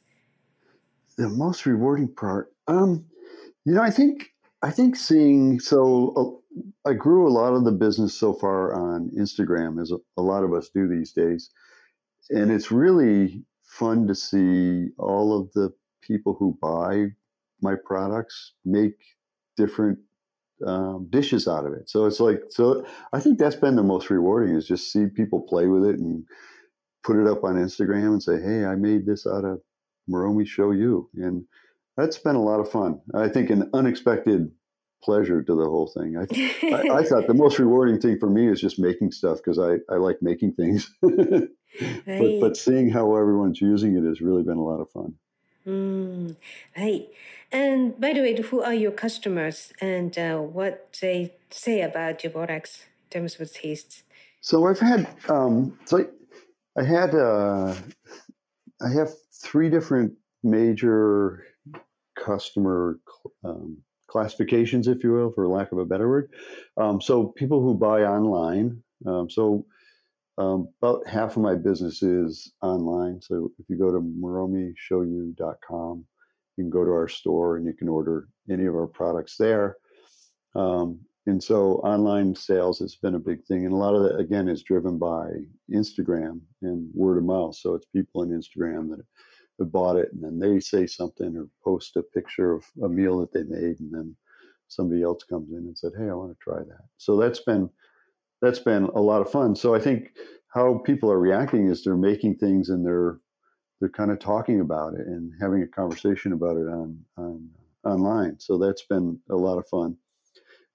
The 1.18 1.30
most 1.30 1.68
rewarding 1.68 2.08
part, 2.14 2.52
um, 2.68 3.06
you 3.64 3.76
know, 3.76 3.84
I 3.84 3.92
think 3.92 4.34
I 4.64 4.72
think 4.72 4.96
seeing 4.96 5.60
so 5.60 6.42
uh, 6.86 6.89
I 6.89 6.94
grew 6.94 7.28
a 7.28 7.36
lot 7.42 7.54
of 7.54 7.64
the 7.64 7.72
business 7.72 8.16
so 8.16 8.34
far 8.34 8.74
on 8.74 9.12
Instagram, 9.12 9.80
as 9.80 9.92
a, 9.92 9.98
a 10.18 10.24
lot 10.24 10.44
of 10.44 10.52
us 10.54 10.70
do 10.74 10.88
these 10.88 11.14
days, 11.14 11.52
and 12.32 12.52
it's 12.52 12.72
really 12.72 13.44
fun 13.64 14.08
to 14.08 14.16
see 14.16 14.89
all 14.98 15.39
of 15.39 15.54
the 15.54 15.72
people 16.02 16.34
who 16.34 16.58
buy 16.60 17.06
my 17.62 17.76
products 17.86 18.54
make 18.66 18.98
different 19.58 20.00
um, 20.66 21.07
dishes 21.09 21.47
out 21.47 21.66
of 21.66 21.74
it. 21.74 21.89
So 21.89 22.05
it's 22.05 22.20
like, 22.20 22.41
so 22.49 22.86
I 23.14 23.20
think 23.20 23.39
that's 23.39 23.55
been 23.55 23.76
the 23.76 23.84
most 23.84 24.09
rewarding 24.09 24.55
is 24.55 24.68
just 24.68 24.91
see 24.91 25.07
people 25.07 25.41
play 25.41 25.68
with 25.68 25.86
it 25.86 25.99
and 25.99 26.24
put 27.03 27.18
it 27.18 27.28
up 27.28 27.43
on 27.43 27.55
Instagram 27.55 28.07
and 28.07 28.24
say, 28.24 28.41
Hey, 28.41 28.66
I 28.66 28.76
made 28.76 29.05
this 29.05 29.26
out 29.26 29.45
of 29.45 29.59
Moromi 30.09 30.45
Shoyu. 30.45 31.05
And 31.16 31.45
that's 31.97 32.18
been 32.18 32.36
a 32.36 32.43
lot 32.43 32.59
of 32.59 32.72
fun. 32.72 32.99
I 33.14 33.28
think 33.30 33.49
an 33.49 33.70
unexpected 33.74 34.51
pleasure 35.03 35.41
to 35.41 35.55
the 35.55 35.66
whole 35.66 35.88
thing. 35.88 36.16
I, 36.18 36.76
I, 36.76 36.99
I, 36.99 37.03
thought 37.07 37.28
the 37.28 37.34
most 37.34 37.57
rewarding 37.59 37.99
thing 37.99 38.20
for 38.20 38.30
me 38.30 38.47
is 38.47 38.62
just 38.62 38.80
making 38.80 39.12
stuff 39.12 39.38
because 39.38 39.57
I, 39.57 39.78
I 39.91 39.97
like 39.97 40.18
making 40.22 40.53
things. 40.53 40.91
right. 41.01 41.47
but, 42.05 42.39
but 42.39 42.57
seeing 42.57 42.89
how 42.89 43.16
everyone's 43.16 43.62
using 43.62 43.97
it 43.97 44.07
has 44.07 44.22
really 44.22 44.43
been 44.43 44.57
a 44.57 44.64
lot 44.64 44.80
of 44.80 44.91
fun. 44.91 45.16
Mm, 45.68 46.36
right. 46.78 47.07
And 47.51 47.99
by 47.99 48.14
the 48.14 48.22
way, 48.22 48.41
who 48.41 48.62
are 48.62 48.74
your 48.74 48.91
customers 48.91 49.74
and 49.82 50.18
uh, 50.18 50.38
what 50.38 50.97
they 51.01 51.34
say 51.49 51.82
about 51.82 52.24
your 52.24 52.32
products 52.32 52.86
in 53.03 53.20
terms 53.20 53.39
of 53.39 53.53
tastes? 53.53 54.03
So 54.41 54.66
I've 54.68 54.80
had, 54.80 55.07
um, 55.30 55.78
so 55.86 55.99
I, 55.99 56.82
I 56.82 56.84
had, 56.84 57.14
uh, 57.14 57.76
I 58.82 58.89
have 58.89 59.09
three 59.43 59.70
different 59.70 60.14
major 60.43 61.45
customer 62.18 62.99
um, 63.43 63.78
classifications, 64.07 64.88
if 64.88 65.03
you 65.03 65.14
will, 65.14 65.32
for 65.32 65.47
lack 65.47 65.72
of 65.72 65.78
a 65.78 65.86
better 65.86 66.09
word. 66.09 66.32
Um, 66.78 67.01
so 67.01 67.28
people 67.28 67.62
who 67.62 67.76
buy 67.76 68.03
online. 68.03 68.82
Um, 69.05 69.30
so 69.30 69.66
um, 70.38 70.70
about 70.82 71.06
half 71.08 71.36
of 71.36 71.44
my 71.44 71.56
business 71.56 72.02
is 72.02 72.54
online. 72.62 73.22
So 73.22 73.52
if 73.60 73.70
you 73.70 73.78
go 73.78 73.92
to 73.92 74.00
moromishoyu.com, 74.00 76.06
you 76.58 76.64
can 76.64 76.70
go 76.70 76.86
to 76.86 76.92
our 76.92 77.08
store 77.08 77.58
and 77.58 77.66
you 77.66 77.74
can 77.74 77.90
order 77.90 78.28
any 78.50 78.66
of 78.66 78.76
our 78.76 78.88
products 78.88 79.38
there. 79.38 79.78
Um, 80.56 81.00
and 81.28 81.42
so 81.42 81.74
online 81.84 82.36
sales 82.36 82.80
has 82.80 82.96
been 82.96 83.16
a 83.16 83.20
big 83.20 83.44
thing. 83.46 83.66
And 83.66 83.74
a 83.74 83.78
lot 83.78 83.94
of 83.94 84.04
that, 84.04 84.18
again, 84.18 84.48
is 84.48 84.64
driven 84.64 84.98
by 84.98 85.30
Instagram 85.72 86.42
and 86.62 86.90
word 86.94 87.18
of 87.18 87.26
mouth. 87.26 87.56
So 87.56 87.76
it's 87.76 87.86
people 87.86 88.22
on 88.22 88.30
Instagram 88.30 88.90
that 88.90 89.06
have 89.60 89.72
bought 89.72 89.98
it 89.98 90.12
and 90.14 90.24
then 90.24 90.40
they 90.40 90.60
say 90.60 90.88
something 90.88 91.38
or 91.38 91.48
post 91.64 91.96
a 91.96 92.02
picture 92.02 92.54
of 92.54 92.66
a 92.84 92.90
meal 92.90 93.20
that 93.20 93.34
they 93.34 93.44
made. 93.44 93.80
And 93.80 93.94
then 93.94 94.16
somebody 94.68 95.04
else 95.04 95.24
comes 95.24 95.52
in 95.52 95.58
and 95.58 95.78
said, 95.78 95.92
Hey, 95.98 96.10
I 96.10 96.14
want 96.14 96.32
to 96.32 96.38
try 96.42 96.60
that. 96.60 96.86
So 96.98 97.18
that's 97.18 97.42
been, 97.42 97.70
that's 98.42 98.60
been 98.60 98.86
a 98.96 99.02
lot 99.02 99.22
of 99.22 99.32
fun. 99.32 99.56
So 99.56 99.76
I 99.76 99.80
think 99.80 100.10
how 100.54 100.80
people 100.80 101.12
are 101.12 101.20
reacting 101.20 101.70
is 101.70 101.84
they're 101.84 101.96
making 101.96 102.36
things 102.38 102.70
and 102.70 102.86
they're 102.86 103.20
they're 103.80 103.89
kind 103.89 104.12
of 104.12 104.20
talking 104.20 104.60
about 104.62 104.94
it 104.94 105.08
and 105.08 105.32
having 105.42 105.64
a 105.64 105.68
conversation 105.68 106.34
about 106.34 106.56
it 106.58 106.68
on, 106.68 107.00
on 107.18 107.50
online. 107.84 108.39
So 108.39 108.58
that's 108.60 108.84
been 108.84 109.20
a 109.32 109.36
lot 109.36 109.58
of 109.58 109.68
fun. 109.68 109.98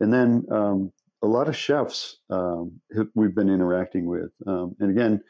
and 0.01 0.13
then 0.13 0.45
um, 0.51 0.93
a 1.23 1.27
lot 1.27 1.49
of 1.49 1.57
chefs 1.57 2.19
um, 2.31 2.81
we've 3.15 3.35
been 3.35 3.49
interacting 3.49 4.07
with. 4.07 4.31
Um, 4.47 4.75
and 4.81 4.91
again, 4.91 5.23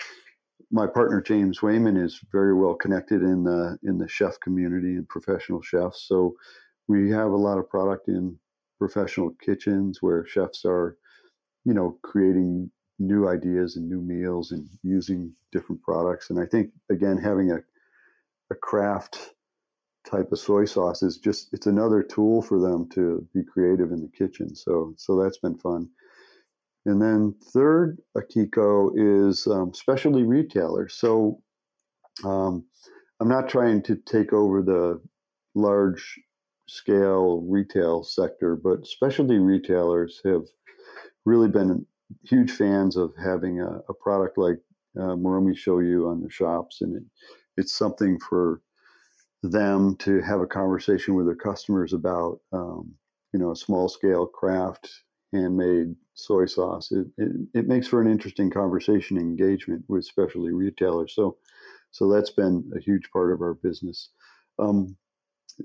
my 0.70 0.86
partner 0.86 1.20
James 1.20 1.62
Wayman 1.62 1.96
is 1.96 2.20
very 2.32 2.54
well 2.54 2.74
connected 2.74 3.22
in 3.22 3.44
the 3.44 3.78
in 3.84 3.98
the 3.98 4.08
chef 4.08 4.38
community 4.40 4.96
and 4.96 5.08
professional 5.08 5.62
chefs. 5.62 6.06
So 6.08 6.34
we 6.88 7.10
have 7.10 7.30
a 7.30 7.36
lot 7.36 7.58
of 7.58 7.68
product 7.68 8.08
in 8.08 8.38
professional 8.78 9.30
kitchens 9.42 9.98
where 10.02 10.26
chefs 10.26 10.64
are, 10.64 10.96
you 11.66 11.74
know, 11.74 11.98
creating 12.02 12.70
new 12.98 13.28
ideas 13.28 13.76
and 13.76 13.88
new 13.88 14.00
meals 14.00 14.52
and 14.52 14.66
using 14.82 15.34
different 15.52 15.82
products. 15.82 16.30
And 16.30 16.40
I 16.40 16.46
think 16.46 16.70
again 16.90 17.18
having 17.18 17.50
a 17.50 17.58
a 18.50 18.54
craft 18.54 19.34
type 20.08 20.30
of 20.30 20.38
soy 20.38 20.64
sauce 20.64 21.02
is 21.02 21.18
just 21.18 21.48
it's 21.52 21.66
another 21.66 22.02
tool 22.02 22.40
for 22.40 22.60
them 22.60 22.88
to 22.90 23.26
be 23.34 23.42
creative 23.42 23.90
in 23.90 24.00
the 24.00 24.08
kitchen. 24.16 24.54
So 24.54 24.94
so 24.96 25.20
that's 25.20 25.38
been 25.38 25.58
fun. 25.58 25.88
And 26.86 27.02
then 27.02 27.34
third, 27.52 27.98
Akiko 28.16 28.92
is 28.96 29.48
um, 29.48 29.74
specialty 29.74 30.22
retailers. 30.22 30.94
So 30.94 31.42
um, 32.24 32.64
I'm 33.20 33.28
not 33.28 33.48
trying 33.48 33.82
to 33.82 33.96
take 33.96 34.32
over 34.32 34.62
the 34.62 35.02
large 35.56 36.20
scale 36.68 37.40
retail 37.48 38.04
sector, 38.04 38.54
but 38.54 38.86
specialty 38.86 39.38
retailers 39.38 40.20
have 40.24 40.42
really 41.26 41.48
been 41.48 41.84
huge 42.22 42.52
fans 42.52 42.96
of 42.96 43.12
having 43.22 43.60
a, 43.60 43.80
a 43.88 43.94
product 43.94 44.38
like 44.38 44.58
uh, 44.98 45.14
Shoyu 45.14 46.10
on 46.10 46.22
the 46.22 46.30
shops, 46.30 46.80
and 46.80 46.96
it, 46.96 47.02
it's 47.58 47.74
something 47.74 48.18
for 48.18 48.62
them 49.42 49.96
to 49.96 50.20
have 50.22 50.40
a 50.40 50.46
conversation 50.46 51.14
with 51.14 51.26
their 51.26 51.36
customers 51.36 51.92
about, 51.92 52.40
um, 52.52 52.94
you 53.32 53.38
know, 53.38 53.50
a 53.50 53.56
small 53.56 53.88
scale 53.88 54.26
craft 54.26 54.88
handmade 55.32 55.94
soy 56.14 56.46
sauce. 56.46 56.90
It, 56.92 57.06
it, 57.18 57.32
it 57.54 57.68
makes 57.68 57.86
for 57.86 58.00
an 58.00 58.10
interesting 58.10 58.50
conversation 58.50 59.18
engagement 59.18 59.84
with 59.88 60.04
specialty 60.04 60.52
retailers. 60.52 61.14
So, 61.14 61.36
so 61.90 62.08
that's 62.10 62.30
been 62.30 62.70
a 62.74 62.80
huge 62.80 63.10
part 63.12 63.32
of 63.32 63.42
our 63.42 63.54
business. 63.54 64.10
Um, 64.58 64.96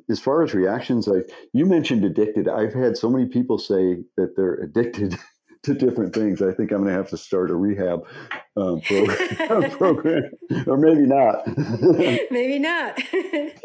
as 0.10 0.20
far 0.20 0.44
as 0.44 0.54
reactions, 0.54 1.08
like 1.08 1.30
you 1.54 1.66
mentioned 1.66 2.06
addicted, 2.06 2.48
I've 2.48 2.74
had 2.74 2.98
so 2.98 3.10
many 3.10 3.26
people 3.26 3.58
say 3.58 3.98
that 4.18 4.36
they're 4.36 4.56
addicted 4.56 5.18
to 5.64 5.74
different 5.76 6.14
things. 6.14 6.42
I 6.42 6.52
think 6.54 6.72
I'm 6.72 6.80
going 6.80 6.88
to 6.90 6.94
have 6.94 7.10
to 7.10 7.18
start 7.18 7.52
a 7.52 7.56
rehab 7.56 8.04
um, 8.58 8.82
program, 8.82 9.72
program, 9.78 10.32
or 10.68 10.78
maybe 10.78 11.06
not. 11.06 11.44
maybe 12.32 12.60
not. 12.60 13.00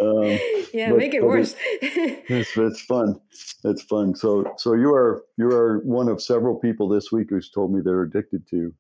um, 0.01 0.39
yeah, 0.75 0.91
but, 0.91 0.99
make 0.99 1.15
it 1.15 1.25
worse. 1.25 1.55
it's, 1.81 2.57
it's 2.57 2.83
fun. 2.83 3.19
It's 3.65 3.83
fun. 3.83 4.15
So, 4.15 4.53
so 4.59 4.75
you 4.75 4.93
are 4.93 5.25
you 5.39 5.51
are 5.51 5.79
one 5.85 6.09
of 6.09 6.23
several 6.23 6.57
people 6.57 6.89
this 6.89 7.11
week 7.11 7.29
who's 7.31 7.51
told 7.51 7.73
me 7.73 7.81
they're 7.83 8.03
addicted 8.03 8.47
to 8.51 8.75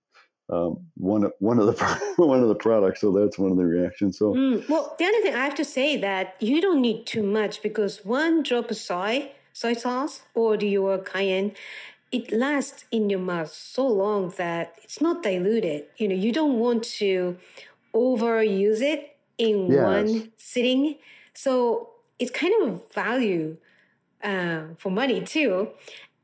um, 0.53 0.87
one 0.97 1.25
of 1.25 1.33
one 1.39 1.59
of 1.59 1.67
the 1.67 2.15
one 2.17 2.43
of 2.43 2.49
the 2.49 2.55
products. 2.55 3.01
So 3.01 3.13
that's 3.13 3.39
one 3.39 3.51
of 3.51 3.57
the 3.57 3.65
reactions. 3.65 4.19
So, 4.19 4.35
mm, 4.35 4.69
well, 4.69 4.95
the 4.99 5.07
other 5.07 5.21
thing 5.23 5.35
I 5.35 5.45
have 5.45 5.55
to 5.57 5.65
say 5.65 5.97
that 5.97 6.37
you 6.41 6.61
don't 6.61 6.83
need 6.83 7.07
too 7.07 7.23
much 7.23 7.63
because 7.63 8.05
one 8.05 8.43
drop 8.43 8.71
of 8.71 8.77
soy 8.77 9.33
soy 9.53 9.73
sauce 9.73 10.21
or 10.35 10.57
do 10.59 10.67
your 10.67 10.99
cayenne 10.99 11.55
it 12.13 12.33
lasts 12.33 12.85
in 12.91 13.11
your 13.11 13.19
mouth 13.19 13.53
so 13.53 13.87
long 13.87 14.33
that 14.37 14.75
it's 14.83 15.01
not 15.01 15.23
diluted. 15.23 15.85
You 15.97 16.09
know, 16.09 16.15
you 16.15 16.33
don't 16.33 16.59
want 16.59 16.85
to 16.85 17.37
overuse 17.95 18.81
it 18.81 19.17
in 19.39 19.71
yes. 19.71 19.83
one 19.83 20.33
sitting. 20.37 20.97
So 21.35 21.91
it's 22.19 22.31
kind 22.31 22.55
of 22.63 22.69
a 22.69 22.81
value 22.95 23.57
uh, 24.23 24.63
for 24.79 24.91
money 24.91 25.21
too. 25.21 25.69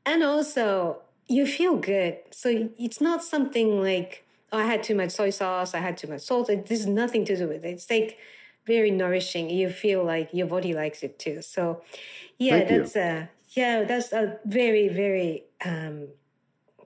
And 0.06 0.22
also, 0.22 0.98
you 1.28 1.46
feel 1.46 1.76
good. 1.76 2.18
So 2.30 2.70
it's 2.78 3.00
not 3.00 3.22
something 3.22 3.80
like, 3.80 4.24
oh, 4.52 4.58
I 4.58 4.64
had 4.64 4.82
too 4.82 4.94
much 4.94 5.10
soy 5.10 5.30
sauce, 5.30 5.74
I 5.74 5.78
had 5.78 5.96
too 5.96 6.08
much 6.08 6.22
salt. 6.22 6.48
This 6.48 6.80
is 6.80 6.86
nothing 6.86 7.24
to 7.26 7.36
do 7.36 7.48
with 7.48 7.64
it. 7.64 7.70
It's 7.70 7.90
like 7.90 8.18
very 8.66 8.90
nourishing. 8.90 9.50
You 9.50 9.70
feel 9.70 10.04
like 10.04 10.30
your 10.32 10.46
body 10.46 10.74
likes 10.74 11.02
it 11.02 11.18
too. 11.18 11.42
So, 11.42 11.82
yeah, 12.38 12.58
Thank 12.58 12.68
that's 12.68 12.94
you. 12.94 13.00
a 13.00 13.28
yeah, 13.56 13.84
that's 13.84 14.12
a 14.12 14.38
very, 14.44 14.88
very 14.88 15.44
um, 15.64 16.08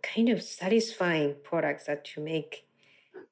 kind 0.02 0.28
of 0.28 0.42
satisfying 0.42 1.36
product 1.42 1.86
that 1.86 2.16
you 2.16 2.22
make. 2.22 2.66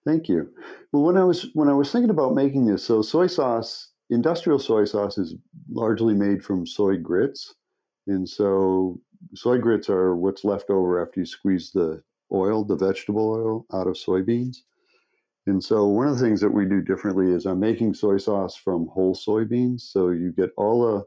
Thank 0.06 0.28
you. 0.28 0.50
Well, 0.92 1.02
when 1.02 1.16
I 1.16 1.24
was 1.24 1.46
when 1.54 1.68
I 1.68 1.72
was 1.72 1.90
thinking 1.90 2.10
about 2.10 2.34
making 2.34 2.66
this, 2.66 2.84
so 2.84 3.02
soy 3.02 3.26
sauce, 3.26 3.90
industrial 4.10 4.58
soy 4.58 4.84
sauce 4.84 5.18
is 5.18 5.34
largely 5.70 6.14
made 6.14 6.44
from 6.44 6.66
soy 6.66 6.96
grits, 6.96 7.54
and 8.06 8.28
so 8.28 9.00
soy 9.34 9.58
grits 9.58 9.88
are 9.88 10.14
what's 10.14 10.44
left 10.44 10.70
over 10.70 11.02
after 11.02 11.20
you 11.20 11.26
squeeze 11.26 11.70
the 11.72 12.02
oil, 12.32 12.64
the 12.64 12.76
vegetable 12.76 13.30
oil, 13.30 13.66
out 13.72 13.86
of 13.86 13.94
soybeans. 13.94 14.58
And 15.46 15.62
so 15.62 15.86
one 15.86 16.08
of 16.08 16.18
the 16.18 16.24
things 16.24 16.40
that 16.40 16.52
we 16.52 16.64
do 16.64 16.80
differently 16.80 17.30
is 17.30 17.44
I'm 17.46 17.60
making 17.60 17.94
soy 17.94 18.16
sauce 18.16 18.56
from 18.56 18.86
whole 18.88 19.14
soybeans. 19.14 19.82
So 19.82 20.08
you 20.08 20.32
get 20.32 20.50
all 20.56 20.82
the 20.82 21.04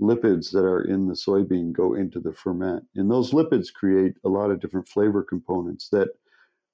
lipids 0.00 0.50
that 0.52 0.64
are 0.64 0.82
in 0.82 1.06
the 1.06 1.14
soybean 1.14 1.72
go 1.72 1.94
into 1.94 2.20
the 2.20 2.32
ferment. 2.32 2.84
And 2.94 3.10
those 3.10 3.32
lipids 3.32 3.72
create 3.72 4.14
a 4.24 4.28
lot 4.28 4.50
of 4.50 4.60
different 4.60 4.88
flavor 4.88 5.22
components 5.22 5.88
that 5.90 6.08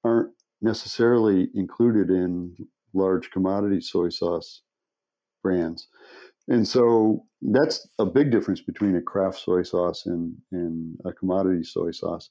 aren't 0.05 0.31
necessarily 0.63 1.49
included 1.55 2.11
in 2.11 2.55
large 2.95 3.31
commodity 3.31 3.81
soy 3.81 4.09
sauce 4.09 4.63
brands. 5.43 5.89
And 6.49 6.67
so 6.67 7.25
that's 7.43 7.87
a 7.99 8.05
big 8.05 8.31
difference 8.31 8.61
between 8.61 8.97
a 8.97 9.03
craft 9.03 9.39
soy 9.39 9.63
sauce 9.63 10.07
and, 10.07 10.35
and 10.53 10.99
a 11.05 11.13
commodity 11.13 11.65
soy 11.65 11.93
sauce. 11.93 12.31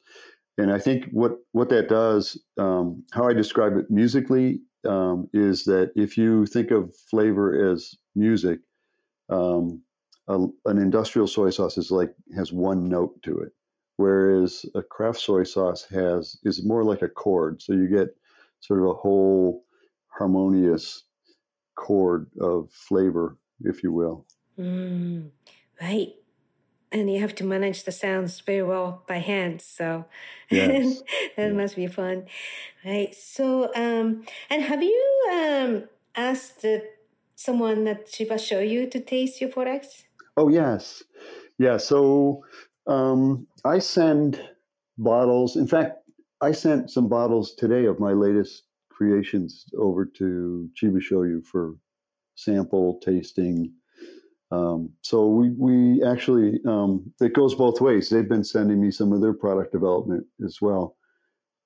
And 0.58 0.74
I 0.74 0.80
think 0.80 1.06
what, 1.12 1.38
what 1.54 1.70
that 1.70 1.88
does, 1.88 2.38
um, 2.58 3.04
how 3.14 3.30
I 3.30 3.34
describe 3.34 3.78
it 3.78 3.90
musically, 3.90 4.60
um, 4.88 5.30
is 5.34 5.64
that 5.66 5.92
if 5.96 6.18
you 6.18 6.46
think 6.46 6.72
of 6.72 6.94
flavor 7.10 7.72
as 7.72 7.96
music, 8.16 8.60
um, 9.30 9.82
a, 10.30 10.48
an 10.66 10.78
industrial 10.78 11.28
soy 11.28 11.50
sauce 11.50 11.78
is 11.78 11.92
like 11.92 12.14
has 12.36 12.54
one 12.54 12.88
note 12.88 13.22
to 13.24 13.40
it, 13.40 13.52
whereas 13.98 14.66
a 14.76 14.84
craft 14.84 15.20
soy 15.20 15.44
sauce 15.44 15.84
has 15.90 16.38
is 16.44 16.64
more 16.64 16.84
like 16.84 17.02
a 17.02 17.10
chord. 17.10 17.62
So 17.62 17.74
you 17.74 17.88
get 17.88 18.16
sort 18.62 18.80
of 18.80 18.86
a 18.86 18.94
whole 18.94 19.66
harmonious 20.08 21.04
chord 21.76 22.28
of 22.40 22.72
flavor, 22.72 23.38
if 23.62 23.84
you 23.84 23.92
will. 23.92 24.26
Mm, 24.58 25.30
right. 25.82 26.14
And 26.92 27.12
you 27.12 27.20
have 27.22 27.36
to 27.36 27.44
manage 27.44 27.84
the 27.84 27.92
sounds 27.92 28.40
very 28.42 28.64
well 28.64 29.04
by 29.08 29.18
hand. 29.18 29.62
So 29.62 30.06
yes. 30.52 31.02
that 31.38 31.48
yeah. 31.48 31.52
must 31.54 31.76
be 31.76 31.88
fun. 31.88 32.26
Right. 32.86 33.16
So, 33.16 33.72
um, 33.76 34.26
and 34.50 34.64
have 34.64 34.84
you 34.84 35.30
um, 35.32 35.84
asked 36.16 36.66
someone 37.36 37.88
at 37.88 38.08
Chiba 38.08 38.34
Shoyu 38.34 38.90
to 38.92 39.00
taste 39.00 39.40
your 39.40 39.52
products? 39.52 40.04
Oh 40.40 40.48
yes, 40.48 41.04
yeah. 41.58 41.76
So 41.76 42.46
um, 42.88 43.46
I 43.66 43.80
send 43.80 44.42
bottles. 44.98 45.58
In 45.58 45.68
fact, 45.68 45.98
I 46.40 46.54
sent 46.54 46.90
some 46.92 47.10
bottles 47.10 47.54
today 47.56 47.84
of 47.84 48.00
my 48.00 48.14
latest 48.14 48.64
creations 48.90 49.66
over 49.78 50.06
to 50.06 50.70
Chiba 50.82 51.00
Shoyu 51.02 51.46
for 51.46 51.76
sample 52.36 53.02
tasting. 53.04 53.74
Um, 54.50 54.92
so 55.02 55.28
we 55.28 55.50
we 55.58 56.06
actually 56.06 56.62
um, 56.66 57.12
it 57.20 57.34
goes 57.34 57.54
both 57.54 57.82
ways. 57.82 58.10
They've 58.10 58.30
been 58.30 58.46
sending 58.46 58.80
me 58.80 58.92
some 58.92 59.12
of 59.12 59.20
their 59.20 59.34
product 59.34 59.74
development 59.74 60.26
as 60.46 60.60
well 60.62 60.96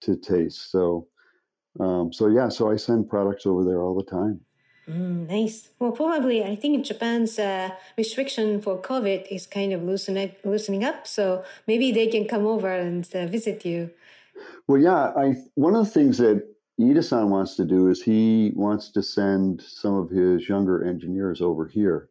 to 0.01 0.15
taste. 0.17 0.71
So 0.71 1.07
um, 1.79 2.11
so 2.11 2.27
yeah, 2.27 2.49
so 2.49 2.71
I 2.71 2.77
send 2.77 3.07
products 3.07 3.45
over 3.45 3.63
there 3.63 3.83
all 3.83 3.95
the 3.95 4.09
time. 4.09 4.41
Mm, 4.87 5.29
nice. 5.29 5.69
Well, 5.79 5.93
probably 5.93 6.43
I 6.43 6.55
think 6.55 6.85
Japan's 6.85 7.39
uh, 7.39 7.69
restriction 7.97 8.61
for 8.61 8.81
COVID 8.81 9.27
is 9.31 9.47
kind 9.47 9.71
of 9.71 9.81
loosening 9.81 10.33
loosening 10.43 10.83
up, 10.83 11.07
so 11.07 11.43
maybe 11.67 11.91
they 11.91 12.07
can 12.07 12.27
come 12.27 12.45
over 12.45 12.67
and 12.67 13.07
uh, 13.15 13.27
visit 13.27 13.65
you. 13.65 13.91
Well, 14.67 14.81
yeah. 14.81 15.13
I 15.15 15.35
one 15.55 15.75
of 15.75 15.85
the 15.85 15.91
things 15.91 16.17
that 16.17 16.43
Iida-san 16.79 17.29
wants 17.29 17.55
to 17.55 17.65
do 17.65 17.87
is 17.87 18.01
he 18.01 18.51
wants 18.55 18.91
to 18.91 19.03
send 19.03 19.61
some 19.61 19.95
of 19.95 20.09
his 20.09 20.49
younger 20.49 20.83
engineers 20.83 21.41
over 21.41 21.65
here 21.67 22.09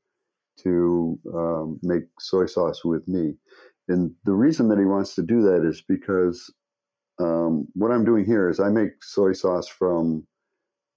to 0.61 1.19
um, 1.35 1.81
make 1.83 2.05
soy 2.21 2.47
sauce 2.47 2.85
with 2.85 3.07
me, 3.07 3.35
and 3.89 4.13
the 4.25 4.33
reason 4.33 4.69
that 4.69 4.79
he 4.79 4.87
wants 4.87 5.15
to 5.17 5.23
do 5.23 5.43
that 5.43 5.63
is 5.67 5.83
because 5.87 6.51
um, 7.19 7.69
what 7.75 7.91
I'm 7.91 8.05
doing 8.05 8.25
here 8.25 8.49
is 8.49 8.61
I 8.61 8.71
make 8.71 9.03
soy 9.03 9.33
sauce 9.33 9.69
from 9.69 10.27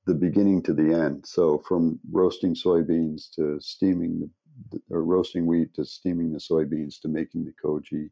the 0.08 0.16
beginning 0.16 0.64
to 0.64 0.74
the 0.74 0.94
end. 0.94 1.26
So 1.28 1.60
from 1.68 2.00
roasting 2.12 2.56
soybeans 2.56 3.32
to 3.36 3.60
steaming 3.62 4.30
the, 4.72 4.82
or 4.92 5.04
roasting 5.04 5.48
wheat 5.48 5.74
to 5.76 5.86
steaming 5.86 6.32
the 6.34 6.40
soybeans 6.40 7.02
to 7.02 7.10
making 7.10 7.46
the 7.46 7.54
koji 7.64 8.10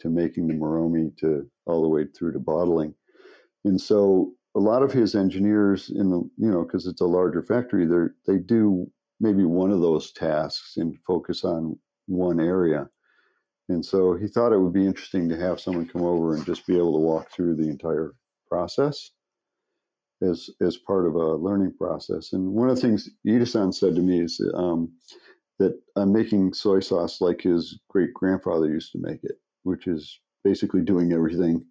to 0.00 0.10
making 0.10 0.48
the 0.48 0.54
moromi 0.54 1.16
to 1.18 1.50
all 1.66 1.82
the 1.82 1.88
way 1.88 2.06
through 2.06 2.32
to 2.32 2.40
bottling. 2.40 2.94
And 3.64 3.80
so 3.80 4.34
a 4.56 4.60
lot 4.60 4.82
of 4.82 4.92
his 4.92 5.14
engineers 5.16 5.90
in 5.90 6.10
the 6.10 6.18
you 6.38 6.50
know 6.50 6.64
because 6.64 6.86
it's 6.86 7.02
a 7.02 7.06
larger 7.06 7.42
factory 7.42 7.86
they 7.86 8.32
they 8.32 8.38
do 8.40 8.90
maybe 9.20 9.44
one 9.44 9.70
of 9.72 9.80
those 9.82 10.12
tasks 10.12 10.76
and 10.78 10.98
focus 11.06 11.44
on 11.44 11.78
one 12.06 12.40
area 12.40 12.88
And 13.68 13.84
so 13.84 14.14
he 14.16 14.28
thought 14.28 14.52
it 14.52 14.60
would 14.60 14.74
be 14.74 14.86
interesting 14.86 15.28
to 15.30 15.38
have 15.38 15.60
someone 15.60 15.88
come 15.88 16.02
over 16.02 16.34
and 16.36 16.46
just 16.46 16.66
be 16.66 16.76
able 16.76 16.94
to 16.94 17.00
walk 17.00 17.30
through 17.32 17.56
the 17.56 17.68
entire 17.68 18.14
process 18.48 19.12
as 20.22 20.50
as 20.60 20.76
part 20.76 21.06
of 21.06 21.14
a 21.14 21.34
learning 21.34 21.74
process. 21.78 22.32
And 22.32 22.52
one 22.52 22.68
of 22.68 22.76
the 22.76 22.82
things 22.82 23.08
Iida-san 23.26 23.72
said 23.72 23.94
to 23.94 24.02
me 24.02 24.22
is 24.22 24.40
um, 24.54 24.92
that 25.58 25.78
I'm 25.96 26.12
making 26.12 26.54
soy 26.54 26.80
sauce 26.80 27.20
like 27.20 27.42
his 27.42 27.78
great 27.88 28.12
grandfather 28.14 28.68
used 28.68 28.92
to 28.92 28.98
make 28.98 29.20
it, 29.22 29.36
which 29.62 29.86
is 29.86 30.20
basically 30.44 30.82
doing 30.82 31.12
everything 31.12 31.64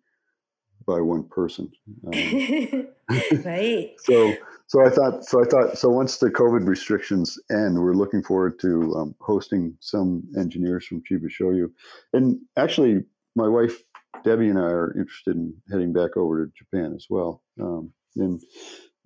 by 0.88 1.00
one 1.00 1.24
person. 1.24 1.72
Um, 2.08 2.88
right. 3.46 3.92
so 3.98 4.34
so 4.68 4.86
I 4.86 4.90
thought 4.90 5.26
so 5.26 5.42
I 5.42 5.46
thought 5.46 5.78
so 5.78 5.90
once 5.90 6.18
the 6.18 6.30
COVID 6.30 6.68
restrictions 6.68 7.40
end, 7.52 7.82
we're 7.82 7.94
looking 7.94 8.24
forward 8.24 8.60
to 8.62 8.96
um, 8.96 9.16
hosting 9.20 9.76
some 9.80 10.24
engineers 10.38 10.86
from 10.86 11.04
Chiba 11.04 11.28
Shoyu, 11.30 11.72
and 12.14 12.40
actually 12.58 13.04
my 13.36 13.48
wife 13.48 13.82
Debbie 14.24 14.50
and 14.50 14.60
I 14.60 14.64
are 14.64 14.98
interested 14.98 15.36
in 15.36 15.54
heading 15.72 15.94
back 15.94 16.18
over 16.18 16.46
to 16.46 16.52
Japan 16.58 16.94
as 16.96 17.08
well. 17.10 17.42
Um, 17.60 17.92
and 18.16 18.42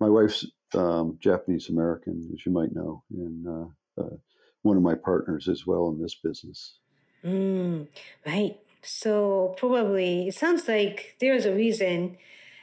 my 0.00 0.08
wife's 0.08 0.46
um, 0.74 1.18
Japanese 1.20 1.68
American, 1.70 2.28
as 2.34 2.44
you 2.44 2.52
might 2.52 2.74
know, 2.74 3.02
and 3.10 3.46
uh, 3.46 4.02
uh, 4.02 4.16
one 4.62 4.76
of 4.76 4.82
my 4.82 4.94
partners 4.94 5.48
as 5.48 5.66
well 5.66 5.88
in 5.88 6.00
this 6.00 6.14
business. 6.14 6.78
Mm, 7.24 7.88
right. 8.26 8.58
So 8.82 9.54
probably 9.56 10.28
it 10.28 10.34
sounds 10.34 10.68
like 10.68 11.16
there's 11.20 11.44
a 11.44 11.54
reason 11.54 12.18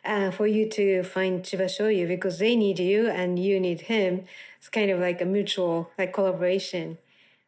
uh, 0.06 0.32
for 0.32 0.48
you 0.48 0.70
to 0.70 1.04
find 1.04 1.44
Chiba 1.44 1.66
Shoyu 1.66 2.08
because 2.08 2.40
they 2.40 2.56
need 2.56 2.80
you 2.80 3.10
and 3.10 3.40
you 3.40 3.60
need 3.60 3.82
him. 3.82 4.26
It's 4.58 4.70
kind 4.70 4.92
of 4.92 5.00
like 5.00 5.22
a 5.22 5.26
mutual 5.26 5.92
like 5.98 6.14
collaboration. 6.14 6.98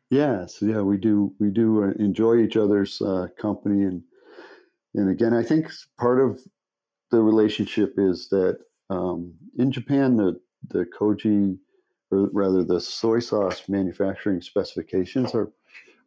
Yes, 0.10 0.60
yeah, 0.62 0.82
we 0.82 0.98
do. 0.98 1.34
We 1.40 1.50
do 1.50 1.84
uh, 1.84 1.92
enjoy 2.00 2.38
each 2.38 2.58
other's 2.58 3.02
uh, 3.02 3.28
company, 3.38 3.84
and 3.84 4.04
and 4.94 5.10
again, 5.10 5.34
I 5.34 5.44
think 5.44 5.72
part 6.00 6.20
of 6.20 6.40
the 7.12 7.22
relationship 7.22 7.96
is 7.98 8.30
that 8.30 8.60
um, 8.90 9.34
in 9.58 9.72
Japan, 9.72 10.16
the 10.16 10.40
the 10.70 10.86
koji, 10.86 11.58
or 12.12 12.30
rather 12.34 12.64
the 12.64 12.80
soy 12.80 13.20
sauce 13.20 13.64
manufacturing 13.68 14.42
specifications 14.42 15.34
are 15.34 15.52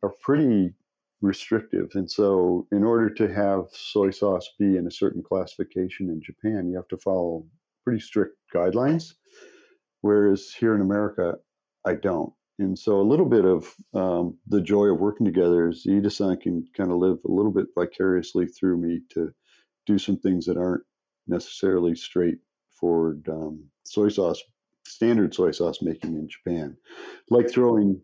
are 0.03 0.15
pretty 0.21 0.75
restrictive, 1.21 1.91
and 1.95 2.11
so 2.11 2.67
in 2.71 2.85
order 2.85 3.11
to 3.11 3.33
have 3.33 3.67
soy 3.73 4.11
sauce 4.11 4.49
be 4.59 4.77
in 4.77 4.87
a 4.87 4.91
certain 4.91 5.23
classification 5.23 6.09
in 6.09 6.21
Japan, 6.23 6.69
you 6.69 6.77
have 6.77 6.89
to 6.89 6.97
follow 6.97 7.45
pretty 7.85 8.01
strict 8.01 8.37
guidelines. 8.55 9.15
Whereas 10.01 10.53
here 10.53 10.75
in 10.75 10.81
America, 10.81 11.35
I 11.85 11.95
don't. 11.95 12.33
And 12.61 12.79
so 12.79 13.01
a 13.01 13.03
little 13.03 13.27
bit 13.27 13.45
of 13.45 13.75
um, 13.95 14.37
the 14.47 14.61
joy 14.61 14.87
of 14.87 15.01
working 15.01 15.27
together 15.27 15.69
is 15.69 15.87
Iida-san 15.89 16.39
can 16.39 16.65
kind 16.77 16.91
of 16.91 16.99
live 16.99 17.19
a 17.25 17.31
little 17.31 17.53
bit 17.53 17.67
vicariously 17.77 18.47
through 18.47 18.79
me 18.79 19.01
to 19.11 19.33
do 19.87 19.99
some 19.99 20.19
things 20.19 20.45
that 20.47 20.57
aren't 20.57 20.83
necessarily 21.27 21.95
straight 21.95 22.39
for 22.79 23.17
um, 23.29 23.65
soy 23.85 24.09
sauce, 24.09 24.43
standard 24.87 25.35
soy 25.35 25.51
sauce 25.51 25.83
making 25.83 26.15
in 26.15 26.29
Japan, 26.29 26.77
like 27.31 27.51
throwing 27.51 28.01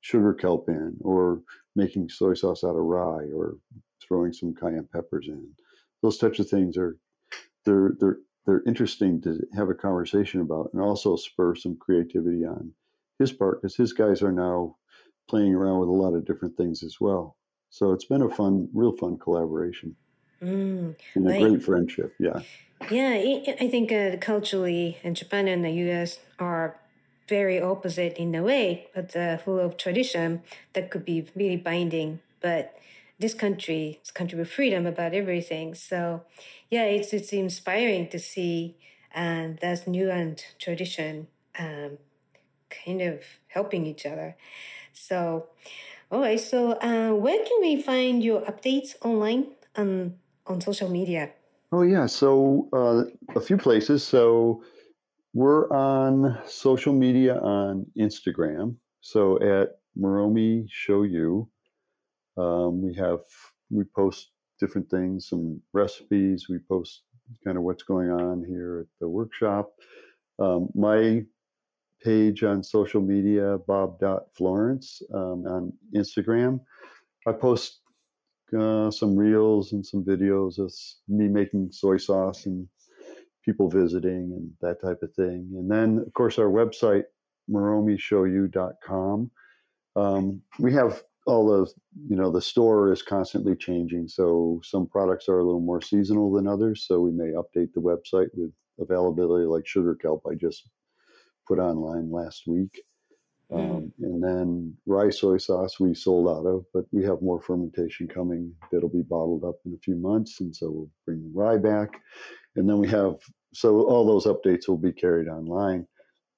sugar 0.00 0.34
kelp 0.34 0.68
in, 0.68 0.96
or 1.00 1.42
making 1.74 2.08
soy 2.08 2.34
sauce 2.34 2.64
out 2.64 2.76
of 2.76 2.84
rye, 2.84 3.28
or 3.34 3.56
throwing 4.06 4.32
some 4.32 4.54
cayenne 4.54 4.88
peppers 4.92 5.26
in. 5.28 5.46
Those 6.02 6.18
types 6.18 6.38
of 6.38 6.48
things 6.48 6.76
are 6.76 6.96
they're 7.64 7.92
they're 7.98 8.18
they're 8.46 8.62
interesting 8.66 9.20
to 9.22 9.40
have 9.56 9.70
a 9.70 9.74
conversation 9.74 10.40
about, 10.40 10.70
and 10.72 10.80
also 10.80 11.16
spur 11.16 11.54
some 11.54 11.76
creativity 11.76 12.44
on 12.44 12.72
his 13.18 13.32
part 13.32 13.60
because 13.60 13.74
his 13.74 13.92
guys 13.92 14.22
are 14.22 14.32
now 14.32 14.76
playing 15.28 15.54
around 15.54 15.80
with 15.80 15.88
a 15.88 15.92
lot 15.92 16.14
of 16.14 16.24
different 16.24 16.56
things 16.56 16.84
as 16.84 16.98
well. 17.00 17.36
So 17.70 17.92
it's 17.92 18.04
been 18.04 18.22
a 18.22 18.30
fun, 18.30 18.68
real 18.72 18.96
fun 18.96 19.18
collaboration 19.18 19.96
mm, 20.42 20.94
and 21.14 21.30
a 21.30 21.38
great 21.40 21.62
friendship. 21.62 22.14
Yeah. 22.18 22.40
Yeah, 22.90 23.10
I 23.60 23.68
think 23.68 23.90
uh, 23.90 24.18
culturally, 24.20 24.98
and 25.02 25.16
Japan 25.16 25.48
and 25.48 25.64
the 25.64 25.70
U.S. 25.70 26.18
are 26.38 26.76
very 27.28 27.60
opposite 27.60 28.16
in 28.18 28.34
a 28.34 28.42
way, 28.42 28.88
but 28.94 29.16
uh, 29.16 29.38
full 29.38 29.58
of 29.58 29.76
tradition 29.76 30.42
that 30.74 30.90
could 30.90 31.04
be 31.04 31.26
really 31.34 31.56
binding. 31.56 32.20
But 32.40 32.78
this 33.18 33.34
country 33.34 34.00
is 34.04 34.10
country 34.10 34.38
with 34.38 34.50
freedom 34.50 34.86
about 34.86 35.14
everything. 35.14 35.74
So, 35.74 36.22
yeah, 36.70 36.84
it's 36.84 37.12
it's 37.12 37.32
inspiring 37.32 38.08
to 38.08 38.18
see 38.18 38.76
and 39.12 39.58
uh, 39.58 39.60
that 39.62 39.88
new 39.88 40.10
and 40.10 40.44
tradition 40.58 41.26
um, 41.58 41.98
kind 42.68 43.00
of 43.00 43.22
helping 43.48 43.86
each 43.86 44.04
other. 44.04 44.36
So, 44.92 45.46
all 46.10 46.20
right. 46.20 46.38
So, 46.38 46.72
uh, 46.72 47.12
where 47.14 47.44
can 47.44 47.60
we 47.60 47.80
find 47.82 48.22
your 48.22 48.42
updates 48.42 48.94
online 49.02 49.48
on 49.74 50.16
on 50.46 50.60
social 50.60 50.88
media? 50.88 51.30
Oh, 51.72 51.82
yeah. 51.82 52.06
So 52.06 52.68
uh, 52.72 53.04
a 53.36 53.40
few 53.40 53.56
places. 53.56 54.04
So 54.04 54.62
we're 55.34 55.68
on 55.70 56.38
social 56.46 56.92
media 56.92 57.38
on 57.38 57.86
Instagram. 57.98 58.76
So 59.00 59.36
at 59.42 59.78
Moromi 59.98 60.66
Shoyu, 60.68 61.48
um, 62.36 62.82
we 62.82 62.94
have, 62.94 63.20
we 63.70 63.84
post 63.94 64.30
different 64.60 64.88
things, 64.90 65.28
some 65.28 65.60
recipes. 65.72 66.46
We 66.48 66.58
post 66.58 67.02
kind 67.44 67.56
of 67.56 67.64
what's 67.64 67.82
going 67.82 68.10
on 68.10 68.44
here 68.44 68.80
at 68.80 68.86
the 69.00 69.08
workshop. 69.08 69.70
Um, 70.38 70.68
my 70.74 71.24
page 72.02 72.42
on 72.44 72.62
social 72.62 73.00
media, 73.00 73.58
Bob 73.66 73.98
bob.florence 73.98 75.02
um, 75.14 75.44
on 75.46 75.72
Instagram. 75.94 76.60
I 77.26 77.32
post 77.32 77.80
uh, 78.54 78.90
some 78.90 79.16
reels 79.16 79.72
and 79.72 79.84
some 79.84 80.04
videos 80.04 80.58
of 80.58 80.72
me 81.08 81.28
making 81.28 81.70
soy 81.72 81.96
sauce 81.96 82.46
and 82.46 82.68
people 83.44 83.70
visiting 83.70 84.32
and 84.36 84.50
that 84.60 84.80
type 84.80 85.02
of 85.02 85.14
thing. 85.14 85.48
And 85.54 85.70
then, 85.70 86.02
of 86.06 86.12
course, 86.12 86.38
our 86.38 86.50
website, 86.50 87.04
moromishoyu.com. 87.50 89.30
Um, 89.94 90.42
we 90.58 90.72
have 90.74 91.02
all 91.26 91.46
the, 91.46 91.70
you 92.08 92.16
know, 92.16 92.30
the 92.30 92.42
store 92.42 92.92
is 92.92 93.02
constantly 93.02 93.56
changing. 93.56 94.08
So 94.08 94.60
some 94.62 94.86
products 94.86 95.28
are 95.28 95.38
a 95.38 95.44
little 95.44 95.60
more 95.60 95.80
seasonal 95.80 96.32
than 96.32 96.46
others. 96.46 96.84
So 96.86 97.00
we 97.00 97.10
may 97.10 97.32
update 97.32 97.72
the 97.74 97.80
website 97.80 98.28
with 98.34 98.52
availability 98.78 99.46
like 99.46 99.66
sugar 99.66 99.94
kelp 99.94 100.22
I 100.30 100.34
just 100.34 100.68
put 101.48 101.58
online 101.58 102.10
last 102.10 102.42
week. 102.46 102.82
Mm. 103.52 103.76
Um, 103.76 103.92
and 104.00 104.22
then 104.22 104.76
rye 104.86 105.10
soy 105.10 105.38
sauce 105.38 105.78
we 105.78 105.94
sold 105.94 106.28
out 106.28 106.48
of, 106.48 106.64
but 106.74 106.84
we 106.92 107.04
have 107.04 107.22
more 107.22 107.40
fermentation 107.40 108.08
coming 108.08 108.52
that'll 108.72 108.88
be 108.88 109.02
bottled 109.02 109.44
up 109.44 109.56
in 109.64 109.72
a 109.72 109.84
few 109.84 109.96
months. 109.96 110.40
And 110.40 110.54
so 110.54 110.70
we'll 110.70 110.90
bring 111.04 111.22
the 111.22 111.30
rye 111.32 111.58
back. 111.58 112.00
And 112.56 112.68
then 112.68 112.78
we 112.78 112.88
have, 112.88 113.16
so 113.54 113.82
all 113.82 114.04
those 114.04 114.26
updates 114.26 114.68
will 114.68 114.78
be 114.78 114.92
carried 114.92 115.28
online. 115.28 115.86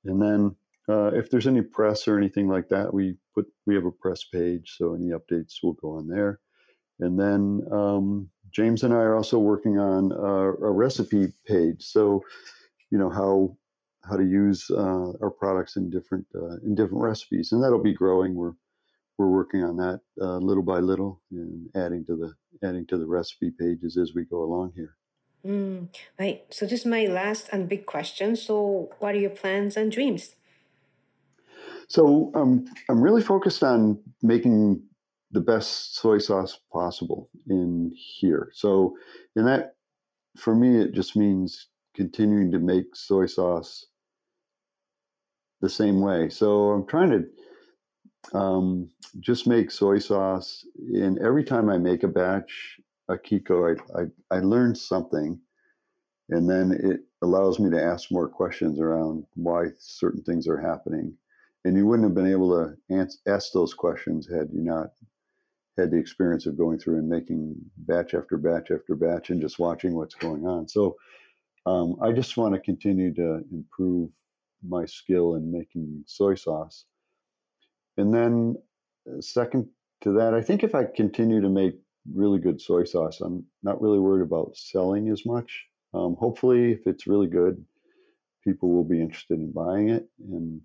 And 0.04 0.20
then 0.20 0.56
uh, 0.88 1.12
if 1.14 1.30
there's 1.30 1.46
any 1.46 1.62
press 1.62 2.06
or 2.06 2.18
anything 2.18 2.48
like 2.48 2.68
that, 2.68 2.92
we 2.92 3.16
put, 3.34 3.46
we 3.66 3.74
have 3.74 3.86
a 3.86 3.90
press 3.90 4.24
page. 4.24 4.74
So 4.76 4.94
any 4.94 5.10
updates 5.10 5.54
will 5.62 5.74
go 5.74 5.96
on 5.96 6.08
there. 6.08 6.40
And 7.00 7.18
then 7.18 7.62
um, 7.72 8.28
James 8.50 8.82
and 8.82 8.92
I 8.92 8.98
are 8.98 9.16
also 9.16 9.38
working 9.38 9.78
on 9.78 10.12
a, 10.12 10.66
a 10.66 10.70
recipe 10.70 11.28
page. 11.46 11.82
So, 11.84 12.22
you 12.90 12.98
know, 12.98 13.10
how 13.10 13.56
how 14.08 14.16
to 14.16 14.24
use 14.24 14.70
uh, 14.70 15.12
our 15.20 15.30
products 15.30 15.76
in 15.76 15.90
different 15.90 16.26
uh, 16.34 16.56
in 16.64 16.74
different 16.74 17.02
recipes, 17.02 17.52
and 17.52 17.62
that'll 17.62 17.82
be 17.82 17.94
growing. 17.94 18.34
We're 18.34 18.54
we're 19.18 19.28
working 19.30 19.64
on 19.64 19.76
that 19.76 20.00
uh, 20.20 20.38
little 20.38 20.62
by 20.62 20.78
little 20.78 21.20
and 21.30 21.68
adding 21.74 22.04
to 22.06 22.16
the 22.16 22.66
adding 22.66 22.86
to 22.86 22.98
the 22.98 23.06
recipe 23.06 23.50
pages 23.50 23.96
as 23.96 24.12
we 24.14 24.24
go 24.24 24.42
along 24.42 24.72
here. 24.74 24.96
Mm, 25.46 25.88
right. 26.18 26.42
So 26.50 26.66
this 26.66 26.80
is 26.80 26.86
my 26.86 27.06
last 27.06 27.48
and 27.52 27.68
big 27.68 27.86
question. 27.86 28.36
So, 28.36 28.90
what 28.98 29.14
are 29.14 29.18
your 29.18 29.30
plans 29.30 29.76
and 29.76 29.90
dreams? 29.90 30.34
So, 31.88 32.30
um, 32.34 32.66
I'm 32.88 33.00
really 33.00 33.22
focused 33.22 33.62
on 33.62 33.98
making 34.22 34.82
the 35.30 35.40
best 35.40 35.96
soy 35.96 36.18
sauce 36.18 36.58
possible 36.72 37.30
in 37.48 37.92
here. 37.94 38.50
So, 38.52 38.96
in 39.36 39.44
that, 39.44 39.76
for 40.36 40.54
me, 40.54 40.80
it 40.80 40.92
just 40.92 41.16
means 41.16 41.68
continuing 41.94 42.50
to 42.52 42.58
make 42.58 42.94
soy 42.94 43.26
sauce 43.26 43.86
the 45.60 45.68
same 45.68 46.00
way. 46.00 46.28
So 46.28 46.70
I'm 46.70 46.86
trying 46.86 47.10
to 47.10 48.38
um, 48.38 48.90
just 49.20 49.46
make 49.46 49.70
soy 49.70 49.98
sauce. 49.98 50.64
And 50.94 51.18
every 51.18 51.44
time 51.44 51.68
I 51.68 51.78
make 51.78 52.02
a 52.02 52.08
batch, 52.08 52.78
Akiko, 53.10 53.76
I, 53.96 54.00
I, 54.00 54.38
I 54.38 54.40
learn 54.40 54.74
something. 54.74 55.40
And 56.30 56.48
then 56.48 56.72
it 56.72 57.00
allows 57.22 57.58
me 57.58 57.70
to 57.70 57.82
ask 57.82 58.10
more 58.10 58.28
questions 58.28 58.80
around 58.80 59.24
why 59.34 59.66
certain 59.78 60.22
things 60.22 60.46
are 60.46 60.60
happening. 60.60 61.16
And 61.64 61.76
you 61.76 61.86
wouldn't 61.86 62.06
have 62.06 62.14
been 62.14 62.30
able 62.30 62.50
to 62.50 62.94
answer, 62.94 63.18
ask 63.26 63.52
those 63.52 63.74
questions 63.74 64.28
had 64.28 64.48
you 64.52 64.62
not 64.62 64.88
had 65.78 65.90
the 65.90 65.96
experience 65.96 66.46
of 66.46 66.58
going 66.58 66.78
through 66.78 66.98
and 66.98 67.08
making 67.08 67.54
batch 67.78 68.14
after 68.14 68.36
batch 68.36 68.70
after 68.70 68.94
batch 68.94 69.30
and 69.30 69.40
just 69.40 69.58
watching 69.58 69.94
what's 69.94 70.14
going 70.14 70.46
on. 70.46 70.68
So 70.68 70.96
um, 71.66 71.96
I 72.02 72.12
just 72.12 72.36
want 72.36 72.54
to 72.54 72.60
continue 72.60 73.12
to 73.14 73.42
improve 73.52 74.10
my 74.66 74.84
skill 74.86 75.34
in 75.34 75.52
making 75.52 76.04
soy 76.06 76.34
sauce. 76.34 76.84
And 77.96 78.12
then, 78.12 78.56
uh, 79.08 79.20
second 79.20 79.68
to 80.02 80.12
that. 80.12 80.34
I 80.34 80.40
think 80.40 80.62
if 80.62 80.74
I 80.74 80.84
continue 80.84 81.40
to 81.40 81.48
make 81.48 81.74
really 82.14 82.38
good 82.38 82.60
soy 82.60 82.84
sauce, 82.84 83.20
I'm 83.20 83.44
not 83.62 83.80
really 83.80 83.98
worried 83.98 84.22
about 84.22 84.56
selling 84.56 85.08
as 85.10 85.26
much. 85.26 85.66
Um, 85.94 86.16
hopefully, 86.18 86.72
if 86.72 86.86
it's 86.86 87.06
really 87.06 87.26
good, 87.26 87.64
people 88.44 88.70
will 88.70 88.84
be 88.84 89.00
interested 89.00 89.38
in 89.38 89.52
buying 89.52 89.88
it. 89.90 90.08
And 90.30 90.60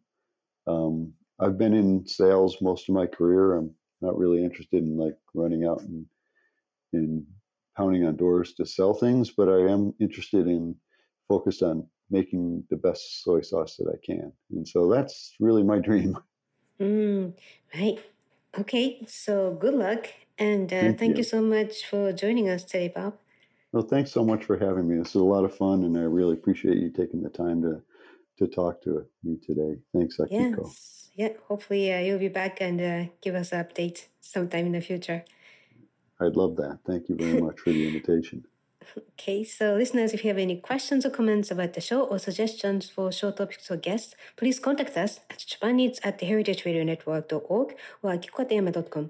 um, 0.68 1.14
I've 1.40 1.58
been 1.58 1.74
in 1.74 2.06
sales 2.06 2.62
most 2.62 2.88
of 2.88 2.96
my 2.96 3.08
career. 3.08 3.56
I'm 3.56 3.72
not 4.02 4.18
really 4.18 4.44
interested 4.44 4.84
in 4.84 4.98
like 4.98 5.18
running 5.34 5.66
out 5.66 5.82
and 5.82 6.06
in 6.94 7.26
pounding 7.76 8.06
on 8.06 8.16
doors 8.16 8.54
to 8.54 8.66
sell 8.66 8.94
things, 8.94 9.32
but 9.32 9.50
I 9.50 9.72
am 9.72 9.94
interested 10.00 10.48
in 10.48 10.76
focused 11.28 11.64
on 11.64 11.88
making 12.10 12.64
the 12.70 12.78
best 12.78 13.24
soy 13.24 13.42
sauce 13.42 13.78
that 13.78 13.90
I 13.90 13.98
can. 14.06 14.32
And 14.52 14.68
so 14.68 14.90
that's 14.90 15.36
really 15.40 15.64
my 15.64 15.80
dream. 15.88 16.18
Mm, 16.80 17.34
right. 17.76 18.00
Okay. 18.60 19.06
So 19.08 19.58
good 19.60 19.74
luck. 19.74 20.08
And 20.38 20.72
uh, 20.74 20.80
thank, 20.80 21.00
thank 21.00 21.12
you. 21.12 21.18
you 21.18 21.24
so 21.24 21.42
much 21.42 21.86
for 21.86 22.12
joining 22.12 22.50
us 22.50 22.64
today, 22.64 22.92
Bob. 22.94 23.16
Well, 23.72 23.84
thanks 23.84 24.12
so 24.12 24.24
much 24.24 24.44
for 24.44 24.58
having 24.58 24.88
me. 24.88 24.98
This 24.98 25.10
is 25.10 25.16
a 25.16 25.24
lot 25.24 25.46
of 25.46 25.56
fun, 25.56 25.84
and 25.84 25.98
I 25.98 26.02
really 26.02 26.34
appreciate 26.34 26.78
you 26.78 26.92
taking 26.92 27.24
the 27.24 27.30
time 27.30 27.62
to 27.64 27.82
to 28.40 28.48
talk 28.48 28.82
to 28.84 29.06
me 29.24 29.38
today. 29.44 29.78
Thanks, 29.94 30.18
Akiko. 30.18 30.68
Yes. 30.68 31.10
Yeah. 31.16 31.30
Hopefully, 31.48 31.94
uh, 31.94 32.00
you'll 32.00 32.20
be 32.20 32.28
back 32.28 32.62
and 32.62 32.82
uh, 32.82 33.12
give 33.22 33.36
us 33.36 33.52
an 33.52 33.64
update 33.64 34.08
sometime 34.22 34.68
in 34.68 34.72
the 34.74 34.82
future. 34.82 35.24
I'd 36.20 36.36
love 36.36 36.56
that. 36.58 36.80
Thank 36.86 37.10
you 37.10 37.16
very 37.16 37.42
much 37.42 37.60
for 37.60 37.72
the 37.72 37.88
invitation. 37.88 38.46
Okay, 39.20 39.44
so 39.44 39.76
listeners, 39.76 40.14
if 40.14 40.24
you 40.24 40.30
have 40.30 40.38
any 40.38 40.58
questions 40.58 41.06
or 41.06 41.10
comments 41.10 41.52
about 41.52 41.74
the 41.74 41.82
show 41.82 42.02
or 42.02 42.20
suggestions 42.20 42.90
for 42.90 43.12
show 43.12 43.32
topics 43.32 43.70
or 43.72 43.78
guests, 43.78 44.16
please 44.36 44.60
contact 44.60 44.98
us 44.98 45.20
at 45.30 45.38
japaneats 45.38 46.00
at 46.04 46.20
heritageradionetwork.org 46.20 47.76
or 48.02 48.12
akikokatayama.com. 48.12 49.10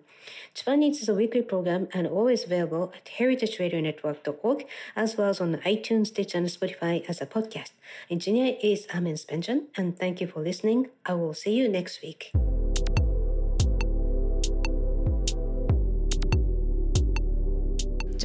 Japan 0.53 0.83
Eats 0.83 1.01
is 1.01 1.09
a 1.09 1.15
weekly 1.15 1.41
program 1.41 1.87
and 1.93 2.07
always 2.07 2.43
available 2.43 2.93
at 2.95 3.05
heritageradionetwork.org 3.17 4.67
as 4.95 5.17
well 5.17 5.29
as 5.29 5.41
on 5.41 5.55
iTunes, 5.65 6.07
Stitch, 6.07 6.35
and 6.35 6.47
Spotify 6.47 7.03
as 7.09 7.21
a 7.21 7.25
podcast. 7.25 7.71
Engineer 8.09 8.57
is 8.61 8.87
Amen 8.93 9.15
Spenjan, 9.15 9.65
and 9.75 9.97
thank 9.97 10.21
you 10.21 10.27
for 10.27 10.41
listening. 10.41 10.89
I 11.05 11.13
will 11.13 11.33
see 11.33 11.55
you 11.55 11.67
next 11.67 12.01
week. 12.01 12.31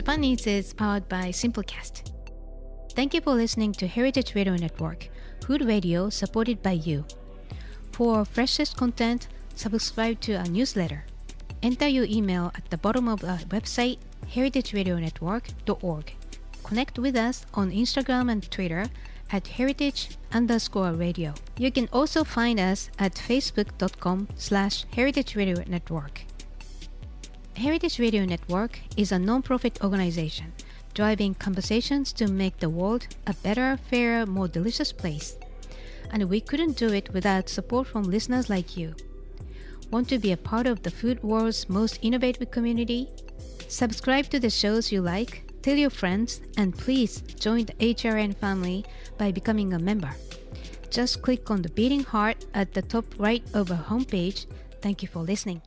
Eats 0.08 0.46
is 0.46 0.72
powered 0.72 1.06
by 1.08 1.28
Simplecast. 1.28 2.10
Thank 2.94 3.12
you 3.12 3.20
for 3.20 3.34
listening 3.34 3.72
to 3.74 3.86
Heritage 3.86 4.34
Radio 4.34 4.56
Network, 4.56 5.08
food 5.44 5.62
radio 5.62 6.08
supported 6.08 6.62
by 6.62 6.72
you. 6.72 7.04
For 7.92 8.24
freshest 8.24 8.76
content, 8.76 9.28
subscribe 9.54 10.18
to 10.22 10.34
our 10.34 10.46
newsletter. 10.46 11.04
Enter 11.62 11.86
your 11.86 12.06
email 12.06 12.50
at 12.56 12.68
the 12.70 12.78
bottom 12.78 13.06
of 13.06 13.22
our 13.22 13.38
website, 13.50 13.98
heritageradionetwork.org. 14.32 16.16
Connect 16.64 16.98
with 16.98 17.14
us 17.14 17.46
on 17.54 17.70
Instagram 17.70 18.32
and 18.32 18.50
Twitter 18.50 18.86
at 19.30 19.46
heritage 19.46 20.16
underscore 20.32 20.92
radio. 20.94 21.34
You 21.58 21.70
can 21.70 21.88
also 21.92 22.24
find 22.24 22.58
us 22.58 22.90
at 22.98 23.14
facebook.com 23.14 24.28
slash 24.36 24.84
heritage 24.94 25.36
radio 25.36 25.62
network. 25.68 26.24
Heritage 27.58 27.98
Radio 27.98 28.24
Network 28.24 28.78
is 28.96 29.10
a 29.10 29.18
non-profit 29.18 29.82
organization 29.82 30.52
driving 30.94 31.34
conversations 31.34 32.12
to 32.12 32.30
make 32.30 32.56
the 32.58 32.70
world 32.70 33.08
a 33.26 33.34
better, 33.34 33.76
fairer, 33.90 34.24
more 34.26 34.46
delicious 34.46 34.92
place. 34.92 35.36
And 36.12 36.30
we 36.30 36.40
couldn't 36.40 36.76
do 36.76 36.92
it 36.92 37.12
without 37.12 37.48
support 37.48 37.88
from 37.88 38.04
listeners 38.04 38.48
like 38.48 38.76
you. 38.76 38.94
Want 39.90 40.08
to 40.10 40.20
be 40.20 40.30
a 40.30 40.36
part 40.36 40.68
of 40.68 40.84
the 40.84 40.92
food 40.92 41.20
world's 41.24 41.68
most 41.68 41.98
innovative 42.00 42.48
community? 42.52 43.08
Subscribe 43.66 44.26
to 44.26 44.38
the 44.38 44.50
shows 44.50 44.92
you 44.92 45.02
like, 45.02 45.42
tell 45.60 45.74
your 45.74 45.90
friends, 45.90 46.40
and 46.56 46.78
please 46.78 47.22
join 47.40 47.64
the 47.64 47.94
HRN 47.94 48.36
family 48.36 48.84
by 49.18 49.32
becoming 49.32 49.72
a 49.72 49.80
member. 49.80 50.14
Just 50.90 51.22
click 51.22 51.50
on 51.50 51.62
the 51.62 51.70
beating 51.70 52.04
heart 52.04 52.46
at 52.54 52.72
the 52.72 52.82
top 52.82 53.04
right 53.18 53.42
of 53.52 53.72
our 53.72 53.82
homepage. 53.82 54.46
Thank 54.80 55.02
you 55.02 55.08
for 55.08 55.24
listening. 55.24 55.60